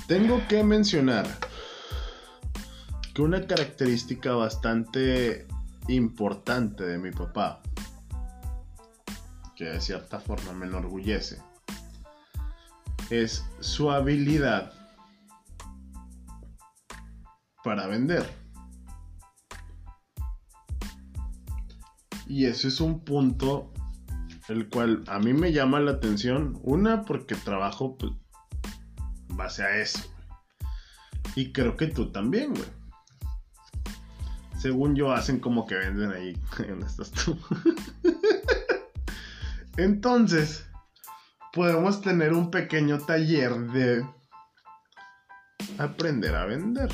Tengo 0.07 0.41
que 0.49 0.63
mencionar 0.63 1.25
que 3.13 3.21
una 3.21 3.45
característica 3.45 4.33
bastante 4.33 5.47
importante 5.87 6.83
de 6.83 6.97
mi 6.97 7.11
papá, 7.11 7.61
que 9.55 9.65
de 9.65 9.79
cierta 9.79 10.19
forma 10.19 10.51
me 10.53 10.65
enorgullece, 10.65 11.41
es 13.09 13.45
su 13.59 13.91
habilidad 13.91 14.80
para 17.63 17.87
vender. 17.87 18.25
Y 22.27 22.45
ese 22.45 22.69
es 22.69 22.79
un 22.79 23.03
punto 23.03 23.73
el 24.47 24.69
cual 24.69 25.03
a 25.07 25.19
mí 25.19 25.33
me 25.33 25.51
llama 25.51 25.79
la 25.79 25.91
atención. 25.91 26.59
Una, 26.63 27.03
porque 27.03 27.35
trabajo 27.35 27.97
pues, 27.97 28.13
base 29.29 29.63
a 29.63 29.77
eso. 29.77 29.99
Y 31.35 31.51
creo 31.51 31.77
que 31.77 31.87
tú 31.87 32.11
también, 32.11 32.53
güey. 32.53 32.81
Según 34.57 34.95
yo, 34.95 35.11
hacen 35.11 35.39
como 35.39 35.65
que 35.65 35.75
venden 35.75 36.11
ahí. 36.11 36.37
¿Dónde 36.57 36.85
estás 36.85 37.11
tú? 37.11 37.37
Entonces, 39.77 40.67
podemos 41.53 42.01
tener 42.01 42.33
un 42.33 42.51
pequeño 42.51 42.99
taller 42.99 43.57
de 43.71 44.05
aprender 45.77 46.35
a 46.35 46.45
vender. 46.45 46.89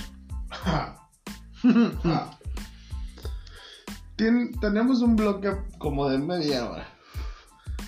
Tien- 4.16 4.60
tenemos 4.60 5.02
un 5.02 5.16
bloque 5.16 5.52
como 5.78 6.10
de 6.10 6.18
media 6.18 6.70
hora. 6.70 6.88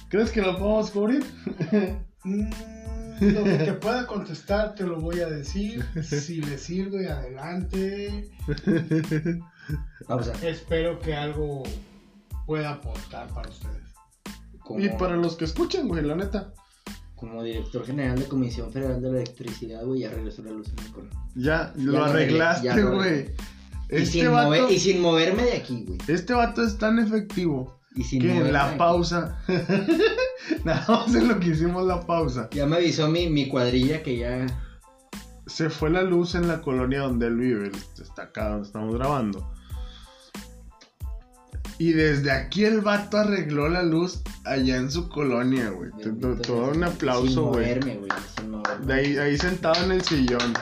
¿Crees 0.10 0.32
que 0.32 0.42
lo 0.42 0.58
podemos 0.58 0.92
cubrir? 0.92 1.26
Mm, 2.24 2.50
Lo 3.22 3.44
que 3.44 3.58
te 3.58 3.74
pueda 3.74 4.06
contestar 4.08 4.76
te 4.76 4.84
lo 4.86 5.00
voy 5.00 5.20
a 5.22 5.28
decir. 5.30 5.86
Si 6.04 6.42
le 6.42 6.58
sirve, 6.58 7.10
adelante. 7.10 8.30
Espero 10.42 11.00
que 11.00 11.16
algo 11.16 11.64
pueda 12.46 12.72
aportar 12.72 13.28
para 13.34 13.50
ustedes. 13.50 13.94
Como, 14.60 14.80
Y 14.80 14.90
para 14.90 15.16
los 15.16 15.36
que 15.36 15.46
escuchan, 15.46 15.88
güey, 15.88 16.04
la 16.04 16.16
neta. 16.16 16.54
Como 17.20 17.44
director 17.44 17.86
general 17.86 18.18
de 18.20 18.26
Comisión 18.26 18.72
Federal 18.72 19.02
de 19.02 19.12
la 19.12 19.18
Electricidad, 19.22 19.84
güey, 19.86 20.02
ya 20.02 20.10
regresó 20.10 20.42
la 20.44 20.52
luz 20.52 20.70
en 20.70 20.86
el 20.86 20.92
corazón. 20.92 21.20
Ya, 21.36 21.74
lo 21.76 22.04
arreglaste, 22.06 22.84
güey. 22.84 23.26
Y, 23.92 23.96
Este 23.96 24.06
sin 24.06 24.32
vato, 24.32 24.50
mover- 24.52 24.72
y 24.72 24.80
sin 24.80 25.02
moverme 25.02 25.44
de 25.44 25.54
aquí, 25.54 25.84
güey. 25.88 25.98
este 26.08 26.34
vato 26.34 26.64
es 26.64 26.78
tan 26.78 27.00
efectivo 27.00 27.80
Y 27.96 28.04
sin 28.04 28.22
que 28.22 28.36
en 28.38 28.54
la 28.54 28.78
pausa. 28.78 29.40
Nada 30.64 30.86
más 30.88 31.14
en 31.16 31.28
lo 31.28 31.40
que 31.40 31.50
hicimos 31.50 31.86
la 31.86 32.06
pausa. 32.06 32.50
Ya 32.52 32.66
me 32.66 32.78
avisó 32.78 33.10
mi, 33.10 33.30
mi 33.30 33.48
cuadrilla 33.48 34.02
que 34.04 34.18
ya. 34.18 34.46
Se 35.48 35.70
fue 35.70 35.90
la 35.90 36.04
luz 36.04 36.36
en 36.36 36.48
la 36.48 36.62
colonia 36.62 37.00
donde 37.00 37.28
él 37.28 37.38
vive. 37.38 37.72
Está 38.00 38.24
acá 38.24 38.50
donde 38.50 38.68
estamos 38.68 38.94
grabando. 38.96 39.52
Y 41.80 41.94
desde 41.94 42.30
aquí 42.30 42.66
el 42.66 42.82
vato 42.82 43.18
arregló 43.18 43.70
la 43.70 43.84
luz 43.84 44.22
allá 44.44 44.76
en 44.76 44.92
su 44.92 45.08
colonia, 45.08 45.70
güey. 45.70 45.92
Todo 46.42 46.72
un 46.72 46.84
aplauso, 46.84 47.46
güey. 47.46 47.68
moverme, 47.68 47.96
güey. 47.96 48.12
Sin 48.36 48.52
moverme. 48.52 48.86
De 48.86 48.94
ahí, 48.94 49.18
ahí 49.18 49.38
sentado 49.38 49.86
en 49.86 49.94
el 49.94 50.02
sillón. 50.04 50.54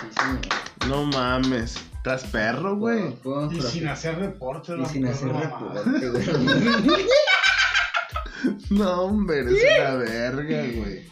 Sí, 0.00 0.06
señor. 0.18 0.40
No 0.88 1.04
mames. 1.04 1.76
Estás 1.98 2.24
perro, 2.24 2.76
güey. 2.76 3.14
Y 3.52 3.60
sin 3.60 3.88
hacer 3.88 4.18
reporte, 4.18 4.72
y 4.80 4.86
sin 4.86 5.06
hacer 5.06 5.28
reporte, 5.28 6.08
güey. 6.08 6.24
No, 8.68 9.04
hombre, 9.04 9.38
eres 9.38 9.54
una 9.54 9.94
verga, 9.94 10.62
güey. 10.76 11.02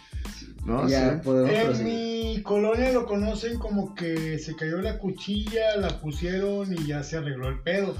No 0.66 0.86
ya 0.86 1.10
sé. 1.10 1.16
podemos 1.16 1.80
En 1.80 1.84
mi 1.84 2.42
colonia 2.42 2.92
lo 2.92 3.06
conocen 3.06 3.58
como 3.58 3.94
que 3.94 4.38
se 4.38 4.54
cayó 4.54 4.78
la 4.82 4.98
cuchilla, 4.98 5.76
la 5.76 5.98
pusieron 6.00 6.72
y 6.72 6.86
ya 6.86 7.02
se 7.02 7.16
arregló 7.16 7.48
el 7.48 7.60
pedo. 7.60 7.96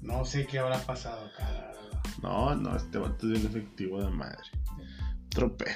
No 0.00 0.24
sé 0.24 0.46
qué 0.46 0.58
habrá 0.58 0.78
pasado 0.78 1.26
acá, 1.26 1.44
la 1.52 1.60
verdad. 1.66 2.02
No, 2.22 2.54
no, 2.54 2.76
este 2.76 2.98
vato 2.98 3.26
es 3.26 3.32
bien 3.32 3.46
efectivo 3.46 4.02
de 4.02 4.10
madre. 4.10 4.38
Otro 5.26 5.56
pedo. 5.56 5.74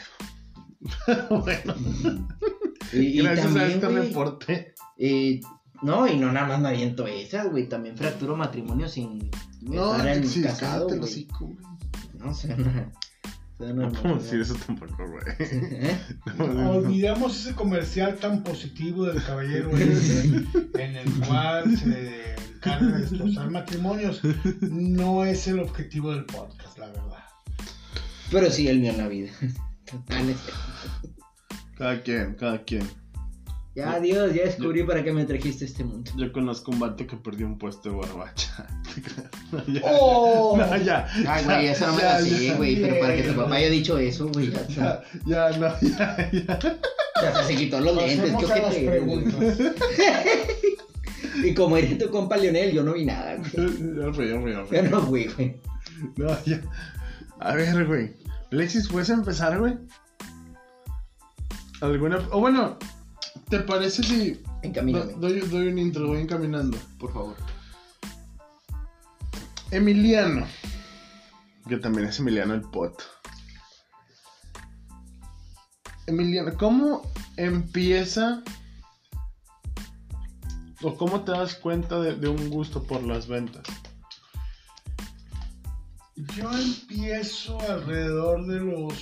bueno, 1.31 1.75
Y, 2.93 2.99
y 2.99 3.23
gracias 3.23 3.47
a 3.47 3.49
también, 3.51 3.71
este 3.73 3.87
güey, 3.87 4.09
reporte. 4.09 4.75
y- 4.99 5.41
no, 5.83 6.07
y 6.07 6.17
no 6.17 6.31
nada 6.31 6.47
más 6.47 6.61
me 6.61 6.69
aviento 6.69 7.07
esas, 7.09 7.51
güey. 7.51 7.69
También 7.69 7.97
fracturo 7.97 8.37
matrimonio 8.37 8.89
sin 8.89 9.29
No, 9.63 9.93
estar 9.97 10.09
en 10.17 10.29
sí, 10.29 10.41
casado, 10.43 10.87
güey. 10.87 11.01
hocico, 11.01 11.47
güey. 11.47 11.59
No, 12.15 12.33
sé, 13.63 13.75
no. 13.75 13.83
No 13.83 13.93
puedo 13.93 14.17
decir 14.17 14.41
eso 14.41 14.55
tampoco, 14.67 15.07
güey. 15.09 15.23
¿Eh? 15.39 15.99
Olvidamos 16.39 17.39
ese 17.39 17.55
comercial 17.55 18.17
tan 18.17 18.43
positivo 18.43 19.07
del 19.07 19.23
caballero 19.23 19.71
ese, 19.77 20.45
en 20.75 20.97
el 20.97 21.13
cual 21.27 21.77
se 21.77 22.35
encarga 22.55 22.87
de 22.87 23.01
destrozar 23.01 23.51
matrimonios. 23.51 24.21
No 24.61 25.25
es 25.25 25.47
el 25.49 25.61
objetivo 25.61 26.13
del 26.13 26.25
podcast, 26.25 26.79
la 26.79 26.87
verdad. 26.89 27.25
Pero 28.31 28.51
sí 28.51 28.69
el 28.69 28.81
mío 28.81 28.93
en 28.93 28.99
la 28.99 29.09
vida. 29.09 29.31
Cada 31.77 32.01
quien, 32.01 32.35
cada 32.35 32.63
quien. 32.63 32.89
Ya, 33.75 33.99
Dios, 34.01 34.35
ya 34.35 34.45
descubrí 34.45 34.83
para 34.83 35.03
qué 35.03 35.13
me 35.13 35.25
trajiste 35.25 35.65
a 35.65 35.69
este 35.69 35.83
mundo. 35.83 36.11
Yo 36.17 36.31
conozco 36.31 36.71
un 36.71 36.79
vato 36.79 37.07
que 37.07 37.17
perdió 37.17 37.47
un 37.47 37.57
puesto 37.59 37.91
de 37.91 37.97
barbacha. 37.97 38.67
No, 39.53 39.63
ya, 39.67 39.83
¡Oh! 39.85 40.57
no, 40.57 40.77
ya. 40.79 41.07
Ay, 41.29 41.45
güey, 41.45 41.67
eso 41.67 41.87
no 41.87 41.93
me 41.95 42.01
Ya, 42.01 42.13
la 42.13 42.21
sé, 42.23 42.55
güey. 42.55 42.81
Pero 42.81 43.01
para 43.01 43.17
que 43.17 43.23
tu 43.23 43.35
papá 43.35 43.55
haya 43.57 43.69
dicho 43.69 43.99
eso, 43.99 44.29
güey, 44.29 44.51
ya, 44.51 44.67
Ya, 44.69 45.03
ya, 45.27 45.59
no, 45.59 45.81
ya, 45.81 46.31
ya. 46.33 46.59
ya 47.21 47.45
se 47.45 47.55
quitó 47.55 47.79
los 47.81 47.95
lentes. 47.95 48.33
¿qué 48.39 48.45
ojete. 48.45 49.75
Y 51.45 51.55
como 51.55 51.77
eres 51.77 51.99
tu 51.99 52.11
compa 52.11 52.37
Leonel, 52.37 52.73
yo 52.73 52.83
no 52.83 52.93
vi 52.95 53.05
nada, 53.05 53.37
güey. 53.37 53.51
Ya 53.53 54.13
fue, 54.13 54.29
ya 54.29 54.41
fue, 54.41 54.53
ya 54.53 54.65
fue. 54.65 54.77
Yo 54.77 54.91
no 54.91 55.03
fui, 55.03 55.25
güey. 55.25 55.57
No, 56.17 56.45
ya. 56.45 56.61
A 57.41 57.55
ver, 57.55 57.87
güey. 57.87 58.15
Alexis, 58.53 58.89
¿puedes 58.89 59.11
empezar, 59.11 59.59
güey? 59.59 59.75
¿Alguna.? 61.81 62.19
O 62.31 62.41
bueno, 62.41 62.79
¿Te 63.53 63.61
parece 63.61 64.03
si 64.03 64.31
do- 64.31 64.51
Encamíname, 64.63 65.13
doy, 65.19 65.41
doy 65.41 65.69
un 65.69 65.79
intro, 65.79 66.07
voy 66.07 66.23
encaminando? 66.23 66.79
por 66.99 67.13
favor. 67.13 67.37
Emiliano. 69.71 70.47
que 71.69 71.77
también 71.77 72.09
es 72.09 72.19
Emiliano 72.19 72.55
el 72.55 72.63
Pot. 72.63 73.03
Emiliano, 76.07 76.57
¿cómo 76.57 77.03
empieza 77.37 78.43
¿O 80.81 80.97
cómo 80.97 81.21
te 81.21 81.33
das 81.33 81.55
cuenta 81.55 82.01
de, 82.01 82.15
de 82.15 82.29
un 82.29 82.49
gusto 82.49 82.83
por 82.83 83.03
las 83.03 83.29
ventas? 83.29 83.65
Yo 86.17 86.51
empiezo 86.51 87.61
alrededor 87.61 88.47
de 88.47 88.61
los 88.61 88.95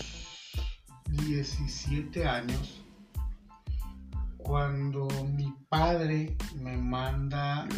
17 1.07 2.27
años 2.27 2.80
cuando 4.51 5.07
mi 5.37 5.55
padre 5.69 6.37
me 6.57 6.77
manda 6.77 7.69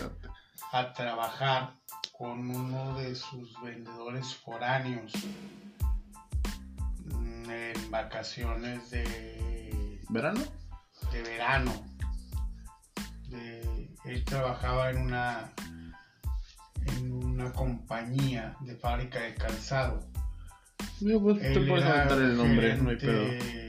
a 0.72 0.92
trabajar 0.94 1.74
con 2.16 2.48
uno 2.48 2.96
de 2.96 3.14
sus 3.14 3.60
vendedores 3.60 4.34
foráneos 4.36 5.12
mm, 7.04 7.50
en 7.50 7.90
vacaciones 7.90 8.90
de, 8.90 10.00
¿Verano? 10.08 10.40
de 11.12 11.22
verano. 11.22 11.72
De- 13.28 13.94
él 14.06 14.24
trabajaba 14.24 14.92
en 14.92 14.96
una 14.96 15.52
en 16.86 17.12
una 17.12 17.52
compañía 17.52 18.56
de 18.60 18.76
fábrica 18.76 19.20
de 19.20 19.34
calzado. 19.34 20.08
Yo, 21.00 21.20
pues, 21.20 21.38
te 21.38 21.60
puedes 21.66 21.84
el 22.12 22.34
nombre, 22.34 22.76
no 22.78 22.88
hay 22.88 22.96
pedo. 22.96 23.61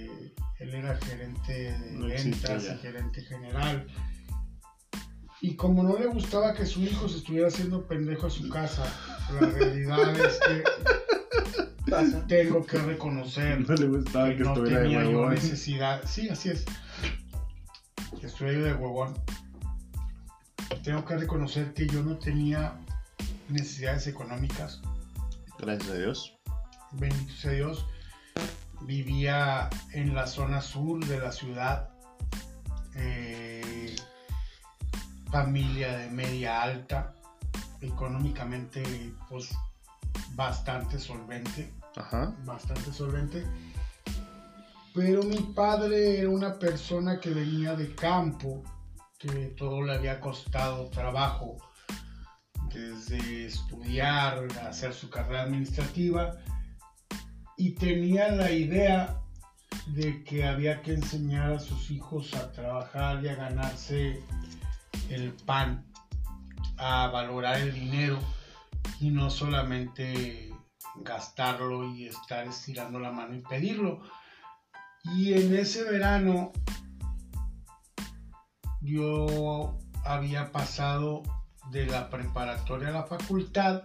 Él 0.60 0.74
era 0.74 0.98
gerente 0.98 1.54
de 1.54 1.92
No 1.92 2.08
ventas 2.08 2.66
y 2.66 2.78
gerente 2.78 3.22
general. 3.22 3.88
Y 5.42 5.56
como 5.56 5.84
no 5.84 5.98
le 5.98 6.08
gustaba 6.08 6.54
que 6.54 6.66
su 6.66 6.82
hijo 6.82 7.10
se 7.10 7.18
estuviera 7.18 7.48
haciendo 7.48 7.86
pendejo 7.86 8.28
a 8.28 8.30
su 8.30 8.48
casa, 8.50 8.86
la 9.34 9.48
realidad 9.50 10.16
es 10.26 10.40
que 10.40 10.64
tengo 12.28 12.66
que 12.66 12.78
reconocer 12.78 13.68
No 13.68 13.76
le 13.76 13.88
gustaba 13.88 14.30
que 14.30 14.38
que 14.38 14.44
no 14.44 14.56
de 14.56 14.72
tenía 14.72 15.04
yo 15.04 15.30
necesidad. 15.30 16.02
Sí, 16.06 16.30
así 16.30 16.50
es. 16.50 16.66
Que 18.20 18.28
estuviera 18.28 18.60
de 18.60 18.74
huevón. 18.74 19.14
Tengo 20.84 21.04
que 21.04 21.18
reconocer 21.18 21.74
que 21.74 21.88
yo 21.88 22.02
no 22.04 22.18
tenía 22.18 22.80
necesidades 23.50 24.08
económicas 24.08 24.82
Gracias 25.60 25.90
a 25.92 25.96
Dios. 25.96 26.34
bendito 26.92 27.34
sea 27.34 27.52
Dios, 27.52 27.86
vivía 28.86 29.70
en 29.92 30.14
la 30.14 30.28
zona 30.28 30.62
sur 30.62 31.04
de 31.06 31.20
la 31.20 31.32
ciudad, 31.32 31.90
eh, 32.96 33.96
familia 35.32 35.98
de 35.98 36.10
media 36.10 36.62
alta, 36.62 37.16
económicamente 37.82 38.84
pues 39.30 39.50
bastante 40.36 41.00
solvente, 41.00 41.74
Ajá. 41.96 42.34
bastante 42.46 42.92
solvente. 42.92 43.46
Pero 44.94 45.24
mi 45.24 45.40
padre 45.56 46.20
era 46.20 46.30
una 46.30 46.60
persona 46.60 47.20
que 47.20 47.32
venía 47.32 47.76
de 47.76 47.96
campo, 47.96 48.64
que 49.18 49.48
todo 49.58 49.82
le 49.82 49.96
había 49.96 50.20
costado 50.20 50.90
trabajo, 50.90 51.58
desde 52.72 53.46
estudiar, 53.46 54.48
hacer 54.68 54.94
su 54.94 55.10
carrera 55.10 55.44
administrativa, 55.44 56.36
y 57.58 57.72
tenía 57.72 58.30
la 58.30 58.52
idea 58.52 59.20
de 59.88 60.24
que 60.24 60.46
había 60.46 60.82
que 60.82 60.94
enseñar 60.94 61.54
a 61.54 61.60
sus 61.60 61.92
hijos 61.92 62.34
a 62.34 62.52
trabajar 62.52 63.24
y 63.24 63.28
a 63.28 63.36
ganarse 63.36 64.24
el 65.10 65.34
pan, 65.34 65.86
a 66.78 67.08
valorar 67.08 67.60
el 67.60 67.74
dinero 67.74 68.20
y 69.00 69.10
no 69.10 69.30
solamente 69.30 70.52
gastarlo 70.98 71.94
y 71.94 72.06
estar 72.06 72.48
estirando 72.48 73.00
la 73.00 73.12
mano 73.12 73.36
y 73.36 73.42
pedirlo. 73.42 74.02
Y 75.16 75.34
en 75.34 75.56
ese 75.56 75.84
verano 75.84 76.52
yo 78.82 79.78
había 80.06 80.52
pasado 80.52 81.24
de 81.72 81.86
la 81.86 82.10
preparatoria 82.10 82.90
a 82.90 82.92
la 82.92 83.04
facultad 83.04 83.84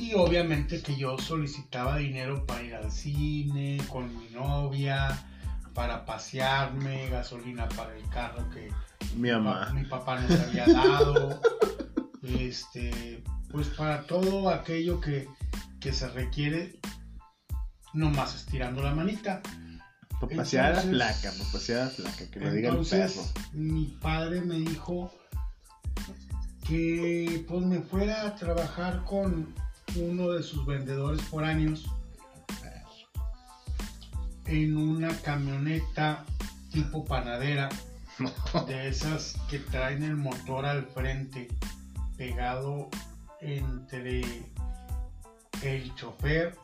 y 0.00 0.14
obviamente 0.14 0.80
que 0.80 0.96
yo 0.96 1.18
solicitaba 1.18 1.98
dinero 1.98 2.46
para 2.46 2.62
ir 2.62 2.74
al 2.74 2.90
cine 2.90 3.78
con 3.88 4.16
mi 4.18 4.30
novia, 4.30 5.26
para 5.74 6.06
pasearme, 6.06 7.10
gasolina 7.10 7.68
para 7.68 7.94
el 7.94 8.08
carro 8.08 8.48
que 8.48 8.72
Mi 9.14 9.30
mamá. 9.30 9.70
mi 9.74 9.84
papá 9.84 10.18
nos 10.20 10.40
había 10.40 10.66
dado, 10.66 11.40
este, 12.22 13.22
pues 13.52 13.68
para 13.68 14.06
todo 14.06 14.48
aquello 14.48 15.02
que, 15.02 15.28
que 15.80 15.92
se 15.92 16.08
requiere, 16.08 16.80
nomás 17.92 18.34
estirando 18.34 18.82
la 18.82 18.94
manita. 18.94 19.42
Para 20.18 20.36
pasear 20.36 20.76
a 20.76 20.80
flaca, 20.80 21.30
para 21.30 21.52
pasear 21.52 21.80
a 21.80 21.84
la 21.84 21.90
flaca, 21.90 22.30
que 22.30 22.40
lo 22.40 22.52
diga 22.52 22.70
el 22.70 22.86
perro. 22.86 23.22
mi 23.52 23.84
padre 24.00 24.40
me 24.40 24.56
dijo 24.56 25.12
que 26.66 27.44
pues 27.46 27.62
me 27.66 27.80
fuera 27.80 28.26
a 28.26 28.34
trabajar 28.36 29.04
con 29.04 29.54
uno 29.96 30.30
de 30.30 30.42
sus 30.42 30.64
vendedores 30.66 31.22
foráneos 31.22 31.84
en 34.46 34.76
una 34.76 35.16
camioneta 35.22 36.24
tipo 36.72 37.04
panadera 37.04 37.68
de 38.66 38.88
esas 38.88 39.36
que 39.48 39.60
traen 39.60 40.02
el 40.02 40.16
motor 40.16 40.66
al 40.66 40.86
frente 40.86 41.48
pegado 42.16 42.88
entre 43.40 44.22
el 45.62 45.94
chofer 45.94 46.58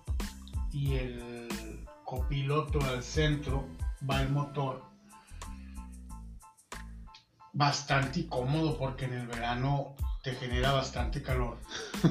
y 0.73 0.95
el 0.95 1.87
copiloto 2.05 2.81
al 2.85 3.03
centro 3.03 3.69
va 4.09 4.21
el 4.21 4.31
motor. 4.31 4.85
Bastante 7.53 8.27
cómodo 8.27 8.77
porque 8.77 9.07
en 9.07 9.15
el 9.15 9.27
verano 9.29 9.95
te 10.27 10.35
genera 10.35 10.73
bastante 10.73 11.23
calor. 11.23 11.57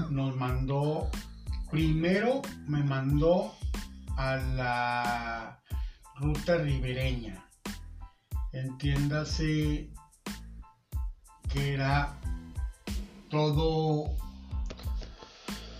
Nos 0.09 0.33
mandó, 0.37 1.11
primero 1.69 2.41
me 2.65 2.81
mandó 2.81 3.53
a 4.15 4.37
la 4.37 5.59
ruta 6.15 6.55
ribereña. 6.55 7.45
Entiéndase 8.53 9.89
que 11.51 11.73
era 11.73 12.17
todo 13.29 14.05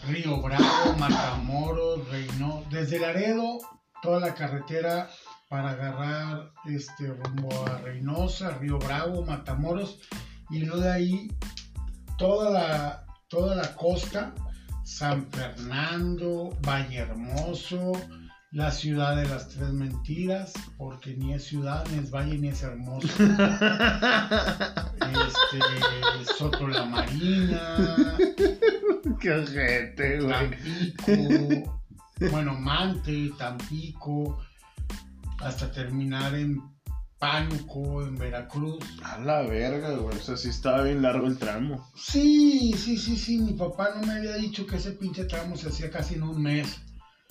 Río 0.05 0.41
Bravo, 0.41 0.97
Matamoros, 0.99 2.05
Reino, 2.09 2.65
desde 2.69 2.99
Laredo, 2.99 3.59
toda 4.01 4.19
la 4.19 4.35
carretera 4.35 5.09
para 5.47 5.69
agarrar 5.69 6.51
este 6.65 7.07
rumbo 7.07 7.49
a 7.65 7.77
Reynosa, 7.77 8.57
Río 8.57 8.77
Bravo, 8.77 9.23
Matamoros, 9.23 9.99
y 10.49 10.59
luego 10.59 10.81
de 10.81 10.91
ahí 10.91 11.31
toda 12.17 12.49
la, 12.49 13.05
toda 13.27 13.55
la 13.55 13.75
costa, 13.75 14.33
San 14.83 15.25
Fernando, 15.31 16.49
Valle 16.65 16.97
Hermoso, 16.97 17.91
la 18.55 18.71
ciudad 18.71 19.17
de 19.17 19.27
las 19.27 19.49
tres 19.49 19.73
mentiras, 19.73 20.53
porque 20.77 21.13
ni 21.17 21.33
es 21.33 21.43
ciudad, 21.43 21.85
ni 21.91 21.99
es 21.99 22.09
valle, 22.09 22.37
ni 22.37 22.47
es 22.47 22.63
hermoso. 22.63 23.07
este, 23.17 23.29
Soto 26.37 26.65
la 26.67 26.85
Marina, 26.85 28.17
Qué 29.19 29.31
ojete, 29.31 30.21
güey. 30.21 30.51
Tampico, 30.95 31.81
bueno, 32.31 32.53
Mante, 32.53 33.31
Tampico, 33.37 34.39
hasta 35.39 35.69
terminar 35.71 36.33
en 36.35 36.61
Pánuco, 37.25 38.03
en 38.03 38.17
Veracruz. 38.19 38.77
A 39.03 39.17
la 39.17 39.41
verga, 39.41 39.95
güey. 39.95 40.15
O 40.15 40.21
sea, 40.21 40.37
sí 40.37 40.49
estaba 40.49 40.83
bien 40.83 41.01
largo 41.01 41.25
el 41.25 41.39
tramo. 41.39 41.89
Sí, 41.95 42.71
sí, 42.77 42.99
sí, 42.99 43.17
sí, 43.17 43.39
mi 43.39 43.53
papá 43.53 43.93
no 43.95 44.05
me 44.05 44.13
había 44.13 44.35
dicho 44.35 44.67
que 44.67 44.75
ese 44.75 44.91
pinche 44.91 45.25
tramo 45.25 45.57
se 45.57 45.69
hacía 45.69 45.89
casi 45.89 46.13
en 46.15 46.21
un 46.23 46.43
mes. 46.43 46.81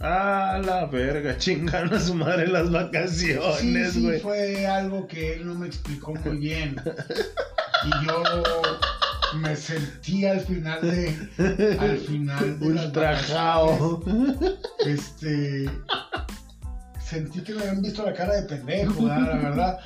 A 0.01 0.61
la 0.65 0.87
verga. 0.87 1.39
Chingaron 1.39 1.95
a 1.95 2.01
su 2.01 2.13
madre 2.17 2.49
las 2.49 2.67
Sí, 2.67 2.73
vacaciones, 2.73 3.93
sí, 3.93 4.03
güey. 4.03 4.19
fue 4.21 4.67
algo 4.67 5.07
que 5.07 5.35
él 5.35 5.47
no 5.47 5.55
me 5.55 5.69
explicó 5.69 6.13
muy 6.13 6.39
bien. 6.39 6.75
Y 7.87 8.07
yo 8.07 8.23
me 9.37 9.55
sentí 9.55 10.25
al 10.25 10.41
final 10.41 10.81
de... 10.81 11.77
Al 11.79 11.99
final 11.99 12.59
de 12.59 12.67
Ultrajao. 12.67 14.03
Este... 14.87 15.71
Sentí 17.05 17.41
que 17.43 17.53
me 17.55 17.61
habían 17.61 17.83
visto 17.83 18.05
la 18.05 18.13
cara 18.15 18.35
de 18.35 18.43
pendejo, 18.49 19.05
¿verdad? 19.05 19.21
la 19.29 19.37
verdad. 19.37 19.79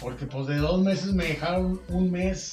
Porque 0.00 0.26
pues 0.26 0.46
de 0.46 0.56
dos 0.58 0.82
meses 0.82 1.12
me 1.14 1.24
dejaron 1.24 1.80
un 1.88 2.10
mes, 2.10 2.52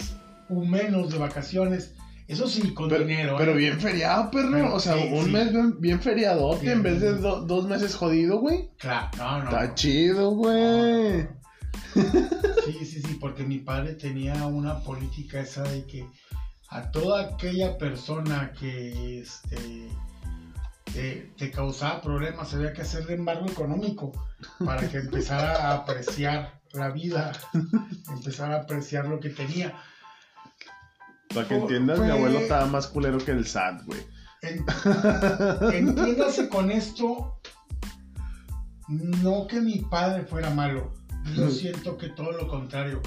un 0.50 0.70
menos 0.70 1.12
de 1.12 1.18
vacaciones. 1.18 1.94
Eso 2.28 2.48
sí, 2.48 2.74
con 2.74 2.88
Pero, 2.88 3.06
dinero. 3.06 3.36
pero 3.38 3.52
¿eh? 3.52 3.56
bien 3.58 3.80
feriado, 3.82 4.32
perro. 4.32 4.50
Pero 4.52 4.76
o 4.76 4.80
sea, 4.80 4.94
sí, 4.96 5.10
un 5.12 5.26
sí. 5.26 5.32
mes 5.32 5.52
bien, 5.52 5.80
bien 5.82 6.02
feriadote 6.02 6.62
Bien. 6.62 6.78
en 6.78 6.84
vez 6.84 7.02
de 7.02 7.14
do- 7.16 7.42
dos 7.42 7.68
meses 7.68 7.96
jodido, 7.96 8.40
güey. 8.40 8.70
Claro, 8.78 9.10
no, 9.18 9.40
no. 9.40 9.44
Está 9.46 9.68
no. 9.68 9.76
chido, 9.76 10.32
güey. 10.32 11.28
Sí, 12.66 12.86
sí, 12.86 13.02
sí, 13.02 13.18
porque 13.20 13.44
mi 13.44 13.60
padre 13.60 13.94
tenía 13.94 14.46
una 14.48 14.80
política 14.84 15.42
esa 15.42 15.64
de 15.64 15.84
que 15.86 16.06
a 16.70 16.90
toda 16.92 17.24
aquella 17.34 17.78
persona 17.78 18.52
que 18.58 19.20
este, 19.20 19.90
te, 20.92 21.34
te 21.38 21.52
causaba 21.52 22.02
problemas 22.02 22.54
había 22.54 22.74
que 22.74 22.82
hacerle 22.82 23.14
embargo 23.14 23.46
económico 23.48 24.12
para 24.66 24.90
que 24.90 24.98
empezara 24.98 25.70
a 25.70 25.76
apreciar 25.76 26.62
la 26.74 26.90
vida, 26.90 27.32
empezara 28.10 28.56
a 28.56 28.60
apreciar 28.62 29.06
lo 29.08 29.20
que 29.20 29.30
tenía. 29.30 29.74
Para 31.34 31.48
que 31.48 31.56
entiendas, 31.56 32.00
mi 32.00 32.10
abuelo 32.10 32.40
estaba 32.40 32.66
más 32.66 32.88
culero 32.88 33.18
que 33.18 33.32
el 33.32 33.46
SAT, 33.46 33.86
güey. 33.86 34.02
En- 34.42 34.66
entiéndase 35.74 36.50
con 36.50 36.70
esto, 36.70 37.40
no 38.88 39.48
que 39.48 39.62
mi 39.62 39.80
padre 39.80 40.26
fuera 40.26 40.50
malo, 40.50 40.94
yo 41.36 41.50
siento 41.50 41.98
que 41.98 42.10
todo 42.10 42.32
lo 42.34 42.48
contrario. 42.48 43.02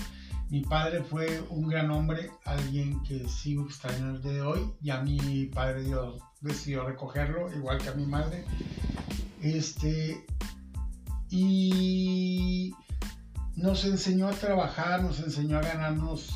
Mi 0.48 0.62
padre 0.62 1.02
fue 1.02 1.42
un 1.50 1.68
gran 1.68 1.90
hombre, 1.90 2.30
alguien 2.44 3.02
que 3.02 3.28
sigo 3.28 3.66
extrañando 3.66 4.16
el 4.16 4.22
día 4.22 4.32
de 4.32 4.42
hoy, 4.42 4.72
y 4.80 4.90
a 4.90 5.00
mi 5.00 5.46
padre 5.46 5.82
Dios 5.82 6.22
decidió 6.46 6.86
recogerlo, 6.86 7.54
igual 7.54 7.78
que 7.78 7.88
a 7.88 7.94
mi 7.94 8.06
madre. 8.06 8.44
Este, 9.42 10.24
y 11.30 12.74
nos 13.56 13.84
enseñó 13.84 14.28
a 14.28 14.32
trabajar, 14.32 15.02
nos 15.02 15.20
enseñó 15.20 15.58
a 15.58 15.62
ganarnos 15.62 16.30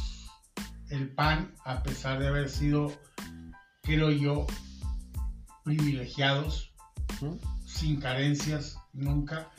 el 0.88 1.14
pan, 1.14 1.54
a 1.64 1.82
pesar 1.82 2.18
de 2.18 2.28
haber 2.28 2.48
sido, 2.48 2.92
creo 3.82 4.10
yo, 4.10 4.46
privilegiados, 5.64 6.72
sin 7.64 8.00
carencias, 8.00 8.76
nunca. 8.92 9.50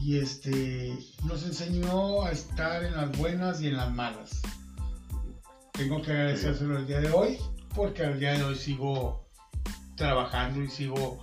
Y 0.00 0.18
este 0.18 0.98
nos 1.24 1.44
enseñó 1.44 2.24
a 2.24 2.32
estar 2.32 2.82
en 2.82 2.96
las 2.96 3.16
buenas 3.16 3.60
y 3.62 3.68
en 3.68 3.76
las 3.76 3.92
malas. 3.92 4.42
Tengo 5.72 6.02
que 6.02 6.10
agradecérselo 6.10 6.78
el 6.78 6.86
día 6.86 7.00
de 7.00 7.10
hoy, 7.12 7.38
porque 7.74 8.04
al 8.04 8.18
día 8.18 8.32
de 8.32 8.42
hoy 8.42 8.56
sigo 8.56 9.21
trabajando 9.96 10.62
y 10.62 10.68
sigo 10.68 11.20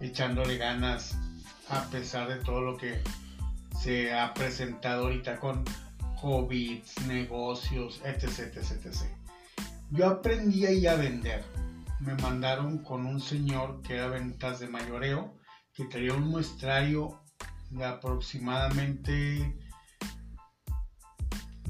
echándole 0.00 0.56
ganas 0.56 1.16
a 1.68 1.84
pesar 1.90 2.28
de 2.28 2.36
todo 2.36 2.60
lo 2.60 2.76
que 2.76 3.00
se 3.80 4.12
ha 4.12 4.34
presentado 4.34 5.04
ahorita 5.04 5.38
con 5.38 5.64
COVID, 6.20 6.82
negocios, 7.06 8.00
etc, 8.04 8.54
etc, 8.54 8.86
etc. 8.86 8.96
Yo 9.90 10.06
aprendí 10.06 10.66
ahí 10.66 10.86
a 10.86 10.94
vender. 10.94 11.44
Me 12.00 12.14
mandaron 12.16 12.78
con 12.78 13.06
un 13.06 13.20
señor 13.20 13.82
que 13.82 13.94
era 13.94 14.08
ventas 14.08 14.60
de 14.60 14.68
mayoreo, 14.68 15.34
que 15.72 15.84
tenía 15.84 16.14
un 16.14 16.28
muestrario 16.28 17.20
de 17.70 17.84
aproximadamente 17.84 19.56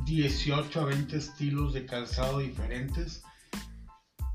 18 0.04 0.80
a 0.80 0.84
20 0.84 1.16
estilos 1.16 1.72
de 1.72 1.86
calzado 1.86 2.38
diferentes, 2.38 3.22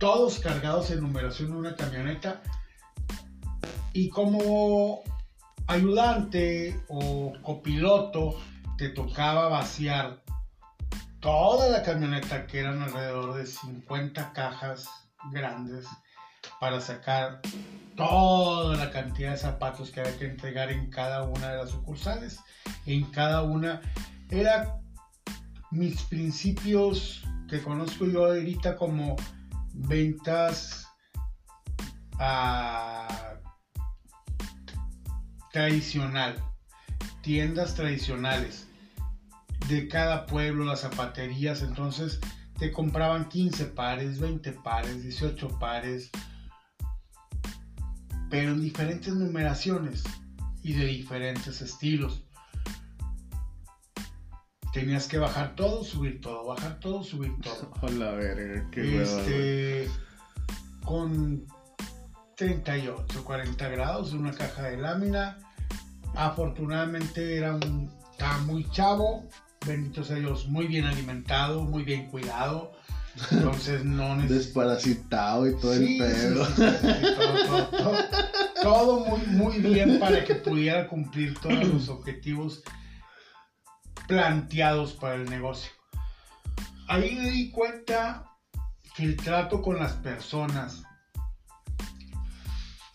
todos 0.06 0.38
cargados 0.38 0.92
en 0.92 1.02
numeración 1.02 1.50
en 1.50 1.56
una 1.56 1.76
camioneta. 1.76 2.40
Y 3.92 4.10
como 4.10 5.02
ayudante 5.66 6.80
o 6.90 7.34
copiloto, 7.42 8.40
te 8.78 8.90
tocaba 8.90 9.50
vaciar 9.50 10.22
toda 11.22 11.70
la 11.70 11.82
camioneta, 11.82 12.46
que 12.46 12.60
eran 12.60 12.84
alrededor 12.84 13.34
de 13.34 13.48
50 13.48 14.32
cajas 14.34 14.88
grandes, 15.32 15.88
para 16.60 16.80
sacar 16.82 17.42
toda 17.98 18.78
la 18.78 18.92
cantidad 18.92 19.32
de 19.32 19.38
zapatos 19.38 19.90
que 19.90 20.02
había 20.02 20.20
que 20.20 20.26
entregar 20.26 20.70
en 20.70 20.92
cada 20.92 21.24
una 21.24 21.50
de 21.50 21.58
las 21.58 21.72
sucursales. 21.72 22.42
En 22.86 23.06
cada 23.06 23.42
una 23.42 23.82
era 24.30 24.80
mis 25.72 26.00
principios 26.04 27.24
que 27.50 27.64
conozco 27.64 28.06
yo 28.06 28.26
ahorita 28.26 28.76
como 28.76 29.16
ventas 29.76 30.88
ah, 32.20 33.36
tradicional, 35.52 36.36
tiendas 37.22 37.76
tradicionales 37.76 38.68
de 39.70 39.88
cada 39.88 40.26
pueblo, 40.26 40.66
las 40.66 40.82
zapaterías, 40.82 41.62
entonces 41.62 42.20
te 42.58 42.72
compraban 42.72 43.30
15 43.30 43.66
pares, 43.66 44.20
20 44.20 44.52
pares, 44.54 45.04
18 45.04 45.60
pares, 45.60 46.10
pero 48.30 48.52
en 48.52 48.62
diferentes 48.62 49.14
numeraciones 49.14 50.04
y 50.62 50.74
de 50.74 50.86
diferentes 50.86 51.62
estilos. 51.62 52.25
Tenías 54.76 55.08
que 55.08 55.18
bajar 55.18 55.56
todo, 55.56 55.86
subir 55.86 56.20
todo, 56.20 56.48
bajar 56.48 56.82
todo, 56.82 57.02
subir 57.02 57.32
todo. 57.42 57.72
Hola, 57.82 58.12
verga, 58.12 58.70
qué 58.72 59.02
este, 59.02 59.90
con 60.84 61.46
38, 62.36 63.24
40 63.24 63.70
grados, 63.70 64.12
una 64.12 64.34
caja 64.34 64.64
de 64.64 64.76
lámina. 64.76 65.38
Afortunadamente 66.14 67.38
era 67.38 67.56
un, 67.56 67.90
estaba 68.12 68.40
muy 68.40 68.70
chavo, 68.72 69.24
bendito 69.66 70.04
sea 70.04 70.18
Dios, 70.18 70.50
muy 70.50 70.68
bien 70.68 70.84
alimentado, 70.84 71.62
muy 71.62 71.84
bien 71.84 72.08
cuidado. 72.08 72.74
Entonces 73.32 73.86
no 73.86 74.18
Desparasitado 74.28 75.48
y 75.48 75.56
todo 75.56 75.74
Sí, 75.74 75.98
el 75.98 76.00
pedo. 76.00 76.46
sí, 76.48 76.52
sí, 76.58 76.64
sí, 76.82 76.88
sí, 77.00 77.16
todo, 77.16 77.48
todo, 77.48 77.78
todo. 77.78 77.98
Todo 78.62 79.06
muy, 79.06 79.26
muy 79.28 79.60
bien 79.60 80.00
para 80.02 80.26
que 80.26 80.36
pudiera 80.36 80.90
cumplir 80.90 81.40
todos 81.40 81.66
los 81.66 81.88
objetivos 81.98 82.62
planteados 84.08 84.94
para 84.94 85.16
el 85.16 85.30
negocio. 85.30 85.72
Ahí 86.88 87.16
me 87.16 87.32
di 87.32 87.52
cuenta 87.52 88.32
que 88.96 89.04
el 89.04 89.18
trato 89.18 89.62
con 89.62 89.80
las 89.80 89.94
personas, 89.94 90.84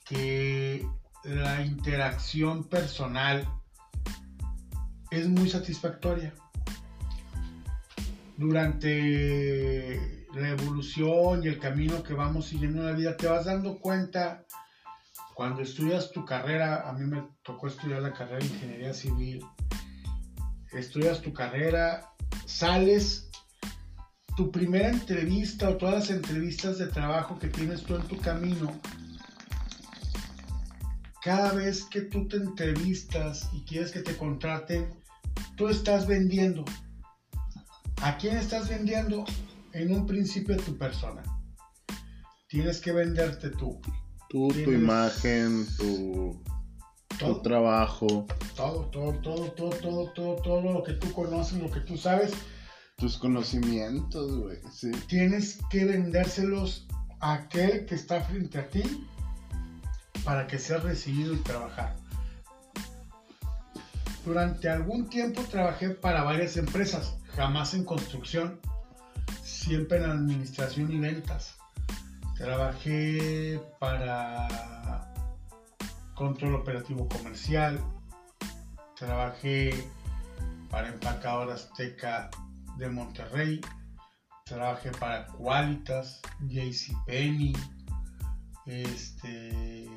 que 0.05 0.87
la 1.25 1.63
interacción 1.63 2.65
personal 2.65 3.47
es 5.11 5.29
muy 5.29 5.49
satisfactoria. 5.49 6.33
Durante 8.37 10.27
la 10.35 10.49
evolución 10.51 11.43
y 11.43 11.49
el 11.49 11.59
camino 11.59 12.03
que 12.03 12.15
vamos 12.15 12.47
siguiendo 12.47 12.81
en 12.81 12.87
la 12.87 12.93
vida, 12.93 13.17
te 13.17 13.27
vas 13.27 13.45
dando 13.45 13.79
cuenta 13.79 14.47
cuando 15.35 15.63
estudias 15.63 16.13
tu 16.13 16.25
carrera, 16.25 16.89
a 16.89 16.93
mí 16.93 17.07
me 17.07 17.23
tocó 17.43 17.67
estudiar 17.67 18.03
la 18.03 18.13
carrera 18.13 18.39
de 18.39 18.47
ingeniería 18.47 18.95
civil, 18.95 19.45
estudias 20.73 21.21
tu 21.21 21.33
carrera, 21.33 22.12
sales, 22.47 23.29
tu 24.37 24.51
primera 24.51 24.89
entrevista 24.89 25.68
o 25.68 25.77
todas 25.77 25.95
las 25.95 26.11
entrevistas 26.11 26.79
de 26.79 26.87
trabajo 26.87 27.39
que 27.39 27.49
tienes 27.49 27.83
tú 27.83 27.97
en 27.97 28.03
tu 28.03 28.16
camino, 28.18 28.73
cada 31.23 31.53
vez 31.53 31.85
que 31.85 32.03
tú 32.03 32.27
te 32.29 32.37
entrevistas 32.37 33.51
y 33.53 33.62
quieres 33.64 33.91
que 33.91 34.01
te 34.01 34.16
contraten, 34.16 34.89
tú 35.57 35.68
estás 35.68 36.07
vendiendo. 36.07 36.64
¿A 38.03 38.16
quién 38.16 38.39
estás 38.39 38.68
vendiendo? 38.68 39.25
En 39.73 39.95
un 39.95 40.07
principio 40.07 40.57
tu 40.57 40.79
persona. 40.79 41.23
Tienes 42.49 42.81
que 42.81 42.93
venderte 42.93 43.51
tú. 43.51 43.81
Tú, 44.31 44.49
tu 44.49 44.73
imagen, 44.73 45.66
tu, 45.77 46.43
tu 47.21 47.27
Todo, 47.27 47.41
trabajo, 47.43 48.27
todo, 48.57 48.87
todo, 48.87 49.12
todo, 49.21 49.51
todo, 49.53 49.71
todo, 49.71 50.12
todo, 50.14 50.37
todo 50.37 50.73
lo 50.73 50.83
que 50.83 50.95
tú 50.95 51.12
conoces, 51.12 51.61
lo 51.61 51.71
que 51.71 51.81
tú 51.81 51.99
sabes, 51.99 52.33
tus 52.97 53.18
conocimientos, 53.18 54.39
güey. 54.39 54.59
Sí. 54.73 54.91
tienes 55.07 55.59
que 55.71 55.85
vendérselos 55.85 56.87
a 57.21 57.35
aquel 57.35 57.85
que 57.85 57.95
está 57.95 58.23
frente 58.23 58.59
a 58.59 58.68
ti 58.68 59.07
para 60.25 60.47
que 60.47 60.59
seas 60.59 60.83
recibido 60.83 61.35
y 61.35 61.39
trabajar. 61.39 61.95
Durante 64.25 64.71
algún 64.71 65.09
tiempo 65.09 65.43
trabajé 65.43 65.91
para 65.91 66.23
varias 66.23 66.57
empresas, 66.57 67.16
jamás 67.37 67.75
en 67.75 67.85
construcción, 67.85 68.61
siempre 69.43 69.99
en 69.99 70.05
administración 70.05 70.91
y 70.91 70.99
ventas. 70.99 71.57
Trabajé 72.37 73.61
para 73.79 75.10
control 76.21 76.55
operativo 76.57 77.09
comercial, 77.09 77.83
trabajé 78.95 79.89
para 80.68 80.89
empacadora 80.89 81.55
azteca 81.55 82.29
de 82.77 82.91
Monterrey, 82.91 83.62
trabajé 84.45 84.91
para 84.91 85.29
Qualitas, 85.29 86.21
JCPenney, 86.41 87.55
este 88.66 89.89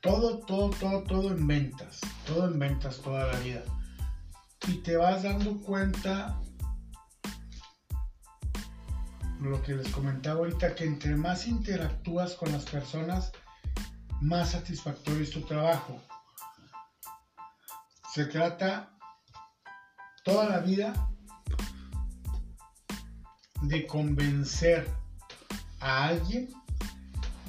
todo, 0.00 0.38
todo, 0.46 0.70
todo, 0.70 1.02
todo 1.02 1.32
en 1.32 1.46
ventas, 1.46 2.00
todo 2.26 2.46
en 2.46 2.58
ventas 2.58 3.02
toda 3.02 3.30
la 3.30 3.38
vida. 3.40 3.64
Y 4.66 4.78
te 4.78 4.96
vas 4.96 5.24
dando 5.24 5.60
cuenta 5.60 6.40
lo 9.42 9.62
que 9.62 9.74
les 9.74 9.88
comentaba 9.88 10.38
ahorita, 10.38 10.74
que 10.74 10.86
entre 10.86 11.16
más 11.16 11.46
interactúas 11.46 12.32
con 12.32 12.50
las 12.52 12.64
personas, 12.64 13.32
más 14.20 14.50
satisfactorio 14.52 15.22
es 15.22 15.30
tu 15.30 15.40
trabajo. 15.42 16.00
Se 18.14 18.24
trata 18.26 18.90
toda 20.24 20.48
la 20.48 20.58
vida 20.60 20.92
de 23.62 23.86
convencer 23.86 24.88
a 25.80 26.06
alguien 26.06 26.48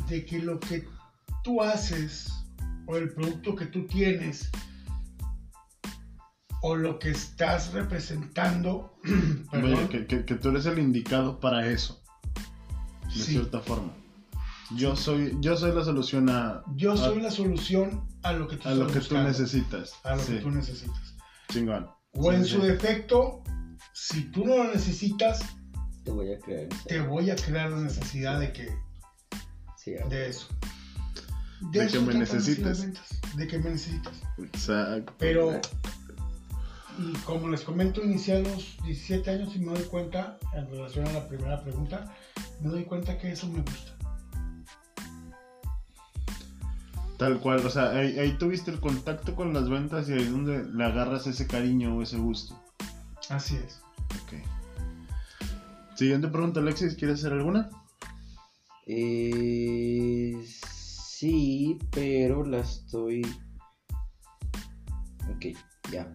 de 0.09 0.25
que 0.25 0.39
lo 0.39 0.59
que 0.59 0.87
tú 1.43 1.61
haces 1.61 2.31
o 2.85 2.95
el 2.97 3.13
producto 3.13 3.55
que 3.55 3.65
tú 3.65 3.85
tienes 3.87 4.49
o 6.61 6.75
lo 6.75 6.97
que 6.99 7.11
estás 7.11 7.71
representando, 7.73 8.97
que, 9.89 10.07
que- 10.07 10.25
que 10.25 10.35
tú 10.35 10.49
eres 10.49 10.65
el 10.65 10.79
indicado 10.79 11.39
para 11.39 11.67
eso, 11.67 12.01
de 13.05 13.11
Sí. 13.11 13.23
cierta 13.33 13.59
forma. 13.61 13.93
Yo 14.75 14.95
soy, 14.95 15.37
yo 15.39 15.55
soy 15.55 15.71
la 15.73 15.83
solución 15.83 16.29
a, 16.29 16.61
yo 16.75 16.93
a- 16.93 16.97
soy 16.97 17.21
la 17.21 17.31
solución 17.31 18.05
a 18.23 18.33
lo 18.33 18.47
que 18.47 18.57
tú, 18.57 18.67
a 18.67 18.73
lo 18.73 18.87
que 18.87 18.99
tú 18.99 19.17
necesitas. 19.17 19.93
a 20.03 20.15
lo 20.15 20.21
Sí, 20.21 20.33
que 20.33 20.39
tú 20.41 20.51
necesitas. 20.51 21.15
chingón. 21.49 21.87
O 22.13 22.33
en 22.33 22.43
Sí, 22.43 22.51
su 22.55 22.61
sí. 22.61 22.67
defecto, 22.67 23.43
si 23.93 24.23
tú 24.31 24.45
no 24.45 24.57
lo 24.57 24.63
necesitas, 24.73 25.39
Te 26.03 26.11
voy 26.11 26.33
a 26.33 26.39
creer. 26.39 26.69
te 26.87 26.99
voy 27.01 27.29
a 27.29 27.35
crear 27.35 27.69
la 27.71 27.79
necesidad 27.81 28.39
de 28.39 28.51
que 28.51 28.67
de 30.09 30.27
eso. 30.27 30.47
De 31.71 31.85
eso 31.85 31.99
que 31.99 32.05
me 32.05 32.13
necesites. 32.15 32.81
ventas, 32.81 33.07
de 33.37 33.47
que 33.47 33.57
me 33.59 33.69
necesitas. 33.69 34.13
Exacto. 34.37 35.13
Pero, 35.17 35.61
y 36.99 37.13
como 37.19 37.47
les 37.47 37.61
comento, 37.61 38.03
inicié 38.03 38.35
a 38.37 38.39
los 38.39 38.75
17 38.83 39.29
años 39.31 39.55
y 39.55 39.59
me 39.59 39.71
doy 39.73 39.83
cuenta, 39.83 40.37
en 40.53 40.67
relación 40.69 41.07
a 41.07 41.13
la 41.13 41.27
primera 41.27 41.61
pregunta, 41.63 42.13
me 42.61 42.69
doy 42.69 42.83
cuenta 42.83 43.17
que 43.17 43.31
eso 43.31 43.47
me 43.47 43.61
gusta. 43.61 43.93
Tal 47.17 47.39
cual, 47.39 47.65
o 47.65 47.69
sea, 47.69 47.89
ahí, 47.91 48.19
ahí 48.19 48.37
tuviste 48.37 48.69
el 48.69 48.79
contacto 48.79 49.35
con 49.35 49.53
las 49.53 49.69
ventas 49.69 50.07
y 50.07 50.13
ahí 50.13 50.21
es 50.21 50.31
donde 50.31 50.63
le 50.65 50.83
agarras 50.83 51.25
ese 51.25 51.47
cariño 51.47 51.95
o 51.95 52.01
ese 52.03 52.17
gusto. 52.17 52.55
Así 53.29 53.55
es. 53.55 53.81
Ok. 54.23 54.33
Siguiente 55.95 56.27
pregunta, 56.27 56.59
Alexis, 56.59 56.95
¿quieres 56.95 57.19
hacer 57.19 57.33
alguna? 57.33 57.71
Eh, 58.85 60.37
sí, 60.45 61.79
pero 61.91 62.45
la 62.45 62.59
estoy. 62.59 63.21
Ok, 65.35 65.57
ya. 65.91 66.07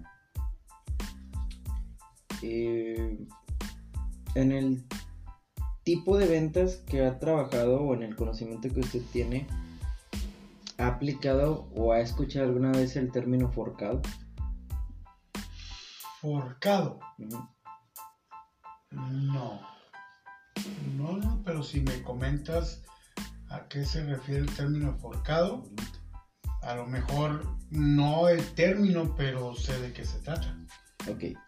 Eh, 2.42 3.18
en 4.34 4.52
el 4.52 4.84
tipo 5.82 6.16
de 6.16 6.26
ventas 6.26 6.76
que 6.76 7.04
ha 7.04 7.18
trabajado 7.18 7.80
o 7.80 7.94
en 7.94 8.04
el 8.04 8.16
conocimiento 8.16 8.68
que 8.72 8.80
usted 8.80 9.02
tiene, 9.12 9.46
¿ha 10.82 10.88
aplicado 10.88 11.70
o 11.74 11.92
ha 11.92 12.00
escuchado 12.00 12.46
alguna 12.46 12.72
vez 12.72 12.96
el 12.96 13.12
término 13.12 13.50
forcado? 13.50 14.02
Forcado. 16.20 16.98
No. 17.18 17.54
No, 18.90 19.60
no, 21.16 21.42
pero 21.44 21.62
si 21.62 21.80
me 21.80 22.02
comentas 22.02 22.82
a 23.48 23.66
qué 23.68 23.84
se 23.84 24.04
refiere 24.04 24.40
el 24.40 24.54
término 24.54 24.98
forcado, 24.98 25.64
a 26.62 26.74
lo 26.74 26.86
mejor 26.86 27.56
no 27.70 28.28
el 28.28 28.44
término, 28.54 29.14
pero 29.14 29.54
sé 29.54 29.80
de 29.80 29.92
qué 29.92 30.04
se 30.04 30.18
trata. 30.18 30.58
Ok. 31.08 31.38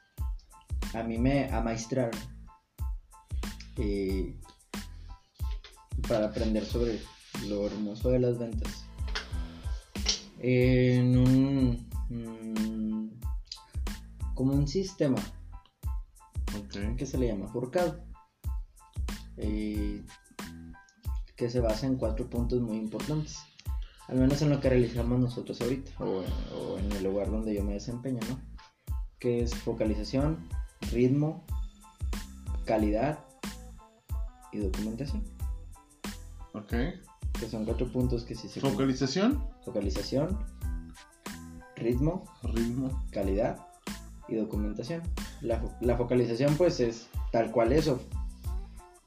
A 0.95 1.03
mí 1.03 1.19
me 1.19 1.53
amaestraron 1.53 2.19
eh, 3.77 4.39
para 6.09 6.27
aprender 6.27 6.65
sobre 6.65 7.01
lo 7.49 7.67
hermoso 7.67 8.11
de 8.11 8.21
las 8.21 8.39
ventas. 8.39 8.84
En 10.47 11.17
un. 11.17 11.89
mm, 12.11 13.11
como 14.35 14.53
un 14.53 14.69
sistema 14.69 15.17
que 16.99 17.07
se 17.07 17.17
le 17.17 17.29
llama 17.29 17.49
forcado. 17.49 18.05
eh, 19.39 20.05
que 21.35 21.49
se 21.49 21.61
basa 21.61 21.87
en 21.87 21.97
cuatro 21.97 22.29
puntos 22.29 22.61
muy 22.61 22.77
importantes. 22.77 23.39
Al 24.09 24.19
menos 24.19 24.43
en 24.43 24.51
lo 24.51 24.61
que 24.61 24.69
realizamos 24.69 25.19
nosotros 25.19 25.63
ahorita, 25.63 25.93
o, 25.99 26.23
o 26.55 26.79
en 26.79 26.93
el 26.93 27.05
lugar 27.05 27.31
donde 27.31 27.55
yo 27.55 27.65
me 27.65 27.73
desempeño, 27.73 28.21
¿no? 28.29 28.39
Que 29.19 29.43
es 29.43 29.55
focalización, 29.55 30.47
ritmo, 30.93 31.47
calidad 32.67 33.19
y 34.53 34.59
documentación. 34.59 35.25
Ok. 36.53 36.75
Que 37.39 37.49
son 37.49 37.65
cuatro 37.65 37.91
puntos 37.91 38.25
que 38.25 38.35
sí 38.35 38.49
se 38.49 38.61
Focalización, 38.61 39.45
Focalización, 39.65 40.39
ritmo, 41.77 42.25
ritmo. 42.43 43.05
calidad 43.11 43.67
y 44.29 44.37
documentación. 44.37 45.03
La, 45.43 45.61
fo- 45.61 45.77
la 45.81 45.97
focalización 45.97 46.57
pues 46.57 46.81
es 46.81 47.09
tal 47.33 47.51
cual 47.51 47.73
eso. 47.73 48.01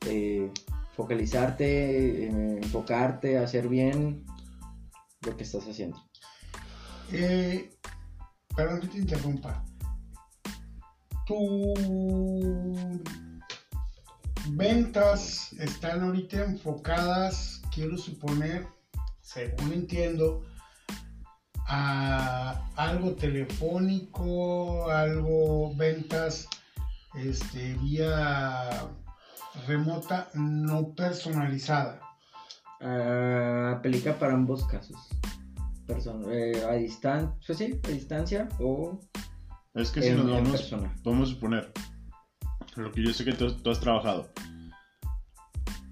Eh, 0.06 0.52
focalizarte, 0.96 2.26
eh, 2.26 2.60
enfocarte, 2.62 3.38
hacer 3.38 3.68
bien 3.70 4.26
lo 5.22 5.36
que 5.38 5.44
estás 5.44 5.68
haciendo. 5.68 5.98
Eh, 7.12 7.72
perdón 8.56 8.82
que 8.82 8.88
te 8.88 8.98
interrumpa. 9.00 9.64
Tu 11.26 11.74
ventas 14.52 15.52
están 15.54 16.04
ahorita 16.04 16.44
enfocadas, 16.46 17.57
quiero 17.78 17.96
suponer, 17.96 18.66
según 19.22 19.72
entiendo, 19.72 20.44
a 21.68 22.60
algo 22.76 23.12
telefónico, 23.12 24.90
algo 24.90 25.76
ventas 25.76 26.48
este, 27.14 27.76
vía 27.76 28.88
remota 29.68 30.28
no 30.34 30.90
personalizada. 30.96 32.02
Ah, 32.82 33.76
aplica 33.78 34.18
para 34.18 34.34
ambos 34.34 34.66
casos. 34.66 34.98
Person- 35.86 36.26
eh, 36.32 36.64
a 36.68 36.74
distancia, 36.74 37.54
sí, 37.54 37.80
a 37.84 37.88
distancia 37.90 38.50
o 38.60 39.00
Es 39.76 39.92
que 39.92 40.02
si 40.02 40.08
en, 40.10 40.18
nos 40.18 40.32
vamos, 40.32 40.50
persona. 40.52 40.96
vamos 41.04 41.30
a 41.30 41.34
suponer, 41.34 41.72
lo 42.76 42.92
que 42.92 43.04
yo 43.04 43.14
sé 43.14 43.24
que 43.24 43.34
tú, 43.34 43.56
tú 43.56 43.70
has 43.70 43.80
trabajado. 43.80 44.32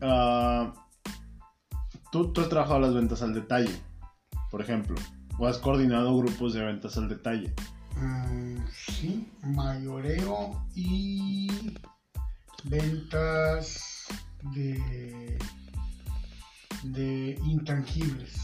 Ah, 0.02 0.74
tú, 2.16 2.32
tú 2.32 2.40
has 2.40 2.48
trabajado 2.48 2.80
las 2.80 2.94
ventas 2.94 3.22
al 3.22 3.34
detalle, 3.34 3.76
por 4.50 4.62
ejemplo. 4.62 4.96
O 5.38 5.48
has 5.48 5.58
coordinado 5.58 6.16
grupos 6.18 6.54
de 6.54 6.64
ventas 6.64 6.96
al 6.98 7.10
detalle. 7.10 7.54
Mm, 7.98 8.56
sí, 8.74 9.30
mayoreo 9.44 10.66
y 10.76 11.74
ventas 12.64 14.06
de, 14.54 15.38
de 16.84 17.38
intangibles. 17.44 18.38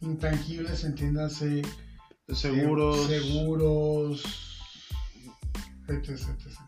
Intangibles, 0.00 0.82
entiéndase. 0.82 1.62
Seguros. 2.28 3.06
se- 3.06 3.20
Seguros. 3.20 4.58
etc, 5.86 6.08
etc. 6.10 6.58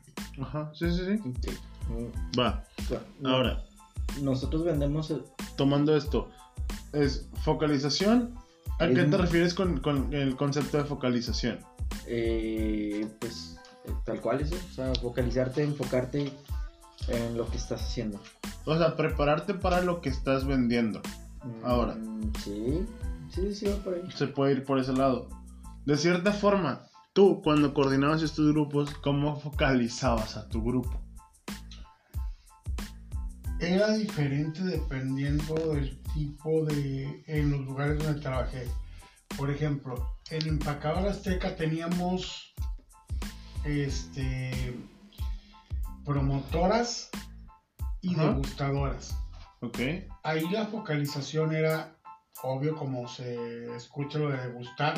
Ajá, 0.42 0.70
sí, 0.74 0.86
sí, 0.92 1.00
sí. 1.04 1.50
Mm, 1.90 2.38
Va, 2.38 2.64
ahora, 3.24 3.64
Nosotros 4.22 4.64
vendemos 4.64 5.10
el- 5.10 5.24
tomando 5.56 5.96
esto, 5.96 6.28
es 6.92 7.28
focalización. 7.42 8.34
¿A 8.80 8.86
qué 8.88 9.04
te 9.04 9.16
refieres 9.16 9.54
con, 9.54 9.80
con 9.80 10.12
el 10.14 10.36
concepto 10.36 10.76
de 10.78 10.84
focalización? 10.84 11.58
eh, 12.06 13.06
pues 13.20 13.58
eh, 13.84 13.92
tal 14.04 14.20
cual 14.20 14.40
eso, 14.40 14.54
o 14.54 14.74
sea, 14.74 14.92
focalizarte, 15.00 15.62
enfocarte 15.62 16.32
en 17.08 17.36
lo 17.36 17.48
que 17.50 17.56
estás 17.56 17.82
haciendo. 17.82 18.18
O 18.64 18.76
sea, 18.76 18.96
prepararte 18.96 19.54
para 19.54 19.80
lo 19.82 20.00
que 20.00 20.08
estás 20.10 20.46
vendiendo. 20.46 21.00
Mm, 21.44 21.64
Ahora. 21.64 21.96
Sí, 22.44 22.84
sí, 23.30 23.54
sí, 23.54 23.66
va 23.66 23.76
por 23.76 23.94
ahí. 23.94 24.02
Se 24.14 24.26
puede 24.26 24.52
ir 24.52 24.64
por 24.64 24.78
ese 24.78 24.92
lado. 24.92 25.28
De 25.86 25.96
cierta 25.96 26.32
forma, 26.32 26.82
tú 27.14 27.40
cuando 27.42 27.72
coordinabas 27.74 28.22
estos 28.22 28.52
grupos, 28.52 28.90
¿cómo 29.02 29.38
focalizabas 29.40 30.36
a 30.36 30.48
tu 30.48 30.62
grupo? 30.62 31.00
Era 33.60 33.92
diferente 33.92 34.62
dependiendo 34.62 35.54
del 35.74 36.00
tipo 36.14 36.64
de. 36.66 37.22
en 37.26 37.50
los 37.50 37.60
lugares 37.62 37.98
donde 38.02 38.20
trabajé. 38.20 38.68
Por 39.36 39.50
ejemplo, 39.50 40.16
en 40.30 40.46
Empacador 40.48 41.08
Azteca 41.08 41.54
teníamos. 41.56 42.54
Este. 43.64 44.74
promotoras 46.04 47.10
y 48.00 48.14
Ajá. 48.14 48.28
degustadoras. 48.28 49.16
¿Ok? 49.60 49.78
Ahí 50.22 50.48
la 50.50 50.66
focalización 50.66 51.54
era, 51.54 51.96
obvio, 52.42 52.76
como 52.76 53.08
se 53.08 53.66
escucha 53.76 54.18
lo 54.18 54.30
de 54.30 54.38
degustar, 54.38 54.94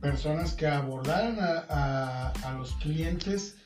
personas 0.00 0.52
que 0.54 0.66
abordaran 0.66 1.38
a, 1.40 1.64
a- 1.70 2.32
a 2.44 2.52
los 2.58 2.74
clientes 2.76 3.56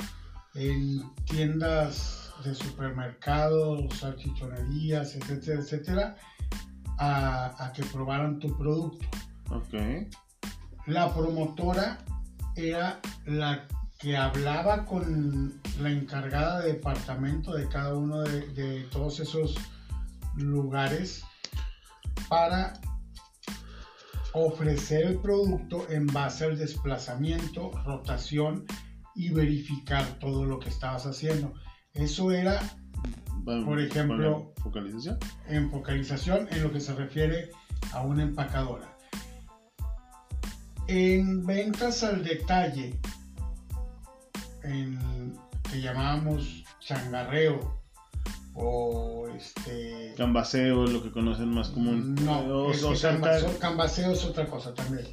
en 0.55 1.03
tiendas 1.25 2.20
de 2.45 2.55
supermercados, 2.55 3.83
salchichonerías, 3.99 5.15
etcétera, 5.15 5.61
etcétera, 5.61 6.17
a, 6.99 7.65
a 7.65 7.73
que 7.73 7.83
probaran 7.85 8.39
tu 8.39 8.57
producto. 8.57 9.07
Ok. 9.51 9.75
La 10.87 11.13
promotora 11.15 11.99
era 12.57 13.01
la 13.27 13.67
que 13.99 14.17
hablaba 14.17 14.87
con 14.87 15.61
la 15.81 15.91
encargada 15.91 16.61
de 16.61 16.73
departamento 16.73 17.53
de 17.53 17.69
cada 17.69 17.95
uno 17.95 18.23
de, 18.23 18.49
de 18.49 18.83
todos 18.85 19.21
esos 19.21 19.57
lugares 20.37 21.23
para 22.29 22.73
ofrecer 24.33 25.07
el 25.07 25.19
producto 25.19 25.87
en 25.91 26.07
base 26.07 26.45
al 26.45 26.57
desplazamiento, 26.57 27.73
rotación 27.85 28.65
y 29.15 29.31
verificar 29.31 30.05
todo 30.19 30.45
lo 30.45 30.59
que 30.59 30.69
estabas 30.69 31.05
haciendo. 31.05 31.53
Eso 31.95 32.31
era 32.31 32.61
Por 33.45 33.81
ejemplo- 33.81 34.45
¿con 34.45 34.53
la 34.57 34.63
focalización. 34.63 35.19
en 35.49 35.71
focalización 35.71 36.49
en 36.51 36.63
lo 36.63 36.73
que 36.73 36.81
se 36.81 36.95
refiere 36.95 37.51
a 37.93 38.03
una 38.03 38.23
empacadora. 38.23 38.97
En 40.87 41.47
ventas 41.47 42.03
al 42.03 42.23
detalle, 42.25 42.99
en 44.63 45.37
que 45.71 45.81
llamábamos 45.81 46.65
changarreo 46.81 47.81
o 48.55 49.29
este 49.37 50.15
Cambaseo, 50.17 50.87
lo 50.87 51.03
que 51.03 51.11
conocen 51.13 51.49
más 51.51 51.69
común. 51.69 52.15
no, 52.17 52.41
O, 52.41 52.71
es 52.73 52.83
o 52.83 52.93
cambaseo, 53.01 53.59
cambaseo 53.59 54.13
es 54.13 54.25
otra 54.25 54.47
cosa 54.47 54.75
también. 54.75 55.07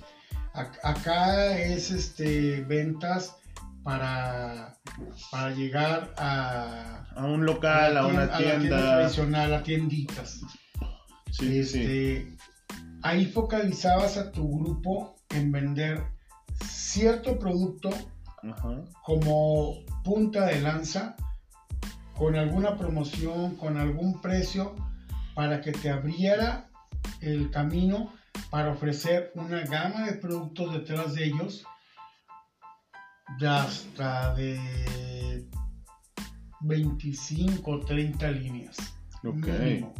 Ac- 0.53 0.79
Acá 0.83 1.57
es 1.59 1.91
este 1.91 2.61
ventas 2.63 3.35
para, 3.87 4.77
para 5.31 5.51
llegar 5.51 6.13
a, 6.17 7.05
a 7.15 7.23
un 7.25 7.45
local, 7.45 7.95
a, 7.95 8.05
una 8.05 8.23
a 8.23 8.25
la 8.25 8.37
tienda 8.37 8.59
tienda. 8.59 8.77
tradicional, 8.97 9.53
a 9.53 9.63
tienditas. 9.63 10.41
Sí, 11.31 11.63
sí. 11.63 11.79
Este, 11.79 12.37
Ahí 13.01 13.25
focalizabas 13.27 14.17
a 14.17 14.33
tu 14.33 14.59
grupo 14.59 15.15
en 15.29 15.53
vender 15.53 16.03
cierto 16.65 17.39
producto 17.39 17.89
Ajá. 18.43 18.83
como 19.05 19.75
punta 20.03 20.47
de 20.47 20.59
lanza, 20.59 21.15
con 22.17 22.35
alguna 22.35 22.75
promoción, 22.75 23.55
con 23.55 23.77
algún 23.77 24.19
precio, 24.19 24.75
para 25.33 25.61
que 25.61 25.71
te 25.71 25.89
abriera 25.89 26.67
el 27.21 27.51
camino 27.51 28.11
para 28.49 28.71
ofrecer 28.71 29.31
una 29.35 29.61
gama 29.61 30.07
de 30.07 30.13
productos 30.13 30.73
detrás 30.73 31.13
de 31.15 31.23
ellos, 31.27 31.63
de 33.39 33.47
hasta 33.47 34.33
de 34.35 35.47
25 36.61 37.69
o 37.71 37.79
30 37.81 38.31
líneas. 38.31 38.77
Ok. 39.23 39.35
mínimo. 39.47 39.93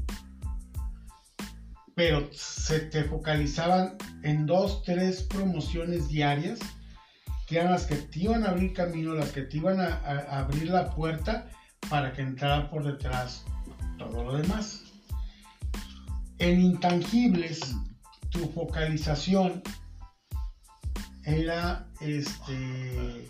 Pero 1.96 2.30
se 2.32 2.80
te 2.82 3.04
focalizaban 3.06 3.96
en 4.24 4.46
dos, 4.46 4.84
tres 4.84 5.24
promociones 5.24 6.08
diarias, 6.10 6.60
que 7.48 7.58
eran 7.58 7.72
las 7.72 7.86
que 7.86 7.96
te 7.96 8.20
iban 8.20 8.44
a 8.46 8.50
abrir 8.50 8.74
camino, 8.74 9.14
las 9.14 9.32
que 9.32 9.42
te 9.42 9.58
iban 9.58 9.80
a, 9.80 9.88
a- 9.96 10.20
a 10.30 10.40
abrir 10.40 10.70
la 10.70 10.92
puerta 10.94 11.50
para 11.90 12.14
que 12.14 12.22
entrara 12.22 12.70
por 12.70 12.84
detrás 12.86 13.44
todo 13.98 14.24
lo 14.24 14.38
demás. 14.38 14.84
En 16.40 16.60
intangibles, 16.62 17.76
tu 18.30 18.48
focalización 18.52 19.64
era 21.24 21.87
este 22.02 23.30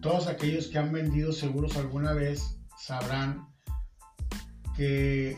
todos 0.00 0.26
aquellos 0.28 0.68
que 0.68 0.78
han 0.78 0.92
vendido 0.92 1.32
seguros 1.32 1.76
alguna 1.76 2.12
vez 2.12 2.56
sabrán 2.78 3.46
que 4.76 5.36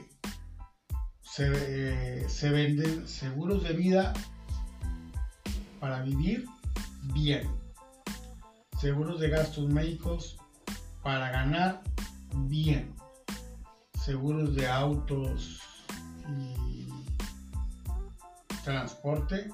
se, 1.23 1.51
eh, 1.53 2.29
se 2.29 2.51
venden 2.51 3.09
seguros 3.09 3.65
de 3.65 3.73
vida 3.73 4.13
para 5.81 6.03
vivir 6.03 6.47
bien, 7.15 7.49
seguros 8.81 9.19
de 9.19 9.31
gastos 9.31 9.69
médicos 9.69 10.39
para 11.03 11.31
ganar 11.33 11.83
bien, 12.35 12.95
seguros 14.05 14.55
de 14.55 14.69
autos 14.69 15.61
y 16.29 16.87
transporte 18.63 19.51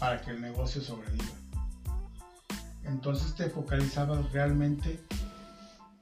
para 0.00 0.20
que 0.20 0.30
el 0.30 0.40
negocio 0.40 0.80
sobreviva. 0.80 1.36
Entonces 2.84 3.34
te 3.34 3.50
focalizabas 3.50 4.32
realmente 4.32 4.98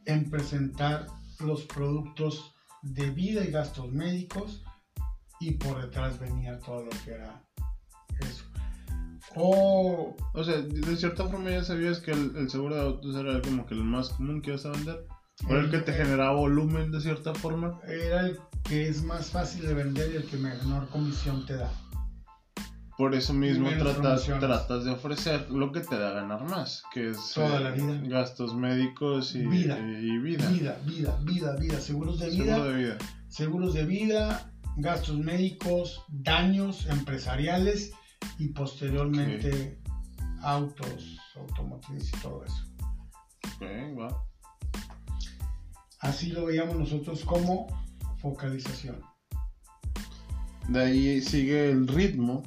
en 0.06 0.30
presentar 0.30 1.06
los 1.40 1.64
productos 1.64 2.54
de 2.82 3.10
vida 3.10 3.44
y 3.44 3.50
gastos 3.50 3.92
médicos 3.92 4.62
y 5.40 5.52
por 5.52 5.82
detrás 5.82 6.18
venía 6.18 6.58
todo 6.60 6.84
lo 6.84 6.90
que 7.04 7.10
era 7.10 7.44
eso. 8.20 8.44
O 9.34 10.16
O 10.32 10.44
sea, 10.44 10.62
de 10.62 10.96
cierta 10.96 11.28
forma 11.28 11.50
ya 11.50 11.64
sabías 11.64 11.98
que 11.98 12.12
el, 12.12 12.34
el 12.36 12.48
seguro 12.48 12.76
de 12.76 12.80
autos 12.82 13.16
era 13.16 13.42
como 13.42 13.66
que 13.66 13.74
el 13.74 13.84
más 13.84 14.10
común 14.10 14.40
que 14.40 14.50
ibas 14.50 14.64
a 14.64 14.70
vender. 14.70 15.04
O 15.48 15.54
el 15.54 15.70
que 15.70 15.78
te 15.78 15.92
generaba 15.92 16.32
volumen 16.32 16.90
de 16.90 17.00
cierta 17.00 17.34
forma. 17.34 17.80
era 17.86 18.26
el 18.26 18.38
que 18.64 18.88
es 18.88 19.02
más 19.02 19.30
fácil 19.30 19.66
de 19.66 19.74
vender 19.74 20.12
y 20.12 20.16
el 20.16 20.24
que 20.24 20.36
menor 20.36 20.88
comisión 20.88 21.46
te 21.46 21.56
da. 21.56 21.70
Por 22.98 23.14
eso 23.14 23.32
mismo 23.32 23.70
tratas, 23.78 24.24
tratas 24.26 24.84
de 24.84 24.90
ofrecer 24.90 25.48
lo 25.52 25.70
que 25.70 25.78
te 25.80 25.96
da 25.96 26.10
ganar 26.10 26.42
más, 26.50 26.82
que 26.92 27.10
es 27.10 27.32
Toda 27.32 27.58
eh, 27.58 27.60
la 27.60 27.70
vida. 27.70 28.00
gastos 28.08 28.56
médicos 28.56 29.36
y 29.36 29.46
Vida. 29.46 29.78
y 29.78 30.18
vida. 30.18 30.48
Vida, 30.50 30.80
vida, 30.84 31.18
vida, 31.22 31.54
vida, 31.56 31.80
seguros 31.80 32.18
de 32.18 32.28
vida, 32.30 32.56
Seguro 32.56 32.64
de 32.70 32.76
vida. 32.76 32.98
seguros 33.28 33.74
de 33.74 33.84
vida, 33.86 34.52
gastos 34.78 35.16
médicos, 35.16 36.02
daños 36.08 36.86
empresariales 36.86 37.92
y 38.36 38.48
posteriormente 38.48 39.80
autos, 40.42 41.18
automotrices 41.36 42.12
y 42.12 42.20
todo 42.20 42.44
eso. 42.44 42.66
Ok, 43.54 43.62
va. 43.96 44.24
Así 46.00 46.30
lo 46.32 46.46
veíamos 46.46 46.76
nosotros 46.76 47.24
como 47.24 47.68
focalización. 48.20 49.00
De 50.68 50.80
ahí 50.82 51.20
sigue 51.22 51.70
el 51.70 51.86
ritmo. 51.86 52.42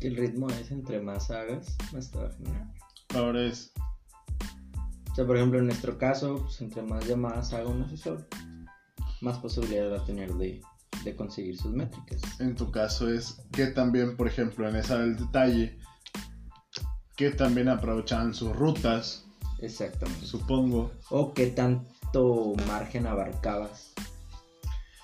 El 0.00 0.16
ritmo 0.16 0.48
es 0.48 0.70
entre 0.70 1.00
más 1.00 1.30
hagas, 1.30 1.76
más 1.92 2.10
te 2.10 2.18
va 2.18 2.28
a 2.28 2.32
generar. 2.32 2.66
Ahora 3.14 3.42
es 3.42 3.72
O 5.10 5.14
sea, 5.14 5.26
por 5.26 5.36
ejemplo, 5.36 5.58
en 5.58 5.66
nuestro 5.66 5.98
caso, 5.98 6.38
pues, 6.42 6.60
entre 6.60 6.82
más 6.82 7.06
llamadas 7.06 7.52
haga 7.52 7.68
un 7.68 7.82
asesor, 7.82 8.26
más 9.20 9.38
posibilidad 9.38 9.92
va 9.92 9.98
a 9.98 10.04
tener 10.04 10.32
de, 10.34 10.62
de 11.04 11.16
conseguir 11.16 11.58
sus 11.58 11.72
métricas. 11.72 12.22
En 12.40 12.54
tu 12.54 12.70
caso 12.70 13.12
es 13.12 13.42
que 13.52 13.66
también, 13.66 14.16
por 14.16 14.26
ejemplo, 14.26 14.68
en 14.68 14.76
esa 14.76 14.98
del 14.98 15.16
detalle, 15.16 15.78
que 17.16 17.30
también 17.30 17.68
aprovechaban 17.68 18.32
sus 18.32 18.56
rutas, 18.56 19.26
Exactamente. 19.58 20.24
supongo. 20.24 20.90
O 21.10 21.34
qué 21.34 21.48
tanto 21.48 22.54
margen 22.66 23.06
abarcabas. 23.06 23.92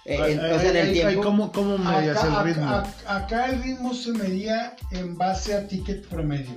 Eh, 0.09 0.19
Ay, 0.23 0.33
en- 0.35 0.41
ay, 0.41 0.53
o 0.53 0.59
sea, 0.61 0.71
en 0.71 0.77
el 0.77 0.83
ay, 0.83 0.89
ay, 0.89 0.95
tiempo. 0.95 1.23
¿Cómo, 1.23 1.53
cómo 1.53 1.79
medías 1.79 2.19
Acá, 2.19 2.41
el 2.41 2.47
ritmo? 2.47 2.69
acá- 2.71 2.95
acá 3.17 3.47
el 3.51 3.63
ritmo 3.63 3.93
se 3.95 4.13
medía 4.13 4.77
en 4.93 5.17
base 5.19 5.55
a 5.55 5.67
ticket 5.67 6.07
promedio. 6.09 6.55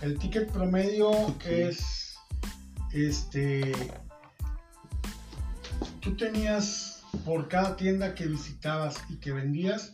El 0.00 0.18
ticket 0.18 0.50
promedio 0.52 1.10
Ok. 1.10 1.44
es 1.46 2.14
este 2.92 3.72
tú 6.00 6.16
tenías 6.16 7.02
por 7.24 7.48
cada 7.48 7.76
tienda 7.76 8.14
que 8.14 8.26
visitabas 8.26 8.96
y 9.08 9.16
que 9.16 9.32
vendías 9.32 9.92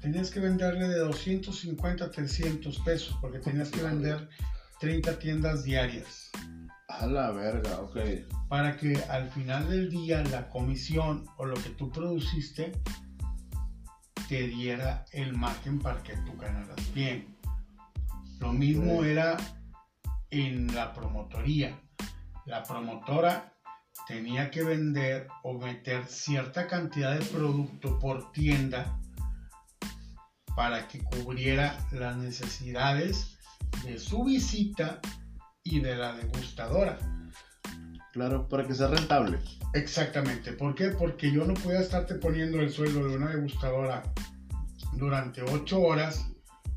tenías 0.00 0.30
que 0.30 0.40
venderle 0.40 0.88
de 0.88 0.98
250 0.98 2.04
a 2.04 2.10
300 2.10 2.78
pesos 2.80 3.16
porque 3.20 3.38
tenías 3.38 3.68
que 3.70 3.82
vender 3.82 4.28
30 4.80 5.18
tiendas 5.18 5.64
diarias 5.64 6.30
A 6.88 7.06
la 7.06 7.30
verga, 7.32 7.80
ok. 7.80 7.98
para 8.48 8.76
que 8.78 8.96
al 9.10 9.28
final 9.28 9.68
del 9.68 9.90
día 9.90 10.24
la 10.24 10.48
comisión 10.48 11.26
o 11.36 11.44
lo 11.44 11.54
que 11.54 11.68
tú 11.70 11.90
produciste 11.90 12.72
te 14.28 14.48
diera 14.48 15.04
el 15.12 15.36
margen 15.36 15.78
para 15.78 16.02
que 16.02 16.16
tú 16.16 16.34
ganaras 16.38 16.94
bien. 16.94 17.36
Lo 18.40 18.52
mismo 18.52 19.04
era 19.04 19.36
en 20.30 20.74
la 20.74 20.94
promotoría. 20.94 21.78
La 22.46 22.62
promotora 22.62 23.54
tenía 24.06 24.50
que 24.50 24.62
vender 24.62 25.28
o 25.42 25.58
meter 25.58 26.06
cierta 26.06 26.66
cantidad 26.66 27.18
de 27.18 27.24
producto 27.26 27.98
por 27.98 28.32
tienda 28.32 28.98
para 30.56 30.88
que 30.88 31.00
cubriera 31.04 31.78
las 31.92 32.16
necesidades 32.16 33.38
de 33.84 33.98
su 33.98 34.24
visita 34.24 35.00
y 35.70 35.80
de 35.80 35.96
la 35.96 36.12
degustadora. 36.14 36.98
Claro, 38.12 38.48
para 38.48 38.66
que 38.66 38.74
sea 38.74 38.88
rentable. 38.88 39.38
Exactamente. 39.74 40.52
¿Por 40.52 40.74
qué? 40.74 40.88
Porque 40.88 41.30
yo 41.30 41.44
no 41.44 41.54
podía 41.54 41.80
estarte 41.80 42.14
poniendo 42.14 42.58
el 42.60 42.70
sueldo 42.70 43.06
de 43.06 43.16
una 43.16 43.28
degustadora 43.28 44.02
durante 44.94 45.42
ocho 45.42 45.80
horas 45.80 46.26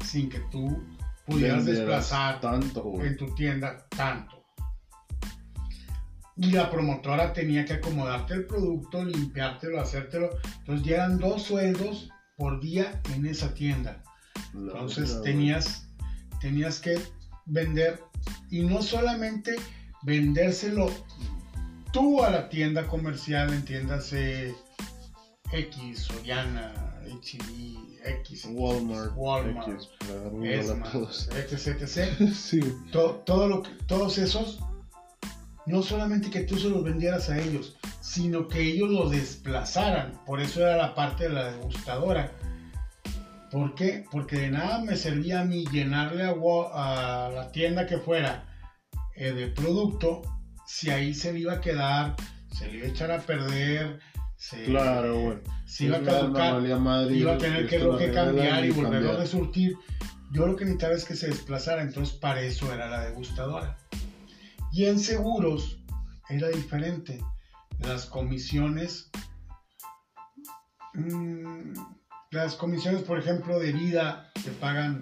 sin 0.05 0.29
que 0.29 0.39
tú 0.51 0.83
pudieras 1.25 1.65
desplazar 1.65 2.41
tanto, 2.41 3.01
en 3.01 3.17
tu 3.17 3.33
tienda 3.33 3.85
tanto. 3.89 4.43
Y 6.35 6.51
la 6.51 6.69
promotora 6.69 7.33
tenía 7.33 7.65
que 7.65 7.73
acomodarte 7.73 8.33
el 8.33 8.45
producto, 8.45 9.03
limpiártelo, 9.05 9.79
hacértelo. 9.79 10.29
Entonces 10.59 10.85
ya 10.85 10.95
eran 10.95 11.17
dos 11.19 11.43
sueldos 11.43 12.09
por 12.35 12.59
día 12.59 13.01
en 13.13 13.25
esa 13.25 13.53
tienda. 13.53 14.03
Entonces 14.53 15.21
tenías, 15.23 15.87
tenías 16.41 16.79
que 16.79 16.99
vender 17.45 18.03
y 18.49 18.61
no 18.61 18.81
solamente 18.81 19.55
vendérselo 20.03 20.89
tú 21.91 22.23
a 22.23 22.29
la 22.29 22.49
tienda 22.49 22.87
comercial, 22.87 23.53
entiéndase 23.53 24.55
X, 25.51 25.99
Soriana, 25.99 26.73
HB, 27.05 27.99
X, 28.21 28.47
Walmart, 28.51 29.11
Walmart, 29.15 29.67
X, 29.67 31.29
etc, 31.31 31.81
etc. 31.81 32.31
Sí, 32.33 32.61
todo 32.91 33.47
lo 33.47 33.63
que, 33.63 33.69
todos 33.87 34.17
esos, 34.17 34.59
no 35.65 35.83
solamente 35.83 36.29
que 36.29 36.41
tú 36.41 36.57
se 36.57 36.69
los 36.69 36.83
vendieras 36.83 37.29
a 37.29 37.39
ellos, 37.39 37.77
sino 38.01 38.47
que 38.47 38.61
ellos 38.61 38.89
los 38.89 39.11
desplazaran. 39.11 40.19
Por 40.25 40.41
eso 40.41 40.61
era 40.61 40.77
la 40.77 40.95
parte 40.95 41.25
de 41.25 41.29
la 41.29 41.51
degustadora. 41.51 42.31
¿Por 43.51 43.75
qué? 43.75 44.05
Porque 44.09 44.37
de 44.37 44.51
nada 44.51 44.79
me 44.79 44.95
servía 44.95 45.41
a 45.41 45.45
mí 45.45 45.65
llenarle 45.71 46.23
a, 46.23 47.29
la 47.33 47.51
tienda 47.51 47.85
que 47.85 47.97
fuera 47.97 48.45
eh, 49.15 49.33
de 49.33 49.47
producto 49.47 50.21
si 50.65 50.89
ahí 50.89 51.13
se 51.13 51.33
le 51.33 51.39
iba 51.39 51.53
a 51.53 51.61
quedar, 51.61 52.15
se 52.49 52.67
le 52.67 52.77
iba 52.77 52.87
a 52.87 52.89
echar 52.89 53.11
a 53.11 53.19
perder, 53.19 53.99
se, 54.37 54.63
Claro, 54.63 55.19
güey. 55.19 55.37
se 55.65 55.85
iba 55.85 55.97
a 55.97 56.01
caducar 56.01 56.61
madre, 56.79 57.17
iba 57.17 57.33
a 57.33 57.37
tener 57.37 57.67
que, 57.67 57.79
lo 57.79 57.97
cambiar 58.13 58.63
y 58.63 58.71
volverlo 58.71 59.11
a 59.11 59.17
resurtir. 59.17 59.75
Yo 60.31 60.47
lo 60.47 60.55
que 60.55 60.63
necesitaba 60.63 60.93
es 60.93 61.03
que 61.03 61.17
se 61.17 61.27
desplazara, 61.27 61.81
entonces 61.81 62.15
para 62.15 62.41
eso 62.41 62.73
era 62.73 62.89
la 62.89 63.01
degustadora. 63.01 63.77
Y 64.71 64.85
en 64.85 64.97
seguros 64.97 65.83
era 66.29 66.47
diferente. 66.47 67.19
Las 67.79 68.05
comisiones, 68.05 69.11
mm, 70.93 71.73
las 72.31 72.55
comisiones, 72.55 73.01
por 73.03 73.19
ejemplo, 73.19 73.59
de 73.59 73.71
vida 73.73 74.31
te 74.43 74.51
pagan 74.51 74.99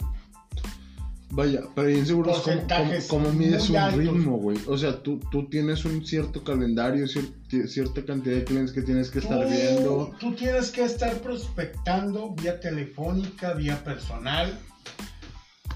Vaya, 1.32 1.62
pero 1.76 1.90
en 1.90 2.08
seguros, 2.08 2.40
¿cómo, 2.40 2.62
cómo, 2.68 2.92
cómo 3.08 3.32
mides 3.34 3.70
un 3.70 3.76
altos. 3.78 4.00
ritmo, 4.00 4.38
güey? 4.38 4.58
O 4.66 4.76
sea, 4.80 5.04
tú, 5.04 5.20
tú 5.30 5.48
tienes 5.48 5.86
un 5.86 6.04
cierto 6.04 6.44
calendario, 6.44 7.06
cier- 7.06 7.68
cierta 7.68 8.04
cantidad 8.04 8.36
de 8.38 8.46
clientes 8.46 8.74
que 8.74 8.82
tienes 8.82 9.12
que 9.12 9.20
estar 9.20 9.48
viendo. 9.48 10.16
Tú 10.20 10.34
tienes 10.34 10.72
que 10.72 10.84
estar 10.84 11.14
prospectando 11.22 12.34
vía 12.34 12.60
telefónica, 12.60 13.54
vía 13.54 13.84
personal 13.84 14.58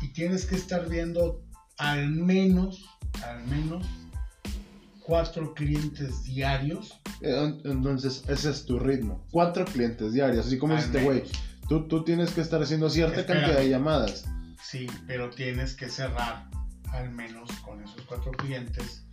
y 0.02 0.08
tienes 0.08 0.48
que 0.48 0.56
estar 0.56 0.90
viendo 0.90 1.44
al 1.78 2.10
menos, 2.10 2.84
al 3.24 3.46
menos 3.46 3.86
cuatro 5.06 5.54
clientes 5.54 6.24
diarios. 6.24 7.00
Eh, 7.22 7.36
en- 7.64 7.72
Entonces, 7.72 8.24
ese 8.28 8.50
es 8.52 8.66
tu 8.66 8.80
ritmo. 8.80 9.26
Cuatro 9.32 9.66
clientes 9.66 10.14
diarios. 10.14 10.48
Así 10.48 10.58
como 10.58 10.76
este 10.76 11.04
güey. 11.04 11.24
Tú, 11.70 11.88
tú 11.88 12.04
tienes 12.04 12.32
que 12.32 12.42
estar 12.42 12.62
haciendo 12.62 12.90
cierta 12.90 13.22
Espérame. 13.22 13.42
cantidad 13.44 13.62
de 13.64 13.70
llamadas. 13.70 14.26
Sí, 14.62 14.88
pero 15.08 15.30
tienes 15.30 15.76
que 15.76 15.90
cerrar 15.90 16.50
al 16.92 17.10
menos 17.12 17.50
con 17.66 17.84
esos 17.84 18.02
cuatro 18.04 18.32
clientes 18.32 19.06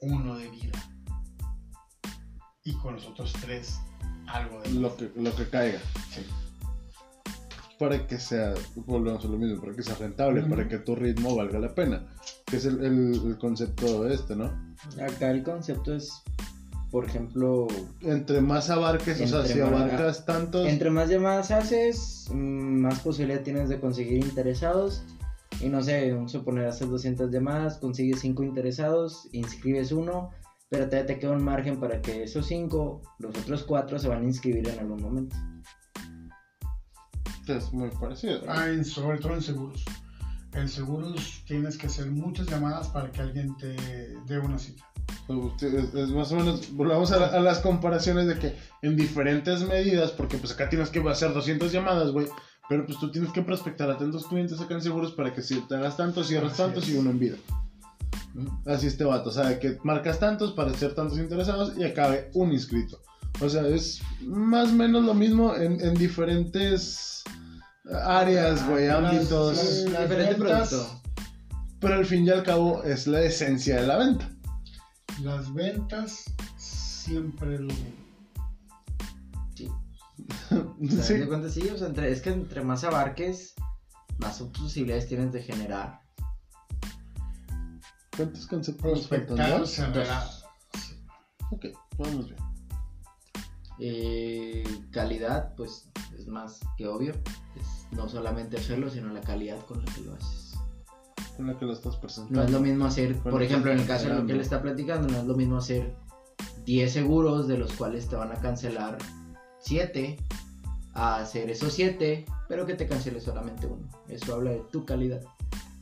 uno 0.00 0.36
de 0.36 0.48
vida 0.50 0.78
y 2.64 2.74
con 2.78 2.94
los 2.96 3.06
otros 3.06 3.32
tres 3.40 3.78
algo 4.26 4.60
de 4.60 4.68
vida. 4.70 4.80
Lo 4.80 4.96
que, 4.96 5.10
lo 5.16 5.34
que 5.36 5.48
caiga. 5.48 5.78
Sí. 6.10 6.26
Para 7.78 8.06
que 8.06 8.18
sea, 8.18 8.54
volvemos 8.74 9.24
a 9.24 9.28
lo 9.28 9.36
mismo, 9.36 9.60
para 9.60 9.74
que 9.74 9.82
sea 9.82 9.94
rentable, 9.96 10.40
Ujú. 10.40 10.50
para 10.50 10.66
que 10.68 10.78
tu 10.78 10.94
ritmo 10.96 11.36
valga 11.36 11.58
la 11.58 11.74
pena. 11.74 12.06
Que 12.46 12.56
es 12.56 12.64
el, 12.64 12.82
el- 12.84 13.20
el 13.26 13.38
concepto 13.38 14.08
este, 14.08 14.34
¿no? 14.34 14.50
Acá 15.02 15.30
el 15.30 15.42
concepto 15.42 15.94
es, 15.94 16.10
por 16.90 17.04
ejemplo, 17.04 17.66
Entre 18.00 18.40
más 18.40 18.70
abarques, 18.70 19.20
o 19.20 19.26
sea, 19.26 19.40
Entre 19.40 19.54
si 19.54 19.60
abarcas 19.60 20.24
tantos. 20.24 20.66
entre 20.66 20.88
más 20.90 21.10
llamadas 21.10 21.50
haces, 21.50 22.28
mm, 22.32 22.80
más 22.80 23.00
posibilidad 23.00 23.42
tienes 23.42 23.68
de 23.68 23.78
conseguir 23.78 24.24
interesados. 24.24 25.02
Y 25.60 25.68
no 25.68 25.82
sé, 25.82 26.12
vamos 26.12 26.34
a 26.34 26.38
suponer, 26.38 26.66
haces 26.66 26.88
200 26.88 27.30
llamadas, 27.30 27.78
consigues 27.78 28.20
5 28.20 28.42
interesados, 28.42 29.28
inscribes 29.32 29.90
uno, 29.92 30.30
pero 30.68 30.84
todavía 30.86 31.06
te 31.06 31.18
queda 31.18 31.32
un 31.32 31.42
margen 31.44 31.78
para 31.80 32.00
que 32.02 32.24
esos 32.24 32.46
5, 32.46 33.00
los 33.18 33.36
otros 33.38 33.64
4 33.64 33.98
se 33.98 34.08
van 34.08 34.22
a 34.22 34.26
inscribir 34.26 34.68
en 34.68 34.78
algún 34.78 35.00
momento. 35.02 35.36
Es 37.46 37.72
muy 37.72 37.90
parecido. 37.90 38.42
¿no? 38.44 38.52
Ah, 38.52 38.68
en- 38.68 38.84
sobre 38.84 39.18
todo 39.18 39.34
en 39.34 39.42
seguros. 39.42 39.84
En 40.54 40.68
seguros 40.68 41.42
tienes 41.46 41.76
que 41.76 41.86
hacer 41.86 42.10
muchas 42.10 42.46
llamadas 42.48 42.88
para 42.88 43.10
que 43.12 43.20
alguien 43.20 43.56
te 43.56 43.74
dé 44.26 44.38
una 44.38 44.58
cita. 44.58 44.84
Ustedes- 45.28 45.92
es 45.94 46.08
más 46.10 46.32
o 46.32 46.36
menos, 46.36 46.72
volvamos 46.72 47.12
a, 47.12 47.18
la- 47.18 47.26
a 47.26 47.40
las 47.40 47.58
comparaciones 47.60 48.26
de 48.26 48.38
que 48.38 48.56
en 48.82 48.96
diferentes 48.96 49.62
medidas, 49.68 50.10
porque 50.12 50.38
pues 50.38 50.52
acá 50.52 50.68
tienes 50.68 50.88
que 50.90 51.00
hacer 51.08 51.32
200 51.34 51.72
llamadas, 51.72 52.10
güey, 52.12 52.26
pero 52.68 52.86
pues 52.86 52.98
tú 52.98 53.10
tienes 53.10 53.32
que 53.32 53.42
prospectar 53.42 53.90
a 53.90 53.98
tantos 53.98 54.26
clientes 54.26 54.60
acá 54.60 54.74
en 54.74 54.82
seguros 54.82 55.12
para 55.12 55.32
que 55.34 55.42
si 55.42 55.60
te 55.60 55.74
hagas 55.76 55.96
tantos, 55.96 56.26
cierras 56.28 56.52
Así 56.54 56.62
tantos 56.62 56.84
es. 56.84 56.90
y 56.90 56.96
uno 56.96 57.10
en 57.10 57.18
vida. 57.18 57.36
Así 58.66 58.86
este 58.86 59.04
vato, 59.04 59.30
o 59.30 59.32
sea, 59.32 59.58
que 59.58 59.78
marcas 59.84 60.18
tantos 60.18 60.52
para 60.52 60.72
ser 60.74 60.94
tantos 60.94 61.18
interesados 61.18 61.72
y 61.78 61.84
acabe 61.84 62.30
un 62.34 62.52
inscrito. 62.52 63.00
O 63.40 63.48
sea, 63.48 63.66
es 63.68 64.00
más 64.22 64.68
o 64.70 64.72
menos 64.72 65.04
lo 65.04 65.14
mismo 65.14 65.54
en, 65.54 65.80
en 65.80 65.94
diferentes 65.94 67.15
áreas, 68.04 68.66
güey, 68.68 68.88
ámbitos. 68.88 69.56
las- 69.56 69.92
las 69.92 70.02
Diferente 70.08 70.34
ventas- 70.42 70.68
producto. 70.70 71.02
Pero 71.80 71.94
al 71.94 72.06
fin 72.06 72.24
y 72.26 72.30
al 72.30 72.42
cabo 72.42 72.82
es 72.84 73.06
la 73.06 73.20
esencia 73.22 73.80
de 73.80 73.86
la 73.86 73.96
venta. 73.98 74.30
Las 75.22 75.52
ventas 75.52 76.24
siempre 76.56 77.58
lo. 77.58 77.72
Sí. 79.54 79.68
O 80.50 80.90
sea, 80.90 81.02
Sí. 81.04 81.14
de 81.14 81.26
cuenta, 81.28 81.48
sí, 81.50 81.68
o 81.68 81.76
sea, 81.78 81.88
entre- 81.88 82.10
es 82.10 82.22
que 82.22 82.30
entre 82.30 82.62
más 82.64 82.82
abarques, 82.84 83.54
más 84.18 84.40
posibilidades 84.40 85.06
tienes 85.08 85.32
de 85.32 85.42
generar. 85.42 86.00
¿Cuántos 88.16 88.46
conceptos 88.46 89.06
faltan? 89.08 89.26
Prospectar, 89.36 89.60
¿Dos? 89.60 89.70
cerrar. 89.70 90.26
Ok, 91.52 91.66
vamos 91.98 92.26
bien. 92.30 92.38
Eh, 93.78 94.64
calidad, 94.90 95.54
pues 95.56 95.90
es 96.18 96.26
más 96.26 96.60
que 96.76 96.86
obvio. 96.86 97.12
Es 97.56 97.86
no 97.92 98.08
solamente 98.08 98.56
hacerlo, 98.56 98.90
sino 98.90 99.12
la 99.12 99.20
calidad 99.20 99.58
con 99.66 99.84
la 99.84 99.92
que 99.92 100.00
lo 100.02 100.14
haces. 100.14 100.54
con 101.36 101.46
la 101.48 101.58
que 101.58 101.66
lo 101.66 101.72
estás 101.72 101.96
presentando. 101.96 102.40
No 102.40 102.46
es 102.46 102.50
lo 102.50 102.60
mismo 102.60 102.86
hacer, 102.86 103.16
por 103.18 103.42
ejemplo, 103.42 103.70
en 103.70 103.80
el 103.80 103.86
caso 103.86 104.08
de 104.08 104.14
lo 104.14 104.26
que 104.26 104.32
él 104.32 104.40
está 104.40 104.62
platicando, 104.62 105.08
no 105.08 105.18
es 105.18 105.24
lo 105.24 105.34
mismo 105.34 105.58
hacer 105.58 105.94
10 106.64 106.92
seguros 106.92 107.46
de 107.46 107.58
los 107.58 107.72
cuales 107.74 108.08
te 108.08 108.16
van 108.16 108.32
a 108.32 108.36
cancelar 108.36 108.98
7 109.60 110.16
a 110.94 111.16
hacer 111.16 111.50
esos 111.50 111.74
7, 111.74 112.24
pero 112.48 112.64
que 112.64 112.74
te 112.74 112.86
cancele 112.86 113.20
solamente 113.20 113.66
uno. 113.66 113.86
Eso 114.08 114.34
habla 114.34 114.52
de 114.52 114.62
tu 114.72 114.86
calidad. 114.86 115.20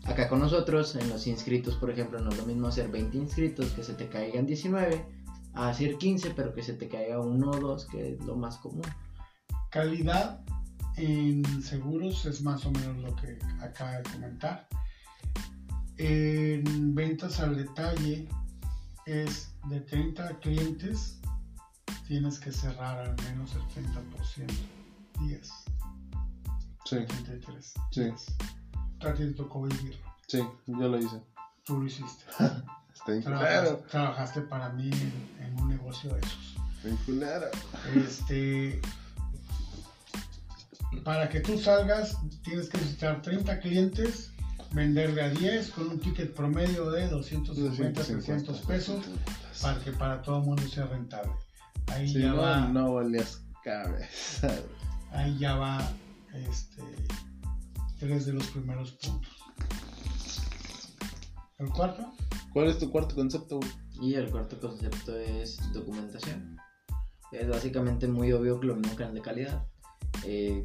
Acá 0.05 0.29
con 0.29 0.41
nosotros, 0.41 0.97
en 0.97 1.09
los 1.09 1.27
inscritos, 1.27 1.77
por 1.77 1.91
ejemplo, 1.91 2.21
no 2.21 2.31
es 2.31 2.37
lo 2.37 2.45
mismo 2.45 2.67
hacer 2.67 2.89
20 2.91 3.17
inscritos 3.17 3.71
que 3.71 3.83
se 3.83 3.95
te 3.95 4.09
caigan 4.09 4.45
19, 4.45 5.07
a 5.55 5.69
hacer 5.69 5.97
15, 5.99 6.31
pero 6.31 6.53
que 6.55 6.63
se 6.63 6.75
te 6.75 6.89
caiga 6.89 7.21
uno 7.21 7.51
o 7.51 7.59
dos, 7.59 7.87
que 7.87 8.13
es 8.15 8.25
lo 8.25 8.37
más 8.37 8.59
común. 8.59 8.83
Calidad 9.71 10.41
en 10.97 11.45
seguros 11.63 12.25
es 12.27 12.43
más 12.43 12.65
o 12.67 12.71
menos 12.71 12.97
lo 12.99 13.17
que 13.17 13.39
acaba 13.61 13.93
de 13.99 14.03
comentar. 14.11 14.69
En 15.97 16.95
ventas 16.95 17.39
al 17.41 17.57
detalle 17.57 18.29
es 19.07 19.55
de 19.69 19.81
30 19.81 20.39
clientes, 20.41 21.21
tienes 22.09 22.39
que 22.39 22.51
cerrar 22.53 22.99
al 22.99 23.17
menos 23.25 23.55
el 23.55 23.63
30%. 23.63 24.53
10, 25.21 25.49
Sí, 26.85 26.97
33. 27.07 27.75
sí, 27.93 28.03
A 29.01 29.13
ti 29.15 29.19
te 29.25 29.33
tocó 29.33 29.63
vivirlo. 29.63 30.05
sí, 30.27 30.43
yo 30.67 30.89
lo 30.89 30.99
hice. 30.99 31.23
Tú 31.65 31.79
lo 31.79 31.87
hiciste. 31.87 32.25
Está 33.07 33.77
Trabajaste, 33.91 34.41
para 34.43 34.71
mí 34.71 34.91
en, 34.91 35.45
en 35.47 35.61
un 35.61 35.69
negocio 35.69 36.13
de 36.15 36.21
esos. 36.21 36.57
culero. 37.07 37.47
Este, 37.95 38.81
para 41.05 41.29
que 41.29 41.41
tú 41.41 41.59
salgas, 41.59 42.17
tienes 42.43 42.69
que 42.69 42.79
visitar 42.79 43.21
30 43.23 43.59
clientes, 43.61 44.31
venderle 44.73 45.23
a 45.23 45.29
10 45.31 45.71
con 45.71 45.89
un 45.89 46.01
ticket 46.01 46.35
promedio 46.35 46.91
de 46.91 47.09
250, 47.09 48.03
300 48.03 48.61
pesos, 48.61 49.05
para 49.61 49.79
que 49.81 49.93
para 49.93 50.23
todo 50.23 50.39
el 50.39 50.45
mundo 50.45 50.67
sea 50.69 50.87
rentable. 50.87 51.33
Ahí 51.89 52.09
Si 52.09 52.21
ya 52.21 52.29
no, 52.31 52.37
va, 52.37 52.61
no 52.69 52.95
valías 52.95 53.43
cabeza. 53.63 54.55
ahí 55.13 55.37
ya 55.39 55.55
va, 55.57 55.79
este, 56.35 56.83
tres 57.99 58.27
de 58.27 58.33
los 58.33 58.47
primeros 58.49 58.93
puntos. 58.93 59.31
El 61.59 61.69
cuarto, 61.69 62.13
¿Cuál 62.55 62.69
es 62.69 62.79
tu 62.79 62.91
cuarto 62.91 63.15
concepto? 63.17 63.61
Y 64.01 64.15
el 64.15 64.31
cuarto 64.31 64.59
concepto 64.61 65.19
es 65.19 65.59
documentación. 65.73 66.57
Es 67.33 67.49
básicamente 67.49 68.07
muy 68.09 68.33
obvio 68.33 68.61
que 68.61 68.69
lo 68.69 68.77
mismo 68.77 68.97
que 68.97 69.05
de 69.05 69.21
calidad. 69.21 69.67
Eh, 70.25 70.65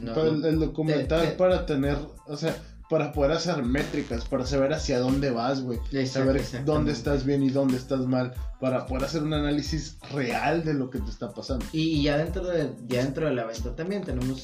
no- 0.00 0.14
el, 0.24 0.44
el 0.44 0.58
documental 0.58 1.20
te- 1.20 1.26
te- 1.28 1.32
para 1.36 1.66
tener, 1.66 1.98
o 2.26 2.36
sea, 2.36 2.56
para 2.88 3.12
poder 3.12 3.32
hacer 3.32 3.62
métricas, 3.62 4.24
para 4.24 4.46
saber 4.46 4.72
hacia 4.72 4.98
dónde 4.98 5.30
vas, 5.30 5.60
güey. 5.60 5.78
Saber 6.06 6.36
dónde 6.64 6.92
estás 6.92 7.24
bien 7.26 7.42
y 7.42 7.50
dónde 7.50 7.76
estás 7.76 8.00
mal, 8.06 8.32
para 8.60 8.86
poder 8.86 9.04
hacer 9.04 9.22
un 9.22 9.34
análisis 9.34 9.98
real 10.12 10.64
de 10.64 10.72
lo 10.74 10.88
que 10.88 11.00
te 11.00 11.10
está 11.10 11.32
pasando. 11.34 11.66
Y 11.72 12.02
ya 12.02 12.16
dentro, 12.16 12.46
de, 12.46 12.72
ya 12.86 13.02
dentro 13.04 13.26
de 13.26 13.34
la 13.34 13.44
venta 13.44 13.74
también 13.76 14.02
tenemos 14.02 14.40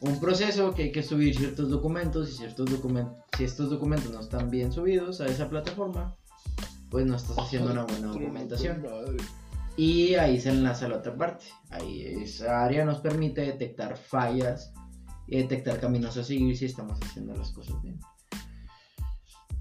un 0.00 0.18
proceso 0.20 0.74
que 0.74 0.84
hay 0.84 0.92
que 0.92 1.02
subir 1.02 1.36
ciertos 1.36 1.70
documentos 1.70 2.30
y 2.30 2.32
ciertos 2.32 2.70
documentos, 2.70 3.16
si 3.36 3.44
estos 3.44 3.70
documentos 3.70 4.10
no 4.10 4.20
están 4.20 4.50
bien 4.50 4.72
subidos 4.72 5.20
a 5.20 5.26
esa 5.26 5.48
plataforma, 5.48 6.16
pues 6.90 7.06
no 7.06 7.16
estás 7.16 7.38
haciendo 7.38 7.72
una 7.72 7.84
buena 7.84 8.08
documentación. 8.08 8.84
Y 9.76 10.14
ahí 10.14 10.40
se 10.40 10.50
enlaza 10.50 10.88
la 10.88 10.96
otra 10.96 11.16
parte. 11.16 11.46
Ahí 11.70 12.02
esa 12.02 12.64
área 12.64 12.84
nos 12.84 12.98
permite 12.98 13.42
detectar 13.42 13.96
fallas 13.96 14.72
y 15.26 15.36
detectar 15.38 15.78
caminos 15.80 16.16
a 16.16 16.24
seguir 16.24 16.56
si 16.56 16.64
estamos 16.64 16.98
haciendo 17.02 17.34
las 17.34 17.52
cosas 17.52 17.80
bien. 17.82 17.98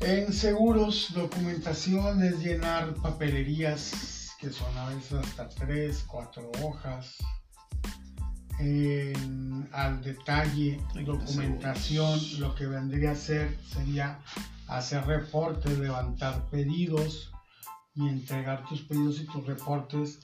En 0.02 0.32
seguros, 0.32 1.14
documentación 1.14 2.24
es 2.24 2.40
llenar 2.40 2.96
papelerías 2.96 4.36
que 4.40 4.50
son 4.50 4.76
a 4.78 4.90
veces 4.90 5.14
hasta 5.14 5.50
3, 5.50 6.06
4 6.08 6.52
hojas. 6.64 7.18
En- 8.60 9.68
al 9.72 10.02
detalle, 10.02 10.80
documentación, 11.06 12.20
lo 12.40 12.56
que 12.56 12.66
vendría 12.66 13.12
a 13.12 13.16
ser 13.16 13.58
sería 13.68 14.20
hacer 14.68 15.06
reportes, 15.06 15.78
levantar 15.80 16.46
pedidos 16.50 17.32
y 17.96 18.08
entregar 18.08 18.66
tus 18.68 18.82
pedidos 18.82 19.20
y 19.22 19.26
tus 19.26 19.46
reportes 19.46 20.20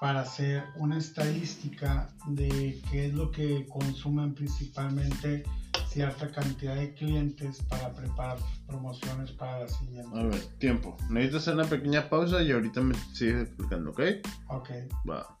para 0.00 0.20
hacer 0.20 0.64
una 0.76 0.96
estadística 0.98 2.08
de 2.26 2.80
qué 2.90 3.06
es 3.06 3.14
lo 3.14 3.30
que 3.30 3.66
consumen 3.68 4.34
principalmente 4.34 5.42
cierta 5.88 6.30
cantidad 6.30 6.76
de 6.76 6.94
clientes 6.94 7.62
para 7.68 7.92
preparar 7.92 8.38
tus 8.38 8.58
promociones 8.66 9.32
para 9.32 9.60
la 9.60 9.68
siguiente. 9.68 10.18
A 10.18 10.22
ver, 10.22 10.40
tiempo. 10.58 10.96
Necesito 11.10 11.38
hacer 11.38 11.54
una 11.54 11.64
pequeña 11.64 12.08
pausa 12.08 12.40
y 12.42 12.52
ahorita 12.52 12.80
me 12.80 12.94
sigues 13.12 13.42
explicando, 13.48 13.90
¿ok? 13.90 14.00
Ok. 14.48 14.70
Va. 15.08 15.36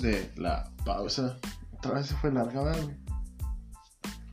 De 0.00 0.32
la 0.36 0.70
pausa. 0.84 1.36
Otra 1.72 1.94
vez 1.94 2.06
se 2.06 2.14
fue 2.14 2.32
larga, 2.32 2.62
¿verdad, 2.62 2.82
güey. 2.82 3.05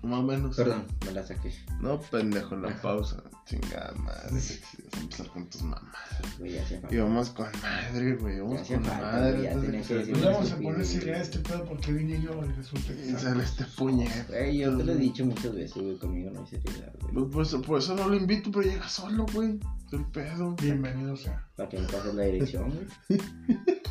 Más 0.03 0.19
o 0.19 0.23
menos. 0.23 0.55
Perdón, 0.57 0.85
me 1.05 1.11
la 1.13 1.25
saqué. 1.25 1.53
No, 1.79 1.99
pendejo, 1.99 2.55
la 2.57 2.75
pausa. 2.81 3.23
Chingada 3.45 3.93
madre. 3.95 4.29
Vamos 4.31 4.61
a 4.95 4.99
empezar 4.99 5.27
con 5.27 5.49
tus 5.49 5.63
mamás. 5.63 5.91
Güey. 6.39 6.57
Y 6.91 6.97
vamos 6.97 7.29
con 7.29 7.47
madre, 7.61 8.15
güey. 8.15 8.39
Vamos 8.39 8.61
hacía 8.61 8.77
con 8.77 8.85
falta, 8.85 9.11
madre. 9.11 9.43
ya 9.43 9.51
tenía 9.59 9.81
que 9.81 9.93
decir 9.95 10.11
Pues 10.13 10.21
una 10.23 10.31
vamos 10.31 10.39
a 10.41 10.43
estupidez, 10.43 10.73
ponerse 10.73 10.99
güey. 10.99 11.09
a 11.13 11.21
este 11.21 11.39
pedo 11.39 11.65
porque 11.65 11.93
vine 11.93 12.21
yo 12.21 12.31
y 12.45 12.51
resulta 12.51 12.93
que 12.93 13.05
Y 13.05 13.13
sale 13.13 13.43
este 13.43 13.63
puñet. 13.77 14.27
Güey, 14.27 14.57
yo 14.57 14.77
te 14.77 14.83
lo 14.83 14.91
he 14.91 14.95
dicho 14.95 15.25
muchas 15.25 15.55
veces, 15.55 15.81
güey, 15.81 15.97
conmigo 15.97 16.31
no 16.31 16.41
hay 16.41 16.47
seriedad, 16.47 16.93
güey. 16.99 17.13
Pues, 17.29 17.49
pues, 17.49 17.65
por 17.65 17.79
eso 17.79 17.95
no 17.95 18.07
lo 18.09 18.15
invito, 18.15 18.51
pero 18.51 18.69
llega 18.69 18.87
solo, 18.89 19.25
güey. 19.33 19.57
El 19.93 20.05
pedo. 20.07 20.55
bienvenido 20.61 21.15
sea. 21.15 21.47
Para 21.55 21.69
que 21.69 21.79
me 21.79 21.87
pases 21.87 22.13
la 22.15 22.23
dirección, 22.23 22.71
güey. 23.07 23.21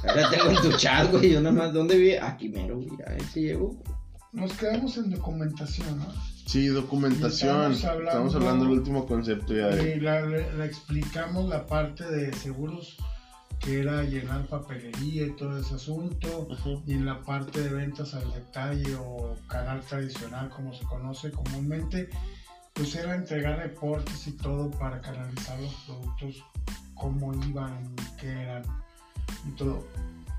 Ahora 0.07 0.31
tengo 0.31 0.51
en 0.51 0.57
tu 0.71 0.77
chat, 0.77 1.11
güey, 1.11 1.31
yo 1.33 1.41
nada 1.41 1.55
más, 1.55 1.73
¿dónde 1.73 1.97
vive? 1.97 2.21
Aquí 2.21 2.49
mero, 2.51 2.77
güey, 2.79 2.91
a 3.07 3.11
ver 3.11 3.23
si 3.25 3.43
llego. 3.43 3.83
Nos 4.33 4.53
quedamos 4.55 4.97
en 4.97 5.11
documentación, 5.11 5.99
¿no? 5.99 6.07
Sí, 6.47 6.67
documentación. 6.69 7.73
Estamos 7.73 7.85
hablando- 7.85 8.11
Estamos 8.11 8.35
hablando 8.35 8.65
del 8.65 8.79
último 8.79 9.07
concepto 9.07 9.55
ya 9.55 9.69
de. 9.69 9.97
Y 9.97 10.01
la, 10.01 10.21
explicamos 10.65 11.49
la 11.49 11.67
parte 11.67 12.05
de 12.05 12.33
seguros 12.33 12.97
que 13.61 13.81
era 13.81 14.03
llenar 14.03 14.47
papelería 14.49 15.27
y 15.27 15.37
todo 15.37 15.59
ese 15.59 15.75
asunto. 15.75 16.49
Y 16.87 16.95
en 16.95 17.07
la 17.07 17.23
parte 17.23 17.61
de 17.63 17.69
ventas 17.69 18.15
al 18.15 18.33
detalle 18.33 18.95
o 18.97 19.37
canal 19.47 19.81
tradicional, 19.83 20.49
como 20.51 20.75
se 20.75 20.85
conoce 20.85 21.31
comúnmente, 21.31 22.09
pues 22.73 22.95
era 22.97 23.15
entregar 23.15 23.59
reportes 23.59 24.27
y 24.27 24.33
todo 24.33 24.71
para 24.73 25.01
canalizar 25.01 25.61
los 25.61 25.75
productos, 25.87 26.43
cómo 26.95 27.33
iban, 27.47 27.95
qué 28.19 28.31
eran 28.31 28.63
y 29.47 29.51
todo. 29.53 29.87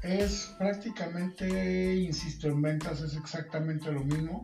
Es 0.03 0.53
prácticamente, 0.57 1.95
insisto, 1.95 2.47
en 2.47 2.61
ventas 2.61 2.99
es 2.99 3.15
exactamente 3.15 3.89
lo 3.89 4.03
mismo, 4.03 4.43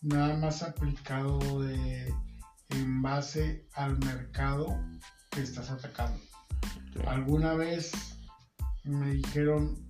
nada 0.00 0.34
más 0.38 0.62
aplicado 0.62 1.60
de, 1.60 2.12
en 2.70 3.02
base 3.02 3.68
al 3.74 3.98
mercado 3.98 4.82
que 5.30 5.42
estás 5.42 5.70
atacando. 5.70 6.18
Alguna 7.06 7.52
vez 7.52 7.92
me 8.84 9.12
dijeron, 9.12 9.86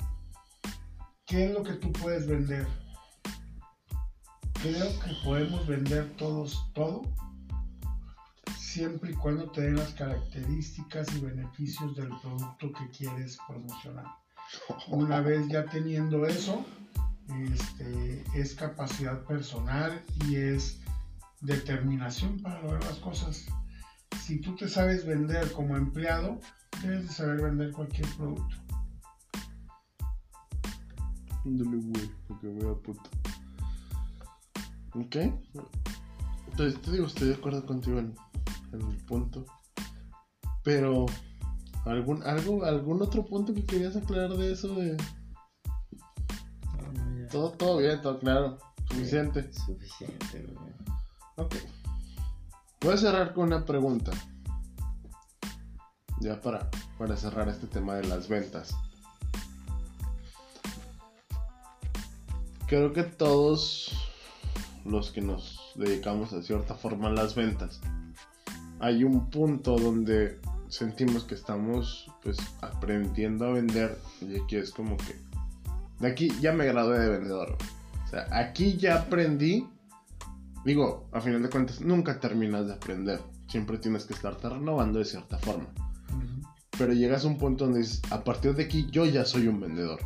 ¿qué 1.26 1.46
es 1.46 1.52
lo 1.52 1.62
que 1.62 1.74
tú 1.74 1.92
puedes 1.92 2.26
vender? 2.26 2.66
Creo 4.54 4.98
que 4.98 5.12
podemos 5.22 5.64
vender 5.64 6.10
todos 6.16 6.72
todo, 6.74 7.02
siempre 8.58 9.12
y 9.12 9.14
cuando 9.14 9.48
te 9.52 9.60
den 9.60 9.76
las 9.76 9.94
características 9.94 11.06
y 11.14 11.20
beneficios 11.20 11.94
del 11.94 12.10
producto 12.20 12.72
que 12.72 12.90
quieres 12.90 13.38
promocionar. 13.46 14.21
Una 14.88 15.20
vez 15.20 15.48
ya 15.48 15.64
teniendo 15.66 16.26
eso, 16.26 16.64
este, 17.52 18.24
es 18.34 18.54
capacidad 18.54 19.24
personal 19.24 20.04
y 20.26 20.36
es 20.36 20.80
determinación 21.40 22.40
para 22.40 22.60
lograr 22.62 22.84
las 22.84 22.98
cosas. 22.98 23.46
Si 24.20 24.40
tú 24.40 24.54
te 24.54 24.68
sabes 24.68 25.06
vender 25.06 25.50
como 25.52 25.76
empleado, 25.76 26.38
debes 26.82 27.08
de 27.08 27.12
saber 27.12 27.42
vender 27.42 27.72
cualquier 27.72 28.08
producto. 28.16 28.56
Ándale, 31.44 31.76
güey, 31.76 32.10
porque 32.28 32.46
vea 32.48 32.74
puto. 32.74 33.10
¿Ok? 34.94 35.16
Entonces, 36.50 36.80
te 36.82 36.92
digo, 36.92 37.06
estoy 37.06 37.28
de 37.28 37.34
acuerdo 37.34 37.66
contigo 37.66 37.98
en, 37.98 38.14
en 38.72 38.82
el 38.82 38.96
punto. 38.98 39.44
Pero, 40.62 41.06
¿algún, 41.84 42.22
algo, 42.22 42.64
¿algún 42.64 43.02
otro 43.02 43.24
punto 43.24 43.54
que 43.54 43.64
querías 43.64 43.96
aclarar 43.96 44.36
de 44.36 44.52
eso? 44.52 44.74
De... 44.74 44.96
Todo, 47.30 47.50
todo 47.52 47.78
bien, 47.78 48.00
todo 48.02 48.18
claro. 48.18 48.58
Suficiente. 48.88 49.52
Suficiente, 49.52 50.42
güey. 50.42 50.72
Ok. 51.36 51.54
Voy 52.82 52.94
a 52.94 52.96
cerrar 52.96 53.32
con 53.32 53.46
una 53.46 53.64
pregunta. 53.64 54.12
ya 56.20 56.40
para, 56.40 56.70
para 56.98 57.16
cerrar 57.16 57.48
este 57.48 57.66
tema 57.66 57.94
de 57.94 58.04
las 58.04 58.28
ventas. 58.28 58.74
Creo 62.66 62.92
que 62.92 63.02
todos 63.02 63.92
los 64.84 65.10
que 65.10 65.20
nos 65.20 65.72
dedicamos 65.74 66.32
a 66.32 66.42
cierta 66.42 66.74
forma 66.74 67.08
a 67.08 67.12
las 67.12 67.34
ventas, 67.34 67.80
hay 68.80 69.04
un 69.04 69.30
punto 69.30 69.76
donde 69.76 70.40
sentimos 70.72 71.24
que 71.24 71.34
estamos 71.34 72.10
pues 72.22 72.38
aprendiendo 72.62 73.44
a 73.46 73.52
vender 73.52 73.98
y 74.22 74.40
aquí 74.40 74.56
es 74.56 74.70
como 74.70 74.96
que 74.96 75.14
de 76.00 76.08
aquí 76.08 76.30
ya 76.40 76.52
me 76.52 76.64
gradué 76.64 76.98
de 76.98 77.08
vendedor. 77.10 77.56
O 78.04 78.08
sea, 78.08 78.26
aquí 78.32 78.76
ya 78.76 78.96
aprendí. 78.96 79.68
Digo, 80.64 81.08
a 81.12 81.20
final 81.20 81.42
de 81.42 81.50
cuentas, 81.50 81.80
nunca 81.80 82.18
terminas 82.18 82.66
de 82.66 82.72
aprender. 82.74 83.20
Siempre 83.48 83.78
tienes 83.78 84.04
que 84.06 84.14
estarte 84.14 84.48
renovando 84.48 84.98
de 84.98 85.04
cierta 85.04 85.38
forma. 85.38 85.66
Pero 86.78 86.92
llegas 86.94 87.24
a 87.24 87.28
un 87.28 87.38
punto 87.38 87.64
donde 87.66 87.80
dices, 87.80 88.00
a 88.10 88.24
partir 88.24 88.54
de 88.54 88.64
aquí 88.64 88.88
yo 88.90 89.04
ya 89.04 89.24
soy 89.24 89.46
un 89.46 89.60
vendedor. 89.60 90.00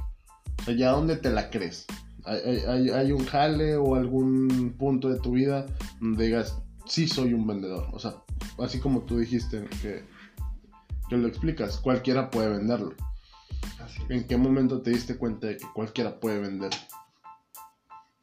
O 0.59 0.64
sea, 0.64 0.75
ya 0.75 0.91
donde 0.91 1.17
te 1.17 1.31
la 1.31 1.49
crees. 1.49 1.87
Hay, 2.25 2.41
hay- 2.69 2.91
hay 2.91 3.12
un 3.12 3.25
jale 3.25 3.77
o 3.77 3.95
algún 3.95 4.75
punto 4.77 5.09
de 5.09 5.21
tu 5.21 5.31
vida 5.33 5.64
donde 6.01 6.27
digas, 6.27 6.59
sí 6.87 7.07
soy 7.07 7.33
un 7.35 7.47
vendedor. 7.47 7.89
O 7.93 7.99
sea, 8.01 8.17
así 8.59 8.81
como 8.81 9.03
tú 9.03 9.19
dijiste 9.19 9.64
que, 9.81 10.05
que 11.09 11.17
lo 11.17 11.29
explicas, 11.29 11.79
cualquiera 11.79 12.31
puede 12.31 12.49
venderlo. 12.49 12.95
Así 13.81 14.03
es. 14.03 14.11
¿En 14.11 14.27
qué 14.27 14.37
momento 14.37 14.83
te 14.83 14.91
diste 14.91 15.17
cuenta 15.17 15.47
de 15.47 15.57
que 15.57 15.67
cualquiera 15.75 16.19
puede 16.19 16.41
vender? 16.41 16.73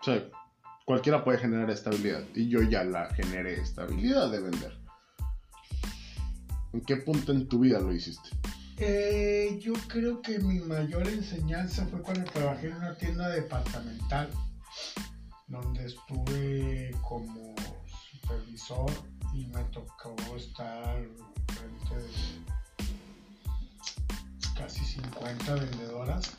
O 0.02 0.04
sea, 0.04 0.24
cualquiera 0.86 1.24
puede 1.24 1.38
generar 1.38 1.70
estabilidad. 1.70 2.24
Y 2.36 2.50
yo 2.50 2.62
ya 2.62 2.84
la 2.84 3.14
generé 3.14 3.54
estabilidad 3.54 4.32
de 4.32 4.42
vender. 4.42 4.78
¿En 6.74 6.82
qué 6.82 6.98
punto 6.98 7.32
en 7.32 7.48
tu 7.48 7.60
vida 7.60 7.80
lo 7.80 7.94
hiciste? 7.94 8.30
Eh, 8.78 9.60
yo 9.62 9.74
creo 9.88 10.22
que 10.22 10.40
mi 10.40 10.60
mayor 10.60 11.08
enseñanza 11.08 11.86
fue 11.86 12.02
cuando 12.02 12.30
trabajé 12.32 12.68
en 12.68 12.76
una 12.78 12.98
tienda 12.98 13.30
departamental, 13.30 14.30
donde 15.48 15.86
estuve 15.86 16.92
como 17.08 17.54
supervisor 18.12 18.92
y 19.34 19.46
me 19.48 19.64
tocó 19.66 20.16
estar 20.36 21.08
frente 21.48 21.96
de 21.96 22.53
casi 24.58 24.84
50 24.86 25.54
vendedoras. 25.56 26.32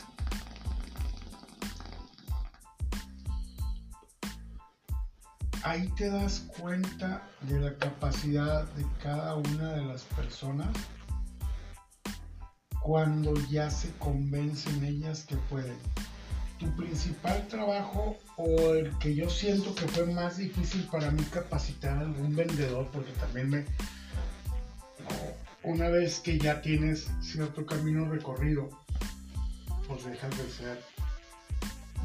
Ahí 5.62 5.88
te 5.96 6.10
das 6.10 6.40
cuenta 6.58 7.22
de 7.42 7.58
la 7.58 7.74
capacidad 7.76 8.64
de 8.74 8.84
cada 9.02 9.34
una 9.34 9.72
de 9.72 9.84
las 9.84 10.02
personas 10.02 10.68
cuando 12.82 13.32
ya 13.48 13.70
se 13.70 13.90
convencen 13.92 14.84
ellas 14.84 15.24
que 15.24 15.36
pueden. 15.36 15.78
Tu 16.58 16.70
principal 16.76 17.48
trabajo 17.48 18.18
o 18.36 18.74
el 18.74 18.96
que 18.98 19.14
yo 19.14 19.30
siento 19.30 19.74
que 19.74 19.88
fue 19.88 20.04
más 20.04 20.36
difícil 20.36 20.86
para 20.92 21.10
mí 21.10 21.22
capacitar 21.24 21.96
a 21.96 22.00
algún 22.00 22.36
vendedor, 22.36 22.86
porque 22.92 23.12
también 23.12 23.48
me... 23.48 23.64
Una 25.64 25.88
vez 25.88 26.20
que 26.20 26.38
ya 26.38 26.60
tienes 26.60 27.08
cierto 27.22 27.64
camino 27.64 28.06
recorrido, 28.06 28.68
pues 29.88 30.04
dejas 30.04 30.36
de 30.36 30.50
ser 30.50 30.82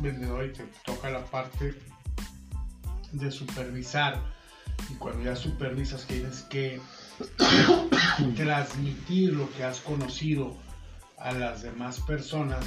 vendedor 0.01 0.45
y 0.45 0.53
te 0.53 0.63
toca 0.85 1.09
la 1.09 1.25
parte 1.25 1.75
de 3.11 3.31
supervisar. 3.31 4.17
Y 4.89 4.93
cuando 4.93 5.25
ya 5.25 5.35
supervisas 5.35 6.05
tienes 6.05 6.43
que 6.43 6.79
transmitir 8.37 9.33
lo 9.33 9.51
que 9.51 9.65
has 9.65 9.81
conocido 9.81 10.55
a 11.17 11.33
las 11.33 11.61
demás 11.61 11.99
personas, 11.99 12.65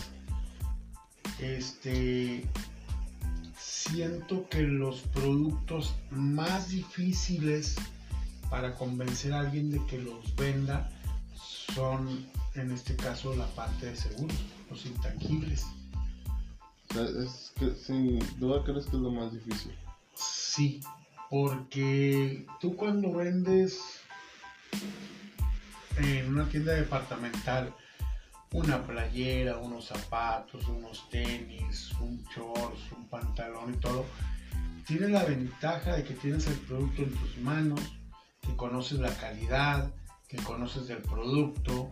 este, 1.38 2.47
siento 3.57 4.47
que 4.51 4.61
los 4.61 5.01
productos 5.01 5.95
más 6.11 6.68
difíciles 6.68 7.76
para 8.53 8.74
convencer 8.74 9.32
a 9.32 9.40
alguien 9.40 9.70
de 9.70 9.82
que 9.86 9.96
los 9.96 10.36
venda 10.36 10.90
son, 11.74 12.26
en 12.55 12.70
este 12.70 12.94
caso, 12.96 13.34
la 13.34 13.46
parte 13.46 13.86
de 13.86 13.96
seguros, 13.96 14.36
los 14.68 14.84
intangibles. 14.84 15.64
O 16.90 16.92
sea, 16.92 17.05
es 17.24 17.50
que 17.59 17.74
sin 17.74 18.18
duda 18.38 18.62
crees 18.62 18.84
que 18.84 18.96
es 18.96 19.03
lo 19.03 19.11
más 19.11 19.32
difícil. 19.32 19.72
Sí, 20.14 20.82
porque 21.30 22.44
tú 22.61 22.76
cuando 22.76 23.11
vendes 23.14 23.80
en 25.96 26.28
una 26.28 26.46
tienda 26.46 26.74
departamental 26.74 27.74
una 28.53 28.86
playera, 28.86 29.57
unos 29.57 29.86
zapatos, 29.86 30.68
unos 30.68 31.09
tenis, 31.09 31.90
un 32.03 32.22
shorts, 32.36 32.92
un 32.94 33.09
pantalón 33.09 33.72
y 33.72 33.78
todo, 33.78 34.05
tienes 34.86 35.09
la 35.09 35.24
ventaja 35.24 35.96
de 35.96 36.05
que 36.05 36.12
tienes 36.12 36.46
el 36.48 36.57
producto 36.57 37.00
en 37.00 37.14
tus 37.14 37.38
manos, 37.38 37.80
que 38.43 38.55
conoces 38.57 38.99
la 38.99 39.14
calidad, 39.16 39.90
que 40.28 40.36
conoces 40.38 40.88
del 40.88 40.99
producto, 40.99 41.90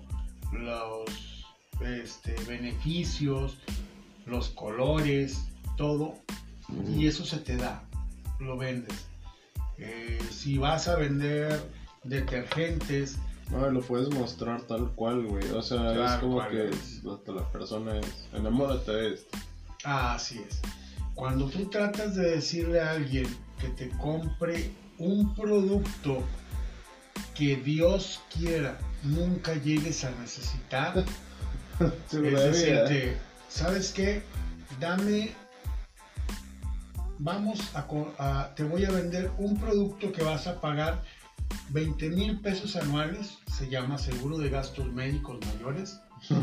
los 0.53 1.47
este, 1.81 2.35
beneficios, 2.45 3.57
los 4.27 4.51
colores, 4.51 5.43
todo, 5.77 6.15
y 6.89 7.07
eso 7.07 7.25
se 7.25 7.39
te 7.39 7.57
da, 7.57 7.83
lo 8.39 8.57
vendes. 8.57 9.07
Eh, 9.79 10.19
si 10.31 10.59
vas 10.59 10.89
a 10.89 10.97
vender 10.97 11.61
detergentes, 12.05 13.17
No, 13.51 13.69
lo 13.69 13.81
puedes 13.81 14.09
mostrar 14.11 14.63
tal 14.63 14.93
cual, 14.93 15.27
güey. 15.27 15.51
O 15.51 15.63
sea, 15.63 16.15
es 16.15 16.21
como 16.21 16.47
que 16.49 16.69
es. 16.69 17.03
hasta 17.05 17.33
la 17.33 17.51
persona 17.51 17.99
es. 17.99 18.29
Enamórate 18.33 18.93
de 18.93 19.15
esto. 19.15 19.39
Así 19.83 20.39
es. 20.39 20.61
Cuando 21.15 21.47
tú 21.47 21.69
tratas 21.69 22.15
de 22.15 22.31
decirle 22.31 22.81
a 22.81 22.93
alguien 22.93 23.27
que 23.61 23.69
te 23.69 23.91
compre 23.99 24.71
un 24.99 25.35
producto 25.35 26.23
que 27.41 27.57
Dios 27.57 28.21
quiera 28.35 28.77
nunca 29.03 29.55
llegues 29.55 30.05
a 30.05 30.11
necesitar, 30.11 30.93
es 31.81 32.13
decirte, 32.13 33.17
¿sabes 33.49 33.93
qué? 33.93 34.23
Dame, 34.79 35.31
vamos 37.19 37.59
a, 37.75 37.87
a- 38.19 38.55
te 38.55 38.63
voy 38.63 38.85
a 38.85 38.91
vender 38.91 39.33
un 39.39 39.59
producto 39.59 40.13
que 40.13 40.23
vas 40.23 40.47
a 40.47 40.61
pagar 40.61 41.03
20 41.71 42.11
mil 42.11 42.39
pesos 42.41 42.77
anuales, 42.77 43.39
se 43.51 43.71
llama 43.71 43.97
seguro 43.97 44.37
de 44.37 44.51
gastos 44.51 44.93
médicos 44.93 45.39
mayores. 45.55 45.99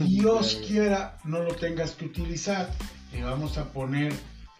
Dios 0.00 0.60
quiera 0.66 1.16
no 1.22 1.44
lo 1.44 1.54
tengas 1.54 1.92
que 1.92 2.06
utilizar, 2.06 2.68
le 3.12 3.22
vamos 3.22 3.56
a 3.56 3.72
poner 3.72 4.12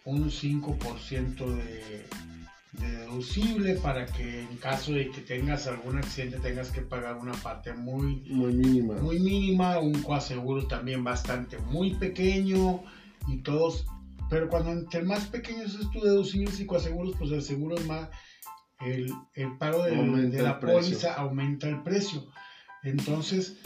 un 0.05 0.31
5% 0.31 1.35
de, 1.57 2.07
de 2.36 2.36
deducible 2.81 3.75
para 3.77 4.07
que 4.07 4.41
en 4.43 4.57
caso 4.59 4.93
de 4.93 5.11
que 5.11 5.21
tengas 5.21 5.67
algún 5.67 5.99
accidente 5.99 6.39
tengas 6.39 6.71
que 6.71 6.83
pagar 6.83 7.17
una 7.17 7.33
parte 7.33 7.73
muy 7.75 8.23
Muy 8.29 8.53
mínima. 8.53 8.95
muy 8.95 9.19
mínima, 9.19 9.79
un 9.79 10.03
coaseguro 10.03 10.67
también 10.67 11.03
bastante 11.05 11.59
muy 11.59 11.95
pequeño 11.95 12.83
y 13.29 13.39
todos, 13.39 13.87
pero 14.31 14.49
cuando 14.49 14.73
entre 14.73 15.03
más 15.03 15.27
pequeños 15.27 15.75
es 15.75 15.91
tu 15.91 16.01
deducible 16.01 16.51
y 16.59 16.67
coaseguros, 16.67 17.15
pues 17.19 17.31
el 17.33 17.43
seguro 17.43 17.77
es 17.77 17.87
más, 17.87 18.09
el, 18.81 19.13
el 19.35 19.57
pago 19.59 19.83
de 19.85 20.43
la 20.43 20.61
póliza 20.61 21.15
aumenta 21.15 21.69
el 21.69 21.83
precio. 21.83 22.27
Entonces, 22.83 23.57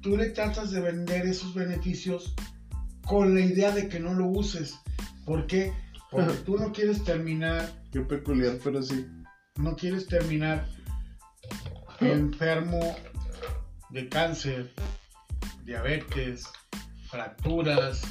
tú 0.00 0.16
le 0.16 0.30
tratas 0.30 0.70
de 0.70 0.80
vender 0.80 1.26
esos 1.26 1.54
beneficios 1.54 2.34
con 3.06 3.34
la 3.34 3.40
idea 3.42 3.70
de 3.70 3.88
que 3.88 4.00
no 4.00 4.14
lo 4.14 4.26
uses. 4.26 4.74
¿Por 5.24 5.46
qué? 5.46 5.72
Porque 6.14 6.32
tú 6.44 6.56
no 6.56 6.72
quieres 6.72 7.02
terminar 7.04 7.70
Qué 7.92 8.00
peculiar, 8.00 8.58
pero 8.62 8.82
sí. 8.82 9.06
no 9.56 9.76
quieres 9.76 10.06
terminar 10.06 10.66
enfermo 12.00 12.96
de 13.90 14.08
cáncer, 14.08 14.72
diabetes, 15.64 16.48
fracturas, 17.08 18.02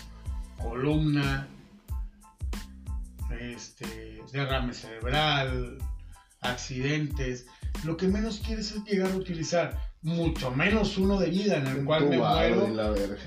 columna, 0.61 1.47
este, 3.39 4.21
derrame 4.31 4.73
cerebral, 4.73 5.77
accidentes. 6.41 7.45
Lo 7.83 7.97
que 7.97 8.07
menos 8.07 8.41
quieres 8.45 8.71
es 8.71 8.83
llegar 8.85 9.11
a 9.11 9.15
utilizar, 9.15 9.77
mucho 10.01 10.51
menos 10.51 10.97
uno 10.97 11.19
de 11.19 11.29
vida 11.29 11.57
en 11.57 11.67
el 11.67 11.85
cual 11.85 12.09
me 12.09 12.17
muero 12.17 12.67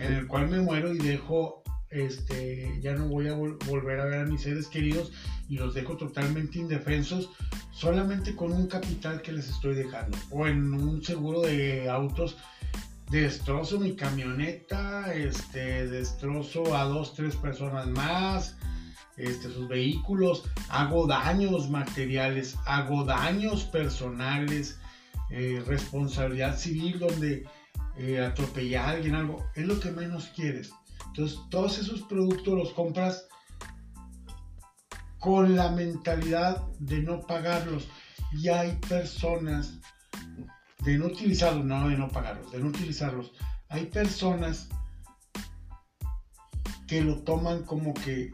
en 0.00 0.12
el 0.12 0.26
cual 0.26 0.48
me 0.48 0.60
muero 0.60 0.94
y 0.94 0.98
dejo, 0.98 1.62
este, 1.96 2.78
ya 2.80 2.94
no 2.94 3.08
voy 3.08 3.28
a 3.28 3.34
vol- 3.36 3.58
volver 3.66 4.00
a 4.00 4.04
ver 4.04 4.20
a 4.20 4.24
mis 4.24 4.42
seres 4.42 4.68
queridos 4.68 5.12
y 5.48 5.56
los 5.56 5.74
dejo 5.74 5.96
totalmente 5.96 6.58
indefensos 6.58 7.30
solamente 7.72 8.34
con 8.34 8.52
un 8.52 8.66
capital 8.66 9.22
que 9.22 9.32
les 9.32 9.48
estoy 9.48 9.74
dejando. 9.74 10.16
O 10.30 10.46
en 10.46 10.72
un 10.72 11.02
seguro 11.02 11.42
de 11.42 11.88
autos, 11.88 12.36
destrozo 13.10 13.78
mi 13.78 13.94
camioneta, 13.94 15.14
este, 15.14 15.86
destrozo 15.86 16.76
a 16.76 16.84
dos, 16.84 17.14
tres 17.14 17.36
personas 17.36 17.86
más, 17.88 18.56
este, 19.16 19.48
sus 19.48 19.68
vehículos, 19.68 20.44
hago 20.68 21.06
daños 21.06 21.70
materiales, 21.70 22.56
hago 22.66 23.04
daños 23.04 23.64
personales, 23.64 24.78
eh, 25.30 25.62
responsabilidad 25.66 26.56
civil 26.58 26.98
donde 26.98 27.46
eh, 27.98 28.20
a 28.20 28.88
alguien, 28.88 29.14
algo, 29.14 29.44
es 29.54 29.66
lo 29.66 29.80
que 29.80 29.90
menos 29.90 30.30
quieres. 30.34 30.70
Entonces, 31.16 31.40
todos 31.48 31.78
esos 31.78 32.02
productos 32.02 32.52
los 32.52 32.72
compras 32.74 33.26
con 35.18 35.56
la 35.56 35.70
mentalidad 35.70 36.66
de 36.78 37.00
no 37.00 37.22
pagarlos. 37.22 37.88
Y 38.32 38.48
hay 38.48 38.76
personas 38.86 39.78
de 40.84 40.98
no 40.98 41.06
utilizarlos, 41.06 41.64
no 41.64 41.88
de 41.88 41.96
no 41.96 42.08
pagarlos, 42.08 42.52
de 42.52 42.58
no 42.58 42.68
utilizarlos. 42.68 43.32
Hay 43.70 43.86
personas 43.86 44.68
que 46.86 47.02
lo 47.02 47.22
toman 47.22 47.64
como 47.64 47.94
que, 47.94 48.30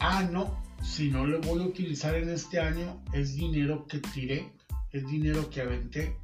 ah, 0.00 0.24
no, 0.24 0.60
si 0.82 1.08
no 1.08 1.24
lo 1.24 1.40
voy 1.40 1.62
a 1.62 1.66
utilizar 1.66 2.16
en 2.16 2.30
este 2.30 2.58
año, 2.58 3.00
es 3.12 3.36
dinero 3.36 3.86
que 3.86 4.00
tiré, 4.00 4.52
es 4.90 5.06
dinero 5.06 5.48
que 5.50 5.60
aventé. 5.60 6.18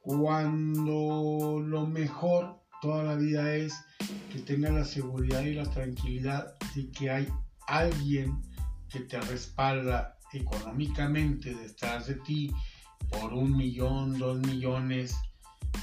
Cuando 0.00 1.60
lo 1.62 1.86
mejor 1.86 2.65
toda 2.80 3.02
la 3.02 3.14
vida 3.14 3.54
es 3.54 3.74
que 4.32 4.38
tenga 4.40 4.70
la 4.70 4.84
seguridad 4.84 5.42
y 5.42 5.54
la 5.54 5.68
tranquilidad 5.70 6.54
de 6.74 6.90
que 6.90 7.10
hay 7.10 7.28
alguien 7.66 8.42
que 8.88 9.00
te 9.00 9.20
respalda 9.20 10.18
económicamente 10.32 11.54
detrás 11.54 12.06
de 12.06 12.14
ti 12.16 12.52
por 13.10 13.32
un 13.32 13.56
millón, 13.56 14.18
dos 14.18 14.38
millones 14.38 15.16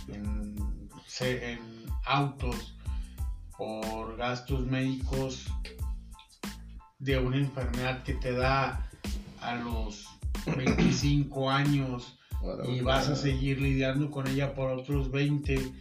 en, 0.08 0.90
en 1.20 1.60
autos, 2.06 2.78
por 3.58 4.18
gastos 4.18 4.66
médicos 4.66 5.46
de 7.00 7.18
una 7.18 7.38
enfermedad 7.38 8.04
que 8.04 8.14
te 8.14 8.34
da 8.34 8.90
a 9.42 9.56
los 9.56 10.08
25 10.58 11.50
años 11.50 12.18
y 12.68 12.82
vas 12.82 13.08
a 13.08 13.16
seguir 13.16 13.62
lidiando 13.62 14.12
con 14.12 14.28
ella 14.28 14.54
por 14.54 14.72
otros 14.72 15.12
20 15.12 15.74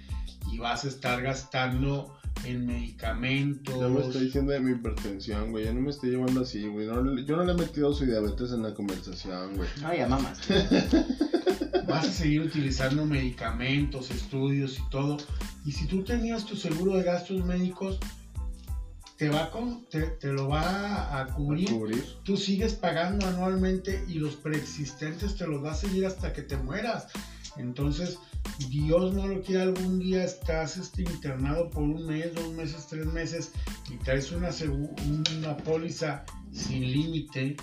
y 0.51 0.59
vas 0.59 0.85
a 0.85 0.89
estar 0.89 1.23
gastando 1.23 2.17
en 2.45 2.67
medicamentos. 2.67 3.79
Ya 3.79 3.89
me 3.89 4.01
estoy 4.01 4.25
diciendo 4.25 4.53
de 4.53 4.61
mi 4.61 4.73
hipertensión, 4.73 5.51
güey. 5.51 5.65
Ya 5.65 5.73
no 5.73 5.81
me 5.81 5.91
estoy 5.91 6.11
llevando 6.11 6.43
así, 6.43 6.67
güey. 6.67 6.87
No, 6.87 7.21
yo 7.21 7.37
no 7.37 7.45
le 7.45 7.53
he 7.53 7.57
metido 7.57 7.93
su 7.95 8.05
diabetes 8.05 8.53
en 8.53 8.63
la 8.63 8.75
conversación, 8.75 9.57
güey. 9.57 9.69
Ay, 9.85 9.99
ya 9.99 10.09
mamas. 10.09 10.41
Vas 11.87 12.09
a 12.09 12.13
seguir 12.13 12.43
utilizando 12.43 13.05
medicamentos, 13.05 14.11
estudios 14.11 14.79
y 14.79 14.91
todo. 14.91 15.19
Y 15.65 15.73
si 15.73 15.87
tú 15.87 16.03
tenías 16.03 16.45
tu 16.45 16.57
seguro 16.57 16.97
de 16.97 17.03
gastos 17.03 17.45
médicos, 17.45 17.99
te, 19.17 19.29
va 19.29 19.51
con, 19.51 19.85
te, 19.87 20.03
te 20.03 20.29
lo 20.29 20.49
va 20.49 21.21
a 21.21 21.27
cubrir. 21.29 21.69
A 21.71 21.73
cubrir. 21.73 22.05
Tú 22.25 22.37
sigues 22.37 22.75
pagando 22.75 23.27
anualmente 23.27 24.05
y 24.09 24.15
los 24.15 24.37
preexistentes 24.37 25.37
te 25.37 25.47
los 25.47 25.63
va 25.63 25.73
a 25.73 25.75
seguir 25.75 26.07
hasta 26.07 26.33
que 26.33 26.43
te 26.43 26.57
mueras. 26.57 27.09
Entonces, 27.57 28.19
Dios 28.71 29.15
no 29.15 29.27
lo 29.27 29.43
quiere, 29.43 29.63
algún 29.63 29.99
día 29.99 30.25
estás 30.25 30.77
este, 30.77 31.03
internado 31.03 31.69
por 31.71 31.83
un 31.83 32.07
mes, 32.07 32.35
dos 32.35 32.51
meses, 32.53 32.87
tres 32.89 33.07
meses 33.07 33.53
y 33.91 33.97
traes 33.99 34.33
una, 34.33 34.51
una 35.37 35.57
póliza 35.59 36.25
sin 36.51 36.81
límite. 36.81 37.57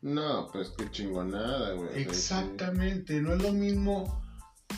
No, 0.00 0.48
pues 0.52 0.70
qué 0.76 0.90
chingonada, 0.90 1.74
güey. 1.74 2.02
Exactamente, 2.02 3.20
no 3.20 3.34
es 3.34 3.42
lo 3.42 3.52
mismo, 3.52 4.22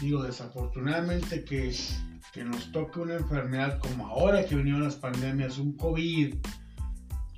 digo, 0.01 0.23
desafortunadamente 0.23 1.45
que, 1.45 1.74
que 2.32 2.45
nos 2.45 2.73
toque 2.73 3.01
una 3.01 3.15
enfermedad 3.15 3.78
como 3.78 4.07
ahora 4.07 4.45
que 4.45 4.55
vinieron 4.55 4.85
las 4.85 4.97
pandemias, 4.97 5.59
un 5.59 5.77
COVID, 5.77 6.35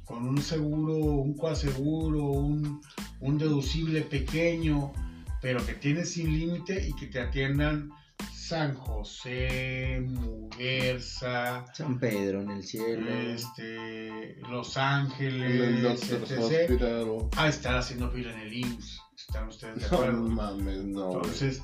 con 0.05 0.27
un 0.27 0.39
seguro, 0.39 0.97
un 0.97 1.36
coaseguro, 1.36 2.23
un, 2.23 2.81
un 3.20 3.39
deducible 3.39 4.03
pequeño, 4.03 4.93
pero 5.40 5.64
que 5.64 5.74
tienes 5.74 6.12
sin 6.12 6.32
límite 6.32 6.86
y 6.86 6.92
que 6.94 7.06
te 7.06 7.20
atiendan 7.20 7.90
San 8.32 8.74
José, 8.76 10.00
Muguerza, 10.06 11.64
San 11.74 11.98
Pedro 11.98 12.42
en 12.42 12.50
el 12.50 12.62
cielo. 12.64 13.10
este, 13.10 14.36
Los 14.48 14.76
Ángeles, 14.76 16.10
etc. 16.10 16.82
Ah, 17.36 17.48
estar 17.48 17.76
haciendo 17.76 18.10
fila 18.10 18.32
en 18.32 18.40
el 18.40 18.52
IMSS. 18.54 19.00
¿Están 19.16 19.48
ustedes 19.48 19.74
de 19.76 19.80
No 19.90 19.96
acuerdo? 19.96 20.22
mames, 20.22 20.84
no. 20.84 21.14
Entonces, 21.16 21.62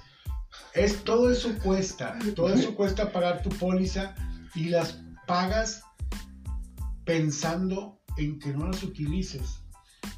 es, 0.74 1.02
todo 1.04 1.30
eso 1.30 1.56
cuesta. 1.62 2.18
Todo 2.34 2.52
eso 2.52 2.74
cuesta 2.74 3.12
pagar 3.12 3.42
tu 3.42 3.50
póliza 3.50 4.14
y 4.54 4.64
las 4.64 5.00
pagas 5.26 5.82
pensando 7.04 8.00
en 8.16 8.38
que 8.38 8.52
no 8.52 8.66
las 8.68 8.82
utilices. 8.82 9.60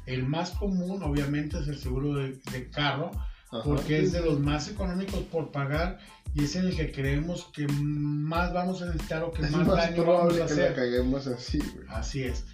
El 0.07 0.25
más 0.25 0.51
común, 0.51 1.01
obviamente, 1.03 1.59
es 1.59 1.67
el 1.67 1.77
seguro 1.77 2.15
de, 2.15 2.33
de 2.51 2.69
carro, 2.69 3.11
Ajá. 3.59 3.63
porque 3.63 3.99
es 3.99 4.11
de 4.11 4.21
los 4.21 4.39
más 4.39 4.67
económicos 4.67 5.21
por 5.31 5.51
pagar 5.51 5.99
y 6.33 6.43
es 6.43 6.55
en 6.55 6.67
el 6.67 6.75
que 6.75 6.91
creemos 6.91 7.45
que 7.53 7.67
más 7.67 8.53
vamos 8.53 8.81
a 8.81 8.87
necesitar 8.87 9.23
o 9.23 9.31
que 9.31 9.43
Es 9.43 9.51
más, 9.51 9.67
más 9.67 9.77
daño 9.77 10.03
vamos 10.03 10.33
a 10.33 10.37
que 10.37 10.43
hacer. 10.43 10.75
caguemos 10.75 11.27
así, 11.27 11.59
güey. 11.59 11.85
Así 11.89 12.23
es. 12.23 12.45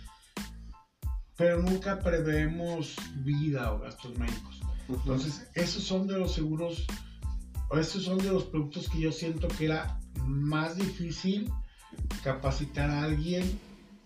Pero 1.37 1.61
nunca 1.61 1.99
preveemos 1.99 2.95
vida 3.23 3.73
o 3.73 3.79
gastos 3.79 4.17
médicos. 4.17 4.61
Entonces, 4.87 5.47
esos 5.55 5.83
son 5.83 6.05
de 6.05 6.17
los 6.19 6.33
seguros, 6.33 6.85
o 7.69 7.77
esos 7.77 8.03
son 8.03 8.17
de 8.19 8.29
los 8.31 8.43
productos 8.43 8.89
que 8.89 8.99
yo 8.99 9.11
siento 9.11 9.47
que 9.47 9.65
era 9.65 9.99
más 10.25 10.75
difícil 10.75 11.49
capacitar 12.23 12.89
a 12.89 13.03
alguien, 13.03 13.59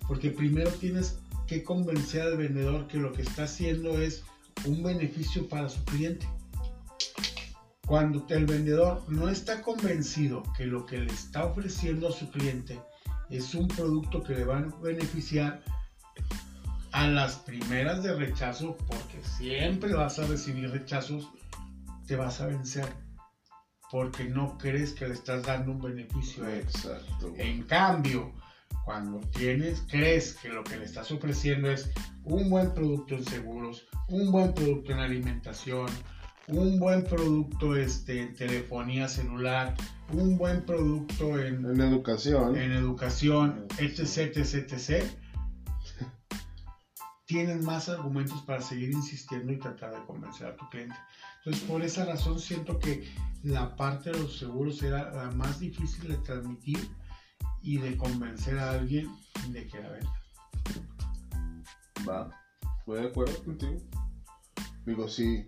porque 0.07 0.29
primero 0.29 0.71
tienes 0.71 1.17
que 1.47 1.63
convencer 1.63 2.21
al 2.21 2.37
vendedor 2.37 2.87
que 2.87 2.97
lo 2.97 3.11
que 3.11 3.23
está 3.23 3.43
haciendo 3.43 3.99
es 3.99 4.23
un 4.65 4.83
beneficio 4.83 5.47
para 5.49 5.69
su 5.69 5.83
cliente. 5.83 6.27
Cuando 7.85 8.25
el 8.29 8.45
vendedor 8.45 9.03
no 9.07 9.29
está 9.29 9.61
convencido 9.61 10.41
que 10.57 10.65
lo 10.65 10.85
que 10.85 10.99
le 10.99 11.13
está 11.13 11.45
ofreciendo 11.45 12.09
a 12.09 12.11
su 12.11 12.29
cliente 12.31 12.81
es 13.29 13.53
un 13.53 13.67
producto 13.67 14.23
que 14.23 14.33
le 14.33 14.43
va 14.43 14.57
a 14.57 14.81
beneficiar 14.81 15.63
a 16.91 17.07
las 17.07 17.35
primeras 17.35 18.03
de 18.03 18.15
rechazo, 18.15 18.77
porque 18.87 19.21
siempre 19.37 19.93
vas 19.93 20.17
a 20.17 20.25
recibir 20.27 20.71
rechazos, 20.71 21.29
te 22.07 22.15
vas 22.15 22.39
a 22.39 22.47
vencer, 22.47 22.87
porque 23.91 24.23
no 24.25 24.57
crees 24.57 24.93
que 24.93 25.07
le 25.07 25.13
estás 25.13 25.43
dando 25.43 25.73
un 25.73 25.81
beneficio. 25.81 26.47
Exacto. 26.47 27.33
En 27.35 27.63
cambio, 27.63 28.33
cuando 28.85 29.19
tienes, 29.31 29.83
crees 29.89 30.35
que 30.35 30.49
lo 30.49 30.63
que 30.63 30.77
le 30.77 30.85
estás 30.85 31.11
ofreciendo 31.11 31.69
es 31.69 31.91
un 32.23 32.49
buen 32.49 32.73
producto 32.73 33.15
en 33.15 33.25
seguros, 33.25 33.87
un 34.07 34.31
buen 34.31 34.53
producto 34.53 34.91
en 34.93 34.99
alimentación, 34.99 35.87
un 36.47 36.79
buen 36.79 37.03
producto 37.03 37.75
este, 37.75 38.21
en 38.21 38.35
telefonía 38.35 39.07
celular, 39.07 39.75
un 40.11 40.37
buen 40.37 40.65
producto 40.65 41.39
en, 41.39 41.65
En 41.65 41.81
educación. 41.81 42.55
en 42.55 42.71
educación, 42.71 43.65
etc, 43.79 44.37
etc, 44.37 44.71
etc, 44.71 45.03
tienes 47.25 47.63
más 47.63 47.89
argumentos 47.89 48.41
para 48.43 48.61
seguir 48.61 48.91
insistiendo 48.91 49.51
y 49.51 49.57
tratar 49.57 49.91
de 49.91 50.05
convencer 50.05 50.47
a 50.47 50.55
tu 50.55 50.69
cliente. 50.69 50.95
Entonces, 51.37 51.63
por 51.63 51.81
esa 51.81 52.05
razón 52.05 52.39
siento 52.39 52.79
que 52.79 53.07
la 53.43 53.75
parte 53.75 54.11
de 54.11 54.19
los 54.19 54.37
seguros 54.37 54.81
era 54.83 55.11
la 55.11 55.31
más 55.31 55.59
difícil 55.59 56.07
de 56.07 56.17
transmitir 56.17 56.79
y 57.61 57.77
de 57.77 57.97
convencer 57.97 58.59
a 58.59 58.71
alguien 58.71 59.09
de 59.49 59.67
que 59.67 59.79
la 59.79 59.89
venda. 59.89 60.13
Va. 62.07 62.29
Estoy 62.79 63.01
de 63.01 63.07
acuerdo 63.07 63.43
contigo. 63.43 63.81
Digo, 64.85 65.07
sí. 65.07 65.47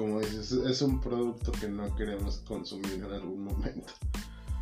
Como 0.00 0.18
dices, 0.18 0.52
es 0.52 0.80
un 0.80 0.98
producto 0.98 1.52
que 1.52 1.68
no 1.68 1.94
queremos 1.94 2.38
consumir 2.48 2.94
en 2.94 3.04
algún 3.04 3.44
momento. 3.44 3.92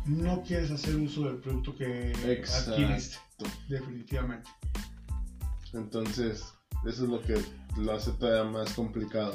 No 0.05 0.43
quieres 0.43 0.69
hacer 0.69 0.97
uso 0.97 1.23
del 1.23 1.37
producto 1.37 1.73
que 1.77 2.11
Exacto. 2.29 2.71
adquiriste, 2.71 3.17
definitivamente. 3.69 4.49
Entonces, 5.71 6.43
eso 6.85 7.03
es 7.05 7.09
lo 7.09 7.21
que 7.21 7.41
lo 7.77 7.93
hace 7.93 8.11
todavía 8.11 8.51
más 8.51 8.73
complicado. 8.73 9.33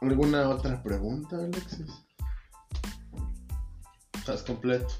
¿Alguna 0.00 0.48
otra 0.48 0.82
pregunta, 0.82 1.36
Alexis? 1.36 1.92
¿Estás 4.14 4.42
completo? 4.44 4.94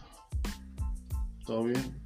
¿Todo 1.47 1.65
bien? 1.65 2.03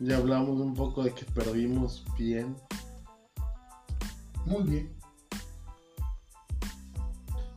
Ya 0.00 0.16
hablamos 0.16 0.58
un 0.58 0.74
poco 0.74 1.04
de 1.04 1.14
que 1.14 1.24
perdimos 1.26 2.04
bien. 2.18 2.56
Muy 4.48 4.62
bien. 4.62 4.96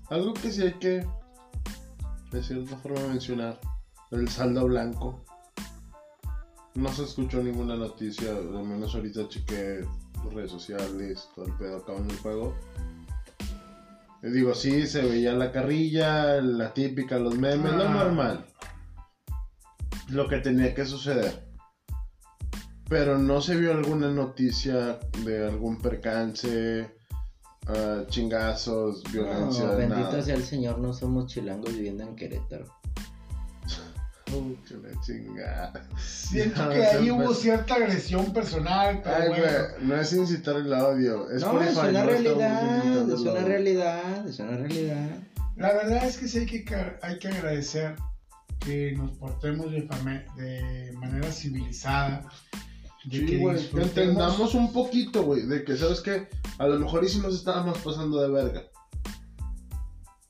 Algo 0.10 0.34
que 0.34 0.52
sí 0.52 0.62
hay 0.64 0.74
que, 0.74 1.08
de 2.32 2.44
cierta 2.44 2.76
forma, 2.78 3.08
mencionar: 3.08 3.60
el 4.12 4.28
saldo 4.28 4.66
blanco. 4.66 5.24
No 6.76 6.90
se 6.90 7.04
escuchó 7.04 7.42
ninguna 7.44 7.76
noticia, 7.76 8.32
al 8.32 8.64
menos 8.66 8.94
ahorita 8.96 9.28
chequé 9.30 9.86
redes 10.34 10.52
sociales, 10.52 11.30
todo 11.36 11.46
el 11.46 11.54
pedo 11.54 11.78
acá 11.78 11.94
en 11.96 12.10
el 12.10 12.18
juego. 12.20 12.56
Y 14.24 14.30
digo, 14.30 14.54
sí, 14.54 14.86
se 14.86 15.02
veía 15.02 15.34
la 15.34 15.52
carrilla, 15.52 16.42
la 16.42 16.74
típica, 16.74 17.18
los 17.18 17.36
memes, 17.38 17.74
lo 17.74 17.84
Ah. 17.84 17.94
normal. 17.94 18.46
Lo 20.10 20.28
que 20.28 20.38
tenía 20.40 20.74
que 20.76 20.86
suceder. 20.86 21.51
Pero 22.92 23.18
no 23.18 23.40
se 23.42 23.56
vio 23.56 23.72
alguna 23.72 24.10
noticia 24.12 25.00
de 25.24 25.48
algún 25.48 25.78
percance, 25.80 26.92
ah, 27.68 28.04
chingazos, 28.10 29.02
violencia. 29.14 29.64
No, 29.64 29.78
bendito 29.78 30.02
nada. 30.12 30.22
sea 30.22 30.36
el 30.36 30.44
Señor, 30.44 30.78
no 30.80 30.92
somos 30.94 31.28
chilangos 31.28 31.74
viviendo 31.74 32.04
en 32.04 32.16
Querétaro. 32.18 32.66
Uh, 34.34 34.56
que 34.66 34.76
la 34.76 35.02
chingada. 35.02 35.90
Siento 36.00 36.64
No, 36.64 36.70
que 36.74 36.86
ahí 36.86 37.04
siempre- 37.04 37.26
hubo 37.26 37.34
cierta 37.34 37.76
agresión 37.76 38.32
personal, 38.32 39.02
pero 39.04 39.16
Ay, 39.16 39.28
bueno. 39.28 39.44
güey, 39.44 39.88
no 39.88 39.96
es 40.00 40.14
incitar 40.14 40.56
el 40.56 40.72
odio. 40.72 41.30
Es 41.32 41.42
no, 41.42 41.62
es 41.62 41.76
una 41.76 41.92
no 41.92 42.06
realidad, 42.06 43.10
es 43.12 43.20
una 43.20 43.42
realidad, 43.42 44.28
es 44.28 44.40
una 44.40 44.56
realidad. 44.58 45.10
La 45.58 45.74
verdad 45.74 46.06
es 46.06 46.18
que 46.18 46.30
sí 46.30 46.38
hay 46.40 46.46
que, 46.46 46.64
ca- 46.64 46.98
hay 47.02 47.20
que 47.20 47.28
agradecer 47.28 47.96
que 48.62 48.94
nos 48.96 49.12
portemos 49.18 49.70
de, 49.70 49.82
de 50.38 50.92
manera 50.94 51.30
civilizada. 51.30 52.24
De 53.06 53.20
Sí, 53.20 53.26
que 53.26 53.38
güey, 53.40 53.56
que 53.56 53.62
disfrutemos- 53.64 53.88
entendamos 53.98 54.54
un 54.56 54.72
poquito, 54.74 55.24
güey, 55.24 55.46
de 55.48 55.64
que, 55.64 55.76
¿sabes 55.76 56.02
qué? 56.02 56.28
A 56.60 56.68
lo 56.68 56.80
mejor 56.80 57.04
y 57.04 57.10
si 57.10 57.20
nos 57.20 57.34
estábamos 57.36 57.78
pasando 57.80 58.22
de 58.22 58.30
verga. 58.30 58.64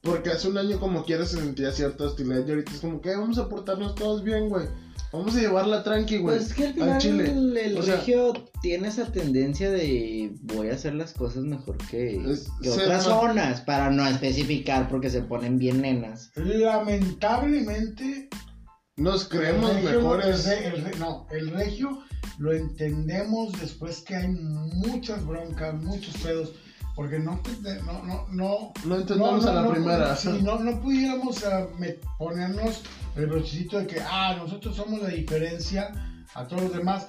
Porque 0.02 0.32
hace 0.32 0.48
un 0.48 0.58
año 0.58 0.80
como 0.80 1.04
quiera 1.06 1.26
se 1.26 1.38
sentía 1.38 1.72
cierta 1.72 2.06
hostilidad 2.06 2.46
y 2.48 2.50
ahorita 2.52 2.72
es 2.72 2.80
como 2.80 3.02
que 3.02 3.10
"Ay, 3.12 3.18
vamos 3.18 3.38
a 3.38 3.48
portarnos 3.50 3.94
todos 3.96 4.24
bien, 4.24 4.50
güey. 4.50 4.68
Vamos 5.14 5.36
a 5.36 5.40
llevarla 5.42 5.84
tranqui, 5.84 6.18
güey. 6.20 6.38
Pues 6.38 6.50
es 6.52 6.54
que 6.56 6.64
al 6.64 6.70
al 6.70 6.74
final 6.76 6.98
chile. 7.02 7.26
el, 7.32 7.58
el 7.58 7.78
O 7.78 7.84
sea- 7.84 7.98
regio 7.98 8.32
tiene 8.62 8.88
esa 8.88 9.12
tendencia 9.12 9.70
de 9.70 10.32
voy 10.42 10.70
a 10.70 10.74
hacer 10.74 10.96
las 10.96 11.12
cosas 11.14 11.44
mejor 11.44 11.78
que, 11.90 12.16
Es- 12.32 12.50
que 12.64 12.70
ser 12.72 12.84
otras 12.84 13.04
zonas, 13.04 13.62
para 13.62 13.92
no 13.92 14.08
especificar 14.08 14.88
porque 14.88 15.10
se 15.10 15.22
ponen 15.22 15.60
bien 15.60 15.82
nenas. 15.82 16.32
Lamentablemente, 16.36 18.30
Nos 18.96 19.26
creemos 19.28 19.70
el 19.72 19.84
regio- 19.84 20.00
mejores. 20.00 20.50
no, 21.00 21.28
el 21.32 21.50
regio 21.52 22.00
lo 22.38 22.54
entendemos 22.54 23.60
después 23.60 24.02
que 24.02 24.16
hay 24.16 24.28
muchas 24.30 25.26
broncas, 25.26 25.74
muchos 25.76 26.16
pedos, 26.18 26.54
porque 26.96 27.20
no, 27.20 27.40
no, 27.86 28.04
no, 28.04 28.28
no, 28.32 28.74
No 28.86 28.96
entendemos 28.96 29.46
a 29.46 29.54
la 29.54 29.70
primera. 29.70 30.16
sí, 30.16 30.30
no, 30.44 30.60
no 30.60 30.80
pudiéramos 30.82 31.44
me- 31.80 31.96
ponernos 32.18 32.84
el 33.16 33.28
brochecito 33.28 33.78
de 33.80 33.88
que, 33.88 34.02
ah, 34.02 34.36
nosotros 34.38 34.76
somos 34.76 35.02
la 35.02 35.10
diferencia 35.10 35.92
a 36.36 36.46
todos 36.48 36.64
los 36.64 36.74
demás. 36.74 37.08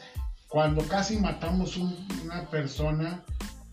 Cuando 0.49 0.83
casi 0.87 1.17
matamos 1.19 1.77
un- 1.77 1.97
una 2.25 2.49
persona 2.51 3.25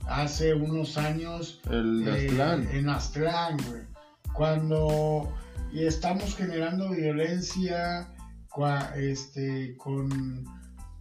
hace 0.07 0.53
unos 0.53 0.98
años 0.98 1.60
El 1.70 2.07
eh, 2.07 2.26
Aztlán. 2.28 2.68
en 2.72 2.90
Aztlán, 2.90 3.57
güey. 3.70 3.82
Cuando 4.34 5.34
y 5.72 5.86
estamos 5.86 6.36
generando 6.36 6.90
violencia 6.90 8.07
cua- 8.49 8.95
este, 8.95 9.76
con, 9.78 10.45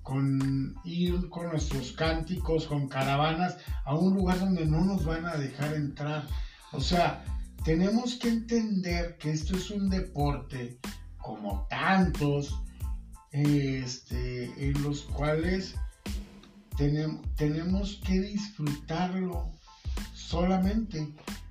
con 0.08 0.74
ir 0.84 1.28
con 1.28 1.50
nuestros 1.50 1.92
cánticos, 1.92 2.64
con 2.66 2.88
caravanas, 2.88 3.58
a 3.84 3.94
un 3.94 4.14
lugar 4.14 4.38
donde 4.40 4.64
no 4.64 4.82
nos 4.82 5.04
van 5.04 5.26
a 5.26 5.34
dejar 5.36 5.74
entrar. 5.74 6.26
O 6.72 6.80
sea, 6.80 7.22
tenemos 7.62 8.14
que 8.14 8.28
entender 8.30 9.18
que 9.18 9.30
esto 9.32 9.54
es 9.54 9.70
un 9.70 9.90
deporte 9.90 10.78
como 11.18 11.66
tantos, 11.68 12.58
este, 13.32 14.44
en 14.70 14.82
los 14.82 15.02
cuales 15.02 15.74
tenem- 16.78 17.20
tenemos 17.36 18.00
que 18.06 18.18
disfrutarlo 18.18 19.52
solamente 20.14 21.06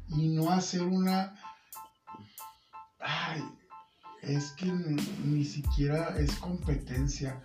y 0.10 0.30
no 0.30 0.50
hacer 0.50 0.82
una... 0.82 1.36
Ay, 3.00 3.44
es 4.24 4.52
que 4.54 4.66
n- 4.66 5.00
ni 5.26 5.46
siquiera 5.46 6.18
es 6.18 6.32
competencia, 6.38 7.40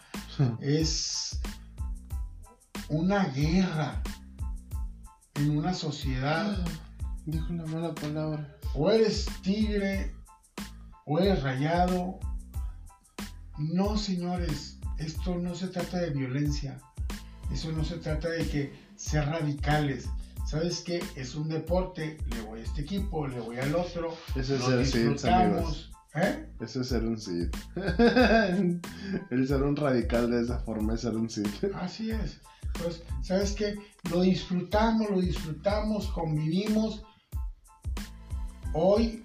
es 0.61 1.41
una 2.89 3.25
guerra 3.27 4.03
en 5.35 5.57
una 5.57 5.75
sociedad. 5.75 6.59
Dijo 7.27 7.53
una 7.53 7.67
mala 7.67 7.95
palabra. 7.95 8.57
O 8.75 8.91
eres 8.91 9.27
tigre, 9.43 10.15
o 11.07 11.19
eres 11.19 11.43
rayado. 11.43 12.19
No, 13.59 13.97
señores, 13.97 14.79
esto 14.99 15.37
no 15.37 15.55
se 15.55 15.69
trata 15.69 15.99
de 15.99 16.11
violencia. 16.11 16.81
Eso 17.53 17.71
no 17.73 17.85
se 17.85 17.97
trata 17.99 18.29
de 18.29 18.49
que 18.49 18.73
ser 18.97 19.27
radicales. 19.27 20.09
¿Sabes 20.47 20.81
qué? 20.81 21.03
Es 21.17 21.35
un 21.35 21.49
deporte, 21.49 22.19
le 22.31 22.43
voy 22.43 22.61
a 22.61 22.65
este 22.65 22.83
equipo, 22.83 23.27
le 23.27 23.41
voy 23.41 23.59
al 23.59 23.75
otro. 23.75 24.17
Ese 24.35 24.57
es 24.57 24.61
lo 24.61 24.67
ser 24.67 24.87
Sid, 24.87 24.99
amigos. 24.99 25.23
disfrutamos. 25.23 25.92
¿Eh? 26.15 26.47
Eso 26.61 26.83
es 26.83 26.89
ser 26.89 27.05
un 27.05 27.19
Sid. 27.19 27.49
El 29.31 29.49
ser 29.49 29.63
un 29.63 29.77
radical 29.77 30.31
de 30.31 30.43
esa 30.43 30.59
forma 30.59 30.95
es 30.95 31.01
ser 31.01 31.17
un 31.17 31.29
Sid. 31.31 31.47
Así 31.75 32.11
es. 32.11 32.41
Pues, 32.83 33.03
¿sabes 33.23 33.53
qué? 33.53 33.77
Lo 34.11 34.21
disfrutamos, 34.23 35.11
lo 35.11 35.21
disfrutamos, 35.21 36.09
convivimos. 36.09 37.03
Hoy 38.75 39.23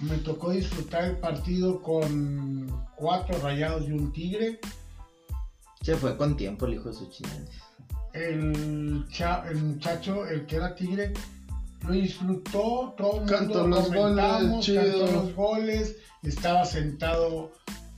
me 0.00 0.18
tocó 0.18 0.50
disfrutar 0.50 1.04
el 1.04 1.16
partido 1.16 1.82
con 1.82 2.84
cuatro 2.96 3.38
rayados 3.40 3.88
y 3.88 3.92
un 3.92 4.12
tigre. 4.12 4.60
Se 5.82 5.96
fue 5.96 6.16
con 6.16 6.36
tiempo 6.36 6.66
el 6.66 6.74
hijo 6.74 6.88
de 6.90 6.94
su 6.94 7.08
chingada. 7.10 7.44
El, 8.12 9.06
cha- 9.10 9.44
el 9.48 9.62
muchacho, 9.62 10.26
el 10.26 10.46
que 10.46 10.56
era 10.56 10.74
tigre, 10.74 11.12
lo 11.84 11.92
disfrutó, 11.92 12.94
todo 12.96 13.22
el 13.24 13.40
mundo 13.40 13.66
los 13.66 13.86
comentamos, 13.86 14.50
goles, 14.50 14.64
chido. 14.64 14.82
cantó 14.82 15.12
los 15.12 15.34
goles, 15.34 15.96
estaba 16.22 16.64
sentado 16.64 17.52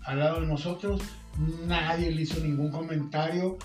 al 0.05 0.18
lado 0.18 0.40
de 0.40 0.46
nosotros, 0.46 1.02
nadie 1.66 2.10
le 2.10 2.22
hizo 2.22 2.40
ningún 2.40 2.70
comentario, 2.70 3.59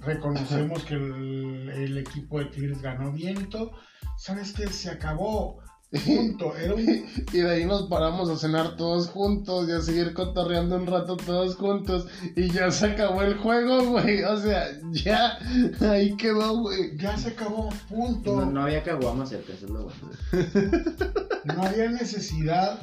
reconocemos 0.00 0.84
que 0.84 0.94
el, 0.94 1.70
el 1.70 1.98
equipo 1.98 2.38
de 2.38 2.46
Tigres 2.46 2.82
ganó 2.82 3.14
todo, 3.50 3.72
sabes 4.16 4.52
que 4.52 4.66
se 4.68 4.90
acabó, 4.90 5.61
punto, 6.00 6.56
era 6.56 6.74
un, 6.74 6.82
Y 7.32 7.38
de 7.38 7.50
ahí 7.50 7.64
nos 7.66 7.88
paramos 7.88 8.30
a 8.30 8.36
cenar 8.36 8.76
todos 8.76 9.08
juntos 9.08 9.68
y 9.68 9.72
a 9.72 9.80
seguir 9.80 10.14
cotorreando 10.14 10.76
un 10.76 10.86
rato 10.86 11.16
todos 11.16 11.56
juntos. 11.56 12.06
Y 12.34 12.50
ya 12.50 12.70
se 12.70 12.86
acabó 12.86 13.22
el 13.22 13.36
juego, 13.36 13.84
güey. 13.90 14.22
O 14.24 14.40
sea, 14.40 14.68
ya 14.90 15.38
ahí 15.80 16.16
quedó, 16.16 16.58
güey. 16.60 16.96
ya 16.96 17.16
se 17.16 17.30
acabó, 17.30 17.68
punto. 17.88 18.36
No, 18.36 18.50
no 18.50 18.62
había 18.62 18.82
caguama 18.82 19.26
cerca, 19.26 19.52
eso 19.52 19.66
es 19.66 19.70
lo 19.70 19.84
bueno. 19.84 21.12
no 21.44 21.62
había 21.62 21.90
necesidad 21.90 22.80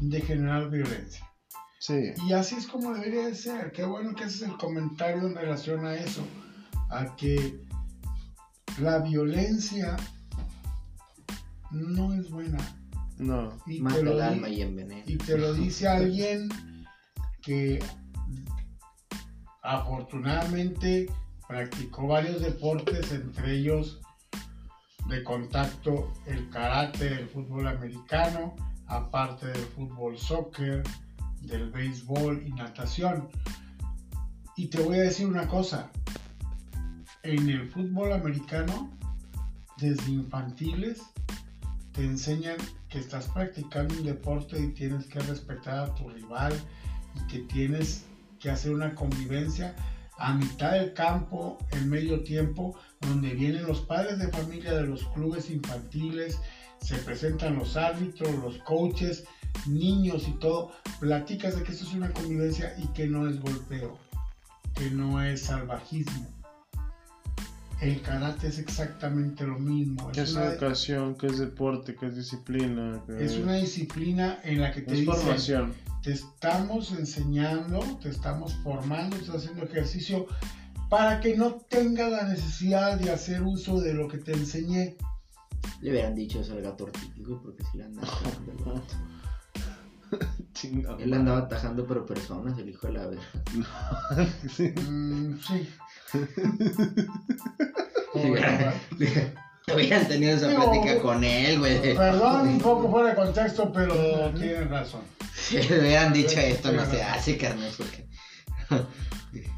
de 0.00 0.20
generar 0.20 0.70
violencia. 0.70 1.26
Sí. 1.80 2.12
Y 2.26 2.32
así 2.32 2.54
es 2.54 2.66
como 2.66 2.94
debería 2.94 3.26
de 3.26 3.34
ser. 3.34 3.72
Qué 3.72 3.84
bueno 3.84 4.14
que 4.14 4.24
haces 4.24 4.42
el 4.42 4.56
comentario 4.56 5.26
en 5.26 5.34
relación 5.34 5.84
a 5.84 5.94
eso. 5.94 6.22
A 6.90 7.16
que 7.16 7.60
la 8.80 8.98
violencia 9.00 9.96
no 11.74 12.14
es 12.14 12.30
buena. 12.30 12.58
No. 13.18 13.58
Y 13.66 13.80
Mata 13.80 13.98
el 13.98 14.20
alma 14.20 14.48
y 14.48 14.62
envenena. 14.62 15.02
y 15.06 15.16
te 15.16 15.38
lo 15.38 15.52
dice 15.54 15.88
alguien 15.88 16.48
que 17.42 17.82
afortunadamente 19.62 21.10
practicó 21.48 22.06
varios 22.06 22.40
deportes, 22.40 23.12
entre 23.12 23.56
ellos 23.56 24.00
de 25.08 25.22
contacto 25.22 26.12
el 26.26 26.48
karate, 26.50 27.08
el 27.08 27.28
fútbol 27.28 27.68
americano, 27.68 28.54
aparte 28.86 29.46
del 29.46 29.66
fútbol 29.66 30.18
soccer, 30.18 30.82
del 31.42 31.70
béisbol 31.70 32.46
y 32.46 32.52
natación. 32.52 33.28
Y 34.56 34.68
te 34.68 34.82
voy 34.82 34.98
a 34.98 35.02
decir 35.02 35.26
una 35.26 35.46
cosa, 35.48 35.90
en 37.22 37.48
el 37.48 37.68
fútbol 37.68 38.12
americano, 38.12 38.90
desde 39.78 40.10
infantiles, 40.10 41.02
te 41.94 42.02
enseñan 42.02 42.56
que 42.88 42.98
estás 42.98 43.28
practicando 43.28 43.94
un 43.94 44.04
deporte 44.04 44.60
y 44.60 44.72
tienes 44.72 45.06
que 45.06 45.20
respetar 45.20 45.78
a 45.78 45.94
tu 45.94 46.08
rival 46.08 46.52
y 47.14 47.26
que 47.28 47.38
tienes 47.52 48.04
que 48.40 48.50
hacer 48.50 48.74
una 48.74 48.94
convivencia 48.94 49.74
a 50.18 50.34
mitad 50.34 50.72
del 50.72 50.92
campo, 50.92 51.58
en 51.72 51.88
medio 51.88 52.22
tiempo, 52.22 52.78
donde 53.00 53.34
vienen 53.34 53.66
los 53.66 53.80
padres 53.80 54.18
de 54.18 54.28
familia 54.28 54.74
de 54.74 54.86
los 54.86 55.04
clubes 55.08 55.50
infantiles, 55.50 56.38
se 56.80 56.96
presentan 56.96 57.56
los 57.56 57.76
árbitros, 57.76 58.34
los 58.36 58.58
coaches, 58.58 59.24
niños 59.66 60.28
y 60.28 60.32
todo, 60.32 60.72
platicas 61.00 61.56
de 61.56 61.62
que 61.62 61.72
esto 61.72 61.84
es 61.84 61.94
una 61.94 62.10
convivencia 62.10 62.74
y 62.78 62.86
que 62.88 63.06
no 63.06 63.28
es 63.28 63.40
golpeo, 63.40 63.98
que 64.74 64.90
no 64.90 65.22
es 65.22 65.42
salvajismo. 65.42 66.33
El 67.80 68.00
karate 68.02 68.48
es 68.48 68.58
exactamente 68.58 69.44
lo 69.46 69.58
mismo. 69.58 70.10
Que 70.12 70.22
es 70.22 70.34
una- 70.34 70.46
educación, 70.46 71.14
que 71.16 71.26
es 71.26 71.38
deporte, 71.38 71.94
que 71.94 72.06
es 72.06 72.16
disciplina. 72.16 73.02
Que 73.06 73.24
es 73.24 73.36
una 73.36 73.54
disciplina 73.54 74.38
en 74.44 74.60
la 74.60 74.72
que 74.72 74.82
te 74.82 74.92
es 74.94 75.00
dicen, 75.00 75.14
formación. 75.14 75.74
te 76.02 76.12
estamos 76.12 76.92
enseñando, 76.92 77.80
te 78.00 78.08
estamos 78.10 78.54
formando, 78.62 79.16
estás 79.16 79.36
haciendo 79.36 79.64
ejercicio 79.64 80.26
para 80.88 81.20
que 81.20 81.36
no 81.36 81.54
tengas 81.68 82.10
la 82.10 82.24
necesidad 82.24 82.98
de 82.98 83.10
hacer 83.10 83.42
uso 83.42 83.80
de 83.80 83.94
lo 83.94 84.08
que 84.08 84.18
te 84.18 84.32
enseñé. 84.32 84.96
Le 85.80 85.90
hubieran 85.90 86.14
dicho 86.14 86.40
eso 86.40 86.52
al 86.52 86.62
gato 86.62 86.84
ortístico 86.84 87.40
porque 87.42 87.64
sí 87.64 87.78
le 87.78 87.84
andaba. 87.84 88.08
Chingada 90.52 90.96
Él 91.02 91.12
andaba 91.12 91.38
atajando 91.40 91.84
pero 91.86 92.06
personas, 92.06 92.56
el 92.58 92.68
hijo 92.68 92.86
de 92.86 92.92
la 92.92 93.06
verga. 93.08 93.22
Sí. 94.48 94.72
Mm, 94.88 95.38
sí. 95.40 95.68
Hubieran 99.72 100.06
tenido 100.06 100.36
esa 100.36 100.48
Digo, 100.48 100.62
plática 100.62 101.00
con 101.00 101.24
él, 101.24 101.58
güey. 101.58 101.96
Perdón, 101.96 102.48
un 102.48 102.60
poco 102.60 102.90
fuera 102.90 103.10
de 103.10 103.14
contexto, 103.14 103.72
pero 103.72 104.30
tienen 104.34 104.68
razón. 104.68 105.02
Si 105.34 105.60
le 105.60 105.80
hubieran 105.80 106.12
dicho 106.12 106.38
esto 106.38 106.70
no 106.72 106.84
se 106.84 107.02
hace, 107.02 107.38
carnal, 107.38 107.70
porque... 107.76 108.06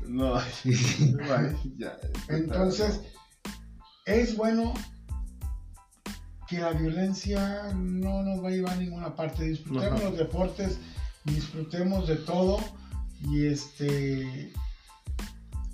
No, 0.07 0.41
ya. 1.77 1.99
Entonces, 2.29 3.01
es 4.07 4.37
bueno 4.37 4.73
que 6.49 6.59
la 6.59 6.71
violencia 6.71 7.73
no 7.75 8.23
nos 8.23 8.43
va 8.43 8.49
a 8.49 8.53
llevar 8.53 8.75
a 8.75 8.77
ninguna 8.77 9.15
parte. 9.15 9.45
Disfrutemos 9.45 10.01
Ajá. 10.01 10.11
los 10.11 10.19
deportes, 10.19 10.79
disfrutemos 11.25 12.07
de 12.07 12.17
todo 12.17 12.61
y 13.21 13.47
este 13.47 14.53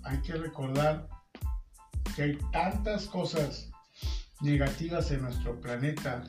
hay 0.05 0.19
que 0.23 0.33
recordar 0.35 1.09
que 2.15 2.23
hay 2.23 2.39
tantas 2.53 3.07
cosas 3.07 3.69
negativas 4.41 5.11
en 5.11 5.23
nuestro 5.23 5.61
planeta, 5.61 6.25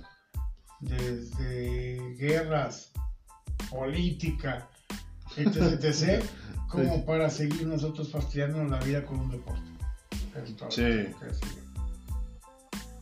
desde 0.80 2.16
guerras, 2.18 2.92
política, 3.70 4.68
etc, 5.38 5.56
etc, 5.84 6.24
como 6.68 7.06
para 7.06 7.30
seguir 7.30 7.66
nosotros 7.68 8.12
fastidiándonos 8.12 8.72
la 8.72 8.80
vida 8.80 9.06
con 9.06 9.20
un 9.20 9.32
deporte. 9.32 9.62
Es 10.44 10.56
todo 10.56 10.72
Sí. 10.72 10.82
lo 10.82 11.20
que. 11.20 11.63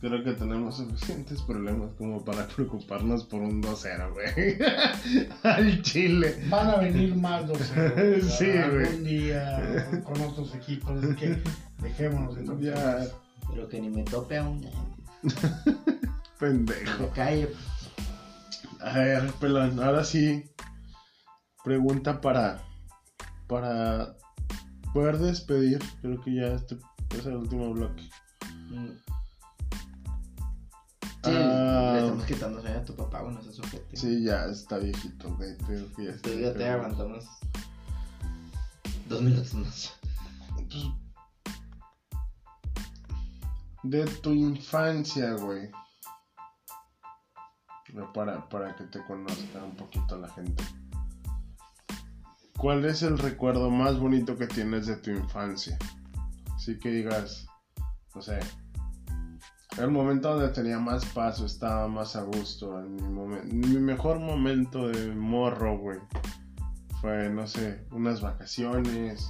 Creo 0.02 0.24
que 0.24 0.32
tenemos 0.32 0.76
suficientes 0.78 1.40
problemas 1.42 1.92
como 1.94 2.24
para 2.24 2.46
preocuparnos 2.56 3.24
por 3.24 3.40
un 3.40 3.62
2-0, 3.62 4.12
güey. 4.12 5.28
Al 5.44 5.80
Chile. 5.82 6.44
Van 6.50 6.68
a 6.70 6.76
venir 6.78 7.14
más 7.14 7.46
dos 7.46 7.58
Sí, 8.38 8.50
algún 8.50 8.80
güey. 8.82 8.98
día 9.04 10.02
con 10.04 10.20
otros 10.20 10.54
equipos, 10.56 11.02
así 11.02 11.14
que 11.14 11.40
dejémonos 11.80 12.34
de 12.34 12.42
Ya, 12.42 12.46
tonterías. 12.46 13.14
Pero 13.48 13.68
que 13.68 13.80
ni 13.80 13.90
me 13.90 14.02
tope 14.02 14.38
aún. 14.38 14.68
pendejo. 16.38 16.98
Que 16.98 17.08
calle. 17.14 17.48
A 18.80 18.98
ver, 18.98 19.30
pelón, 19.40 19.78
ahora 19.80 20.02
sí. 20.02 20.44
Pregunta 21.64 22.20
para. 22.20 22.60
Para 23.46 24.16
poder 24.92 25.18
despedir. 25.18 25.78
Creo 26.00 26.20
que 26.20 26.34
ya 26.34 26.46
este 26.54 26.76
es 27.16 27.24
el 27.26 27.36
último 27.36 27.72
bloque. 27.72 28.02
Mm. 28.70 28.90
Sí, 31.24 31.30
Ah. 31.30 31.92
le 31.94 31.98
estamos 32.00 32.24
quitando 32.24 32.60
sueño 32.60 32.78
a 32.78 32.84
tu 32.84 32.96
papá, 32.96 33.20
güey, 33.22 33.34
no 33.34 33.42
se 33.42 33.52
sujete. 33.52 33.96
Sí, 33.96 34.24
ya 34.24 34.46
está 34.46 34.78
viejito, 34.78 35.34
güey. 35.36 35.56
Creo 35.58 35.92
que 35.94 36.04
ya 36.06 36.10
está. 36.12 36.30
Ya 36.30 36.52
te 36.54 36.68
aguantamos 36.68 37.24
dos 39.08 39.22
minutos 39.22 39.54
más. 39.54 39.92
Pues, 40.54 40.84
De 43.84 44.04
tu 44.06 44.30
infancia, 44.32 45.32
güey. 45.34 45.70
Para, 48.14 48.48
para 48.48 48.74
que 48.74 48.84
te 48.84 49.04
conozca 49.04 49.62
un 49.62 49.76
poquito 49.76 50.16
la 50.18 50.28
gente. 50.30 50.64
¿Cuál 52.56 52.84
es 52.84 53.02
el 53.02 53.18
recuerdo 53.18 53.70
más 53.70 53.98
bonito 53.98 54.36
que 54.38 54.46
tienes 54.46 54.86
de 54.86 54.96
tu 54.96 55.10
infancia? 55.10 55.76
Así 56.54 56.78
que 56.78 56.90
digas, 56.90 57.46
no 58.14 58.22
sé, 58.22 58.38
el 59.78 59.90
momento 59.90 60.34
donde 60.34 60.48
tenía 60.48 60.78
más 60.78 61.04
paso, 61.06 61.46
estaba 61.46 61.88
más 61.88 62.14
a 62.16 62.22
gusto, 62.22 62.82
mi 63.50 63.78
mejor 63.78 64.18
momento 64.18 64.88
de 64.88 65.14
morro, 65.14 65.78
güey. 65.78 65.98
Fue, 67.00 67.28
no 67.30 67.46
sé, 67.46 67.84
unas 67.90 68.20
vacaciones, 68.20 69.28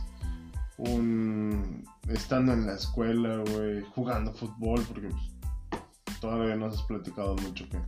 un 0.78 1.84
estando 2.08 2.52
en 2.52 2.66
la 2.66 2.74
escuela, 2.74 3.42
güey, 3.52 3.82
jugando 3.94 4.34
fútbol, 4.34 4.82
porque 4.88 5.08
pues, 5.08 6.20
todavía 6.20 6.56
no 6.56 6.66
has 6.66 6.82
platicado 6.82 7.36
mucho 7.36 7.68
que, 7.68 7.80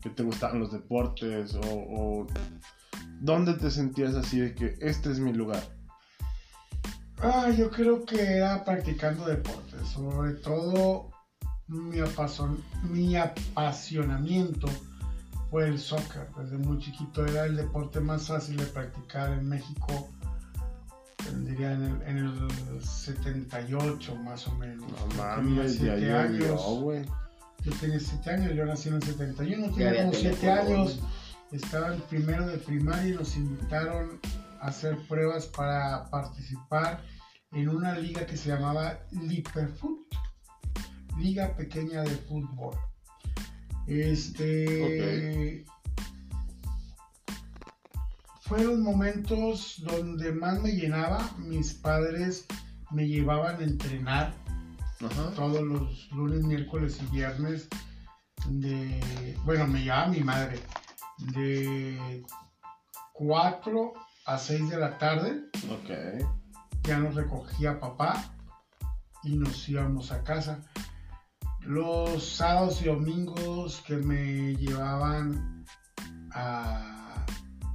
que 0.00 0.10
te 0.10 0.22
gustaban 0.22 0.60
los 0.60 0.72
deportes 0.72 1.54
o, 1.54 1.60
o 1.64 2.26
dónde 3.20 3.54
te 3.54 3.70
sentías 3.70 4.14
así 4.14 4.40
de 4.40 4.54
que 4.54 4.76
este 4.80 5.10
es 5.10 5.18
mi 5.18 5.32
lugar. 5.32 5.62
Ah, 7.18 7.50
yo 7.50 7.70
creo 7.70 8.04
que 8.04 8.36
era 8.36 8.64
practicando 8.64 9.26
deportes, 9.26 9.88
sobre 9.88 10.34
todo 10.34 11.10
mi, 11.68 11.98
apasion- 11.98 12.62
mi 12.82 13.16
apasionamiento 13.16 14.68
fue 15.50 15.68
el 15.68 15.78
soccer. 15.78 16.28
Desde 16.38 16.58
muy 16.58 16.78
chiquito 16.78 17.24
era 17.26 17.46
el 17.46 17.56
deporte 17.56 18.00
más 18.00 18.26
fácil 18.28 18.56
de 18.56 18.66
practicar 18.66 19.32
en 19.32 19.48
México, 19.48 20.08
diría 21.44 21.72
en 21.72 21.82
el, 21.82 22.02
en 22.02 22.18
el 22.18 22.82
78 22.84 24.14
más 24.16 24.46
o 24.46 24.54
menos. 24.56 24.90
No 24.90 24.96
tenía 24.96 25.24
mames, 25.56 25.72
ya 25.80 25.96
siete 25.96 26.00
llovió, 26.00 26.18
años. 26.18 26.80
güey. 26.80 27.04
Yo 27.64 27.72
tenía 27.80 27.98
7 27.98 28.30
años, 28.30 28.52
yo 28.54 28.64
nací 28.64 28.88
en 28.90 28.94
el 28.96 29.02
71, 29.02 29.66
Ya 29.70 29.72
tenía 29.88 30.02
como 30.04 30.12
7 30.12 30.36
teléfono, 30.36 30.82
años, 30.82 31.00
estaba 31.50 31.94
en 31.94 32.00
primero 32.02 32.46
de 32.46 32.58
primaria 32.58 33.08
y 33.08 33.16
nos 33.16 33.34
invitaron 33.36 34.20
a 34.60 34.66
hacer 34.68 34.96
pruebas 35.08 35.46
para 35.46 36.04
participar 36.10 37.02
en 37.50 37.68
una 37.68 37.98
liga 37.98 38.24
que 38.24 38.36
se 38.36 38.50
llamaba 38.50 39.00
Liperfoot, 39.10 39.98
Liga 41.16 41.54
Pequeña 41.56 42.02
de 42.02 42.16
Fútbol. 42.16 42.76
Este. 43.86 45.64
Fueron 48.40 48.82
momentos 48.82 49.82
donde 49.84 50.32
más 50.32 50.60
me 50.62 50.70
llenaba. 50.72 51.30
Mis 51.38 51.74
padres 51.74 52.46
me 52.92 53.06
llevaban 53.08 53.60
a 53.60 53.64
entrenar 53.64 54.34
Ajá. 55.00 55.30
todos 55.34 55.62
los 55.62 56.10
lunes, 56.12 56.44
miércoles 56.44 57.00
y 57.02 57.06
viernes 57.14 57.68
de, 58.48 59.36
bueno, 59.44 59.66
me 59.66 59.82
llevaba 59.82 60.08
mi 60.08 60.20
madre, 60.20 60.60
de 61.34 62.24
4 63.14 63.92
a 64.26 64.38
6 64.38 64.70
de 64.70 64.76
la 64.76 64.98
tarde, 64.98 65.42
Ok. 65.70 65.90
ya 66.84 66.98
nos 66.98 67.14
recogía 67.14 67.80
papá 67.80 68.32
y 69.22 69.36
nos 69.36 69.68
íbamos 69.68 70.12
a 70.12 70.22
casa. 70.22 70.60
Los 71.66 72.24
sábados 72.24 72.80
y 72.82 72.84
domingos 72.84 73.82
que 73.86 73.96
me 73.96 74.54
llevaban 74.56 75.64
a, 76.32 77.26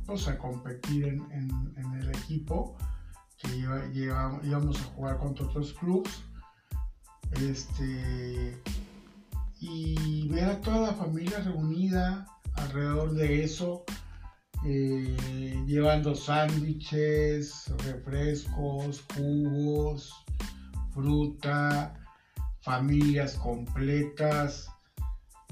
pues, 0.06 0.28
a 0.28 0.38
competir 0.38 1.06
en, 1.06 1.74
el 2.00 2.10
equipo, 2.10 2.78
que 3.38 3.50
lleva- 3.50 3.86
lleva- 3.92 4.40
íbamos 4.44 4.80
a 4.80 4.84
jugar 4.96 5.18
contra 5.18 5.46
otros 5.46 5.74
clubes, 5.74 6.24
este, 7.34 8.58
y 9.60 10.28
ver 10.30 10.46
a 10.46 10.62
toda 10.62 10.92
la 10.92 10.94
familia 10.94 11.40
reunida 11.40 12.26
alrededor 12.54 13.12
de 13.14 13.44
eso, 13.44 13.84
eh, 14.66 15.64
llevando 15.68 16.16
sándwiches, 16.16 17.72
refrescos, 17.86 19.04
jugos, 19.16 20.14
fruta, 20.94 21.94
familias 22.62 23.36
completas. 23.36 24.68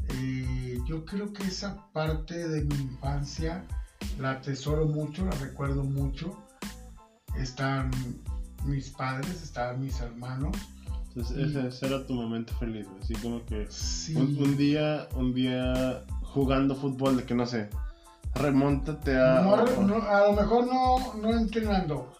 Eh, 0.09 0.79
yo 0.87 1.05
creo 1.05 1.31
que 1.33 1.43
esa 1.43 1.85
parte 1.91 2.47
de 2.47 2.61
mi 2.63 2.75
infancia 2.75 3.65
la 4.19 4.31
atesoro 4.31 4.87
mucho, 4.87 5.25
la 5.25 5.31
recuerdo 5.31 5.83
mucho. 5.83 6.37
Están 7.37 7.91
mis 8.65 8.89
padres, 8.89 9.43
estaban 9.43 9.79
mis 9.81 9.99
hermanos. 10.01 10.55
Entonces, 11.09 11.37
ese, 11.37 11.67
ese 11.67 11.87
era 11.87 12.05
tu 12.05 12.13
momento 12.13 12.53
feliz. 12.55 12.87
Así 13.01 13.13
como 13.15 13.43
que 13.45 13.67
Sí. 13.69 14.15
un, 14.15 14.37
un 14.37 14.57
día, 14.57 15.07
un 15.15 15.33
día 15.33 16.03
jugando 16.21 16.75
fútbol 16.75 17.17
de 17.17 17.23
que 17.23 17.33
no 17.33 17.45
sé, 17.45 17.69
remóntate 18.35 19.17
a. 19.17 19.41
No, 19.41 19.65
no, 19.65 19.95
a 20.03 20.27
lo 20.27 20.33
mejor 20.33 20.67
no, 20.67 21.13
no 21.15 21.37
entrenando, 21.37 22.13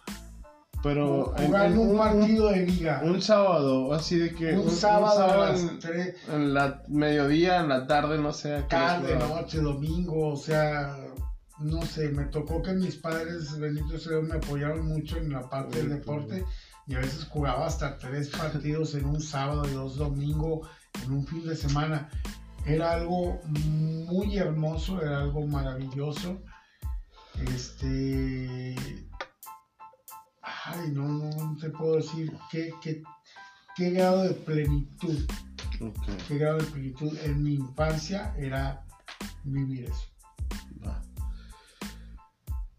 pero 0.82 1.34
en- 1.38 1.48
jugando 1.48 1.82
en 1.82 1.90
un 1.90 1.98
partido 1.98 2.50
de 2.50 2.66
liga. 2.66 3.02
un 3.04 3.22
sábado, 3.22 3.94
así 3.94 4.18
de 4.18 4.34
que. 4.34 4.54
un, 4.54 4.70
sábado, 4.72 5.24
a 5.44 5.50
las 5.52 5.62
en, 5.62 5.80
3, 5.80 6.16
en 6.34 6.54
la 6.54 6.84
mediodía, 6.88 7.60
en 7.60 7.70
la 7.70 7.86
tarde, 7.88 8.18
no 8.18 8.32
sé. 8.32 8.64
tarde, 8.70 9.18
noche, 9.18 9.60
domingo, 9.60 10.30
o 10.30 10.38
sea, 10.38 10.98
no 11.60 11.82
sé, 11.84 12.10
me 12.10 12.26
tocó 12.26 12.62
que 12.62 12.74
mis 12.74 12.96
padres, 12.96 13.60
bendito 13.60 13.98
sea, 13.98 14.14
Dios, 14.14 14.24
me 14.24 14.36
apoyaron 14.36 14.86
mucho 14.88 15.18
en 15.18 15.32
la 15.34 15.50
parte 15.50 15.78
del 15.80 15.88
Uy, 15.88 15.94
deporte 15.96 16.46
y 16.88 16.96
a 16.96 17.00
veces 17.00 17.26
jugaba 17.26 17.68
hasta 17.68 17.98
tres 17.98 18.30
partidos 18.30 18.96
en 18.96 19.06
un 19.06 19.22
sábado 19.22 19.64
y 19.70 19.74
dos 19.74 19.98
domingos, 19.98 20.68
en 21.04 21.12
un 21.12 21.28
fin 21.28 21.46
de 21.46 21.56
semana. 21.56 22.10
Era 22.66 22.92
algo 22.94 23.40
muy 23.46 24.38
hermoso, 24.38 25.02
era 25.02 25.20
algo 25.20 25.46
maravilloso. 25.48 26.42
Este. 27.54 28.76
Ay, 30.66 30.92
no, 30.92 31.08
no, 31.08 31.30
no 31.30 31.58
te 31.60 31.70
puedo 31.70 31.96
decir 31.96 32.32
qué, 32.52 32.72
qué, 32.82 33.02
qué 33.76 33.92
grado 33.92 34.24
de 34.24 34.34
plenitud 34.34 35.26
qué 36.28 36.38
grado 36.38 36.58
de 36.58 36.66
plenitud 36.66 37.18
en 37.24 37.44
mi 37.44 37.56
infancia 37.56 38.34
era 38.38 38.86
vivir 39.44 39.86
eso. 39.86 40.08
va. 40.86 41.02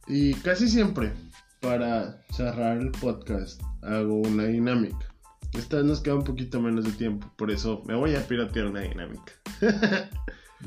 Y 0.07 0.35
casi 0.35 0.69
siempre, 0.69 1.12
para 1.61 2.23
cerrar 2.31 2.78
el 2.78 2.90
podcast, 2.90 3.61
hago 3.82 4.16
una 4.16 4.44
dinámica. 4.44 5.07
Esta 5.52 5.77
vez 5.78 5.86
nos 5.86 6.01
queda 6.01 6.16
un 6.16 6.24
poquito 6.24 6.61
menos 6.61 6.85
de 6.85 6.93
tiempo, 6.93 7.32
por 7.36 7.51
eso 7.51 7.82
me 7.86 7.94
voy 7.94 8.15
a 8.15 8.27
piratear 8.27 8.66
una 8.66 8.81
dinámica. 8.81 9.32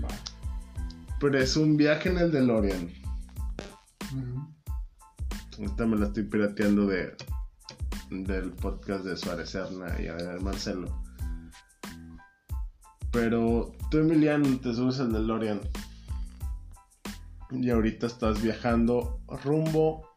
Va. 0.04 0.10
Pero 1.20 1.38
es 1.38 1.56
un 1.56 1.78
viaje 1.78 2.10
en 2.10 2.18
el 2.18 2.32
DeLorean. 2.32 2.92
Ujú. 4.12 4.53
Esta 5.60 5.86
me 5.86 5.98
la 5.98 6.08
estoy 6.08 6.24
pirateando 6.24 6.88
de 6.88 7.16
del 8.10 8.52
podcast 8.52 9.06
de 9.06 9.18
Suárez 9.18 9.52
Serna 9.52 9.88
y 10.00 10.44
Marcelo. 10.44 10.88
Pero 13.12 13.72
tú, 13.90 14.00
Emiliano, 14.00 14.60
te 14.60 14.74
subes 14.74 15.00
al 15.00 15.14
DeLorean. 15.14 15.62
Y 17.52 17.70
ahorita 17.70 18.08
estás 18.08 18.42
viajando 18.42 19.20
rumbo 19.44 20.08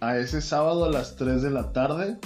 a 0.00 0.16
ese 0.16 0.40
sábado 0.40 0.86
a 0.86 0.90
las 0.90 1.16
3 1.16 1.42
de 1.42 1.50
la 1.50 1.72
tarde. 1.72 2.18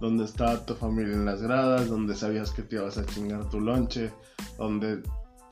Donde 0.00 0.24
estaba 0.24 0.64
tu 0.64 0.74
familia 0.74 1.14
en 1.14 1.24
las 1.24 1.42
gradas, 1.42 1.88
donde 1.88 2.14
sabías 2.16 2.50
que 2.50 2.62
te 2.62 2.76
ibas 2.76 2.98
a 2.98 3.06
chingar 3.06 3.48
tu 3.50 3.60
lonche, 3.60 4.12
donde 4.58 5.02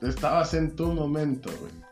estabas 0.02 0.54
en 0.54 0.74
tu 0.74 0.92
momento, 0.92 1.50
güey 1.60 1.89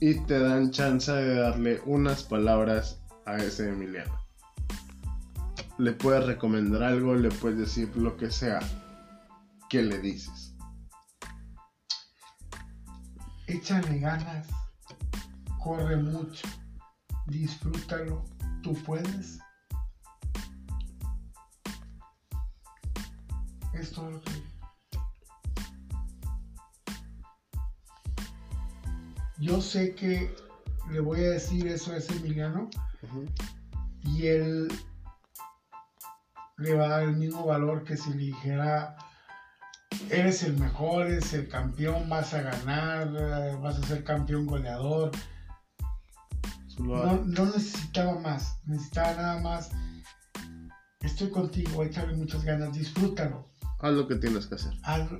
y 0.00 0.14
te 0.20 0.38
dan 0.38 0.70
chance 0.70 1.12
de 1.12 1.34
darle 1.34 1.82
unas 1.84 2.22
palabras 2.22 2.98
a 3.26 3.36
ese 3.36 3.68
Emiliano. 3.68 4.18
Le 5.76 5.92
puedes 5.92 6.24
recomendar 6.24 6.82
algo, 6.82 7.14
le 7.14 7.28
puedes 7.28 7.58
decir 7.58 7.94
lo 7.96 8.16
que 8.16 8.30
sea. 8.30 8.60
¿Qué 9.68 9.82
le 9.82 9.98
dices? 9.98 10.54
Échale 13.46 13.98
ganas, 13.98 14.46
corre 15.62 15.96
mucho, 15.96 16.48
disfrútalo, 17.26 18.24
tú 18.62 18.72
puedes. 18.84 19.38
Es 23.74 23.92
todo 23.92 24.10
lo 24.10 24.20
que 24.22 24.30
Yo 29.40 29.60
sé 29.62 29.94
que 29.94 30.34
le 30.90 31.00
voy 31.00 31.20
a 31.20 31.30
decir 31.30 31.66
eso 31.66 31.92
a 31.92 31.96
ese 31.96 32.14
Emiliano 32.16 32.68
y 34.02 34.26
él 34.26 34.68
le 36.58 36.74
va 36.74 36.84
a 36.84 36.88
dar 36.88 37.02
el 37.04 37.16
mismo 37.16 37.46
valor 37.46 37.84
que 37.84 37.96
si 37.96 38.10
le 38.10 38.16
dijera 38.18 38.96
eres 40.10 40.42
el 40.42 40.58
mejor, 40.58 41.06
eres 41.06 41.32
el 41.32 41.48
campeón, 41.48 42.08
vas 42.08 42.34
a 42.34 42.42
ganar, 42.42 43.58
vas 43.60 43.78
a 43.78 43.86
ser 43.86 44.04
campeón 44.04 44.46
goleador. 44.46 45.10
No, 46.78 47.24
no 47.24 47.44
necesitaba 47.46 48.18
más, 48.20 48.58
necesitaba 48.66 49.14
nada 49.14 49.40
más. 49.40 49.70
Estoy 51.00 51.30
contigo, 51.30 51.82
échale 51.82 52.14
muchas 52.16 52.44
ganas, 52.44 52.72
disfrútalo. 52.72 53.48
haz 53.80 53.92
lo 53.92 54.06
que 54.06 54.16
tienes 54.16 54.46
que 54.46 54.54
hacer. 54.56 54.72
Haz- 54.82 55.10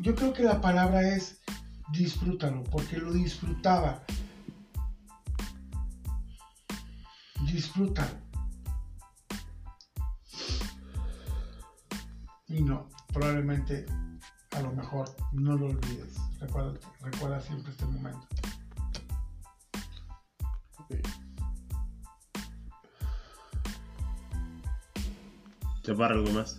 yo 0.00 0.14
creo 0.14 0.32
que 0.32 0.42
la 0.44 0.60
palabra 0.60 1.02
es 1.08 1.40
disfrútalo, 1.92 2.62
porque 2.64 2.98
lo 2.98 3.12
disfrutaba. 3.12 4.02
Disfrútalo. 7.46 8.18
Y 12.48 12.62
no, 12.62 12.88
probablemente 13.12 13.86
a 14.52 14.60
lo 14.60 14.72
mejor 14.72 15.14
no 15.32 15.56
lo 15.56 15.66
olvides. 15.66 16.16
Recuerda, 16.40 16.78
recuerda 17.00 17.40
siempre 17.40 17.70
este 17.70 17.86
momento. 17.86 18.26
Chaparro, 25.82 26.16
algo 26.16 26.30
más. 26.32 26.58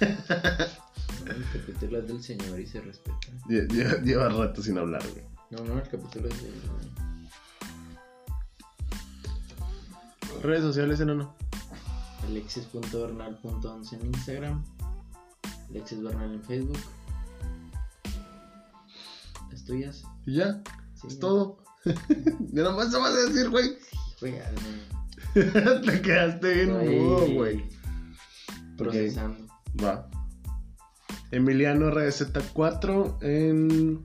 El 1.26 1.44
capítulo 1.52 1.98
es 1.98 2.08
del 2.08 2.22
señor 2.22 2.58
y 2.60 2.66
se 2.66 2.80
respeta. 2.80 3.18
Lle- 3.48 3.66
lle- 3.68 4.02
Lleva 4.02 4.28
rato 4.28 4.62
sin 4.62 4.78
hablar, 4.78 5.02
güey. 5.12 5.24
No, 5.50 5.64
no, 5.64 5.78
el 5.80 5.88
capítulo 5.88 6.28
es 6.28 6.42
de. 6.42 6.50
Redes 10.42 10.62
sociales, 10.62 11.00
no, 11.00 11.14
no. 11.14 11.34
Alexis.bernal.11 12.26 13.92
en 14.00 14.06
Instagram. 14.06 14.64
Alexis 15.70 16.02
Bernal 16.02 16.32
en 16.34 16.42
Facebook. 16.42 16.78
¿Las 19.50 19.64
tuyas? 19.64 20.04
Y 20.26 20.36
ya, 20.36 20.62
Sí, 20.94 21.06
es 21.08 21.14
ya. 21.14 21.20
todo. 21.20 21.58
ya 21.84 22.62
nomás 22.62 22.90
te 22.90 22.96
vas 22.98 23.12
a 23.14 23.16
decir, 23.28 23.48
güey. 23.50 23.76
Te 25.34 26.02
quedaste 26.02 26.54
bien 26.54 26.72
mudo, 26.72 27.26
güey. 27.32 27.64
Procesando. 28.76 29.46
Va. 29.82 30.08
Emiliano 31.32 31.90
RZ4 31.90 33.18
en 33.22 34.04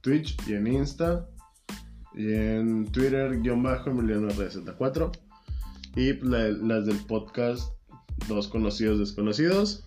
Twitch 0.00 0.36
y 0.48 0.54
en 0.54 0.66
Insta. 0.66 1.28
Y 2.14 2.32
en 2.32 2.90
Twitter, 2.90 3.40
guion 3.40 3.62
bajo 3.62 3.90
Emiliano 3.90 4.28
RZ4. 4.28 5.10
Y 5.96 6.12
la- 6.24 6.48
las 6.48 6.86
del 6.86 6.98
podcast, 7.06 7.72
dos 8.28 8.48
conocidos 8.48 8.98
desconocidos. 8.98 9.84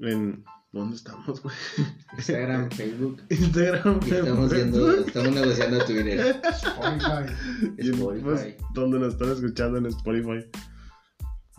En. 0.00 0.44
¿Dónde 0.70 0.96
estamos, 0.96 1.42
güey? 1.42 1.56
Instagram, 2.18 2.70
Facebook. 2.72 3.22
Instagram. 3.30 4.00
Y 4.06 4.10
estamos 4.10 4.52
viendo, 4.52 4.90
estamos 4.98 5.32
negociando 5.32 5.84
Twitter. 5.86 6.40
Spotify. 6.44 7.32
Y 7.78 7.88
en, 7.88 7.94
Spotify. 7.94 8.22
pues, 8.22 8.56
donde 8.74 8.98
nos 8.98 9.14
están 9.14 9.30
escuchando 9.32 9.78
en 9.78 9.86
Spotify. 9.86 10.44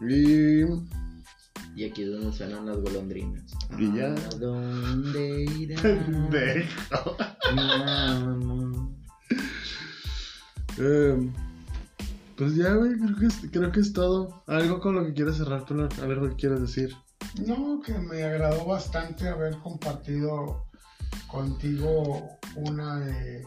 Y. 0.08 0.64
Y 1.80 1.86
aquí 1.86 2.04
es 2.04 2.12
donde 2.12 2.34
suenan 2.34 2.66
las 2.66 2.76
golondrinas. 2.82 3.54
Y 3.78 3.96
ya. 3.96 4.08
¿A 4.14 4.36
dónde 4.36 5.46
irá? 5.58 5.82
Eh, 10.82 11.32
pues 12.38 12.56
ya, 12.56 12.74
güey, 12.74 12.98
creo 12.98 13.16
que, 13.18 13.26
es, 13.26 13.36
creo 13.52 13.72
que 13.72 13.82
es 13.82 13.92
todo. 13.92 14.44
Algo 14.48 14.80
con 14.80 14.96
lo 14.96 15.06
que 15.06 15.14
quieras 15.14 15.38
cerrar, 15.38 15.66
tú, 15.66 15.74
algo 16.02 16.30
que 16.30 16.36
quieras 16.36 16.62
decir. 16.62 16.96
No, 17.46 17.82
que 17.82 17.94
me 17.94 18.24
agradó 18.24 18.66
bastante 18.66 19.28
haber 19.28 19.58
compartido 19.58 20.66
contigo 21.28 22.40
una 22.56 23.00
de, 23.02 23.46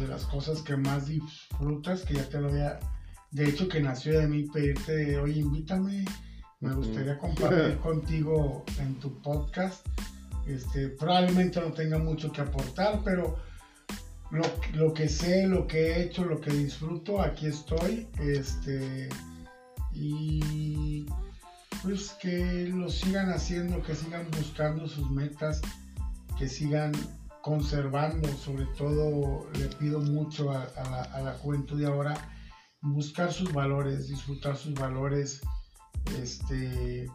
de 0.00 0.08
las 0.08 0.26
cosas 0.26 0.60
que 0.60 0.76
más 0.76 1.06
disfrutas, 1.06 2.02
que 2.02 2.14
ya 2.14 2.28
te 2.28 2.40
lo 2.40 2.48
había, 2.48 2.78
de 3.30 3.48
hecho 3.48 3.68
que 3.68 3.80
nació 3.80 4.20
de 4.20 4.28
mí 4.28 4.44
pedirte, 4.52 5.18
oye, 5.18 5.40
invítame, 5.40 6.04
me 6.60 6.74
gustaría 6.74 7.18
compartir 7.18 7.78
contigo 7.78 8.64
en 8.78 8.94
tu 9.00 9.20
podcast. 9.20 9.86
Este, 10.46 10.88
probablemente 10.88 11.60
no 11.60 11.72
tenga 11.72 11.98
mucho 11.98 12.32
que 12.32 12.40
aportar, 12.40 13.00
pero 13.04 13.36
lo, 14.30 14.42
lo 14.74 14.94
que 14.94 15.08
sé, 15.08 15.46
lo 15.46 15.66
que 15.66 15.92
he 15.92 16.02
hecho, 16.02 16.24
lo 16.24 16.40
que 16.40 16.50
disfruto, 16.50 17.20
aquí 17.20 17.46
estoy. 17.46 18.08
Este, 18.18 19.08
y 19.92 21.06
pues 21.82 22.10
que 22.20 22.70
lo 22.74 22.88
sigan 22.90 23.30
haciendo, 23.30 23.82
que 23.82 23.94
sigan 23.94 24.26
buscando 24.30 24.86
sus 24.86 25.10
metas, 25.10 25.60
que 26.38 26.48
sigan 26.48 26.92
conservando, 27.42 28.28
sobre 28.36 28.66
todo 28.76 29.48
le 29.58 29.66
pido 29.76 30.00
mucho 30.00 30.50
a, 30.50 30.64
a 30.64 30.90
la, 30.90 31.02
a 31.02 31.20
la 31.22 31.32
juventud 31.34 31.80
de 31.80 31.86
ahora, 31.86 32.14
buscar 32.82 33.32
sus 33.32 33.52
valores, 33.52 34.08
disfrutar 34.08 34.56
sus 34.56 34.74
valores, 34.74 35.40
este 36.22 37.08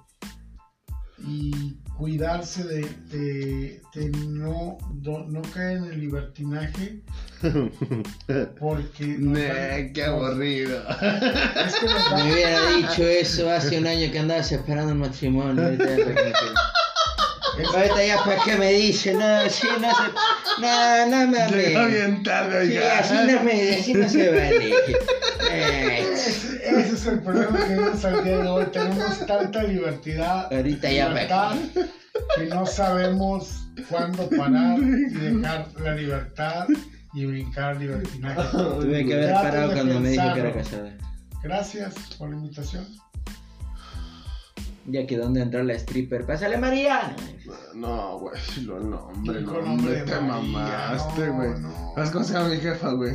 y 1.18 1.78
cuidarse 1.98 2.64
de, 2.66 2.82
de- 3.10 3.82
de 3.96 4.10
no, 4.28 4.78
do- 4.96 5.26
no 5.28 5.42
caer 5.54 5.78
en 5.78 5.86
el 5.86 6.00
libertinaje 6.02 7.00
porque 8.60 9.06
Nah, 9.20 9.94
qué 9.94 10.04
aburrido. 10.06 10.84
es 10.90 11.76
que 11.76 11.86
Me 12.16 12.34
hubiera 12.34 12.70
dicho 12.72 13.04
eso 13.08 13.50
hace 13.50 13.78
un 13.80 13.88
año 13.88 14.12
que 14.12 14.20
andabas 14.20 14.52
esperando 14.52 14.92
un 14.92 15.00
matrimonio. 15.00 15.64
Ahorita 17.74 18.06
ya 18.06 18.18
para 18.26 18.36
ya 18.38 18.44
qué 18.44 18.56
me 18.58 18.74
dice, 18.74 19.14
no, 19.14 19.50
sí, 19.50 19.66
no 19.80 19.90
se. 19.90 20.62
No, 20.62 21.06
no 21.08 21.28
me 21.32 21.48
Llega 21.50 21.86
bien 21.88 22.22
tarde, 22.24 22.66
Sí, 22.68 22.72
oiga. 22.78 23.00
así 23.00 23.14
no, 23.14 23.44
me, 23.44 23.76
así 23.76 23.94
no 23.94 24.10
se 24.10 24.30
vale. 24.30 24.74
Eh, 25.50 26.06
Ese, 26.80 26.96
es 26.96 27.06
el 27.08 27.20
problema 27.20 27.58
que 27.58 27.64
tenemos 27.66 28.06
al 28.06 28.24
día 28.24 28.38
de 28.40 28.48
hoy. 28.48 28.66
Tenemos 28.72 29.26
tanta 29.26 29.64
libertad, 29.64 30.54
Ahorita 30.54 30.92
ya 30.92 31.10
libertad 31.10 31.56
que 32.38 32.46
no 32.46 32.66
sabemos 32.66 33.68
cuándo 33.90 34.30
parar 34.30 34.80
y 34.80 35.14
dejar 35.14 35.68
la 35.80 35.96
libertad 35.96 36.68
y 37.14 37.26
brincar 37.26 37.78
libertinaje. 37.78 38.58
Tuve 38.58 39.06
que 39.06 39.14
haber 39.14 39.28
Trato 39.30 39.44
parado 39.44 39.74
cuando 39.74 40.00
me 40.00 40.10
dijo 40.10 40.34
que 40.34 40.40
era 40.40 40.54
casada. 40.54 40.98
Gracias 41.44 41.94
por 42.18 42.30
la 42.30 42.36
invitación. 42.36 42.86
Ya 44.88 45.08
que 45.08 45.18
donde 45.18 45.42
entró 45.42 45.64
la 45.64 45.74
stripper. 45.74 46.26
Pásale 46.26 46.58
Mariana. 46.58 47.16
No, 47.74 48.20
güey, 48.20 48.40
lo 48.64 48.80
nombre, 48.80 49.40
Dijo 49.40 49.52
no, 49.54 49.62
nombre 49.62 49.72
hombre, 49.72 49.92
de 49.94 50.02
te 50.04 50.22
María, 50.22 50.28
mamaste, 50.28 51.28
no, 51.28 51.34
güey. 51.34 51.50
no. 51.60 51.92
¿Sabes 51.96 52.12
cómo 52.12 52.24
se 52.24 52.34
llama 52.34 52.50
mi 52.50 52.58
jefa, 52.58 52.92
güey? 52.92 53.14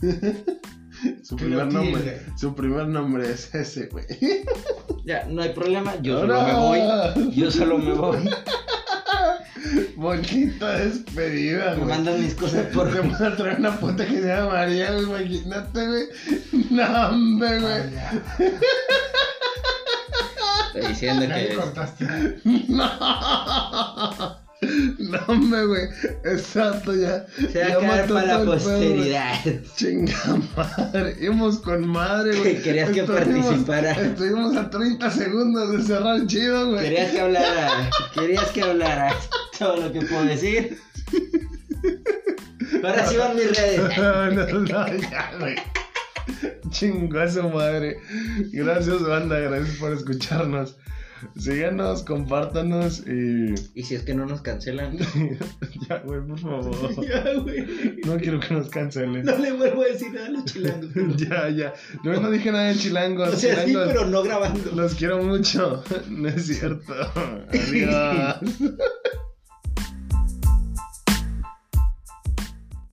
Su 1.22 1.36
primer 1.36 1.72
nombre, 1.72 2.22
su 2.36 2.54
primer 2.54 2.86
nombre 2.88 3.30
es 3.30 3.54
ese, 3.54 3.86
güey. 3.86 4.06
Ya, 5.04 5.24
no 5.24 5.40
hay 5.40 5.50
problema, 5.54 5.94
yo 6.02 6.20
solo 6.20 6.42
me 6.42 6.52
voy. 6.52 6.80
Yo 7.34 7.50
solo 7.50 7.78
me 7.78 7.92
voy. 7.94 8.18
Bonita 9.96 10.78
despedida, 10.78 11.70
Me 11.70 11.76
güey. 11.76 11.88
mandan 11.88 12.20
mis 12.22 12.34
cosas 12.34 12.66
por. 12.74 12.92
Te 12.92 13.00
van 13.00 13.14
a 13.22 13.36
traer 13.36 13.58
una 13.58 13.80
puta 13.80 14.06
que 14.06 14.20
se 14.20 14.26
llama 14.26 14.52
María, 14.52 14.92
güey. 14.92 15.06
Imagínate, 15.36 15.86
güey. 15.86 16.08
No, 16.70 17.08
hombre, 17.08 17.60
güey. 17.60 17.82
Ah. 17.96 18.12
Estoy 20.74 20.88
diciendo 20.92 21.26
que. 21.26 21.56
No. 22.68 22.88
No, 24.98 25.18
hombre, 25.28 25.64
güey. 25.66 25.82
Exacto, 26.24 26.94
ya. 26.94 27.24
Se 27.52 27.60
va 27.60 27.66
a 27.66 27.78
quedar 27.78 28.08
para 28.08 28.38
la 28.38 28.44
posteridad. 28.44 29.34
Chinga 29.76 30.14
madre. 30.56 31.16
Íbamos 31.20 31.58
con 31.60 31.86
madre, 31.86 32.36
güey. 32.38 32.60
Querías 32.62 32.90
que 32.90 33.00
Estuvimos- 33.02 33.44
participara. 33.44 33.92
Estuvimos 33.92 34.56
a 34.56 34.68
30 34.68 35.10
segundos 35.10 35.72
de 35.72 35.82
cerrar 35.84 36.26
chido, 36.26 36.70
güey. 36.72 36.82
Querías 36.82 37.10
que 37.12 37.20
hablara. 37.20 37.90
Querías 38.14 38.46
que 38.50 38.62
hablara. 38.62 39.14
Todo 39.58 39.76
lo 39.76 39.92
que 39.92 40.00
puedo 40.02 40.24
decir. 40.24 40.76
Ahora 42.82 43.06
sí 43.06 43.16
van 43.16 43.36
mis 43.36 43.56
redes. 43.56 43.96
No, 43.98 44.30
no, 44.30 44.46
no, 44.60 44.86
ya, 44.96 45.32
güey. 45.38 45.56
Chingo 46.70 47.20
a 47.20 47.30
su 47.30 47.48
madre. 47.48 47.96
Gracias, 48.52 49.02
banda. 49.02 49.38
Gracias 49.38 49.76
por 49.78 49.92
escucharnos. 49.92 50.76
Síganos, 51.36 52.02
compártanos 52.02 53.04
y. 53.06 53.54
Y 53.74 53.82
si 53.84 53.94
es 53.94 54.02
que 54.02 54.14
no 54.14 54.26
nos 54.26 54.40
cancelan. 54.42 54.98
ya, 55.88 55.98
güey, 56.04 56.20
por 56.26 56.38
favor. 56.38 56.68
Ya, 57.08 57.34
güey. 57.34 57.66
No 58.04 58.16
quiero 58.16 58.40
que 58.40 58.54
nos 58.54 58.68
cancelen. 58.68 59.24
No 59.24 59.38
le 59.38 59.52
vuelvo 59.52 59.82
a 59.82 59.86
decir 59.86 60.12
nada 60.12 60.26
a 60.26 60.30
los 60.30 60.44
chilangos. 60.44 60.90
ya, 61.16 61.48
ya. 61.48 61.74
No, 62.02 62.20
no 62.20 62.30
dije 62.30 62.52
nada 62.52 62.68
de 62.68 62.76
chilangos. 62.76 63.34
O 63.34 63.36
sea, 63.36 63.64
sí, 63.64 63.74
pero 63.74 64.06
no 64.06 64.22
grabando. 64.22 64.70
Los 64.72 64.94
quiero 64.94 65.22
mucho. 65.22 65.82
No 66.08 66.28
es 66.28 66.46
cierto. 66.46 66.94
Adiós. 67.48 68.36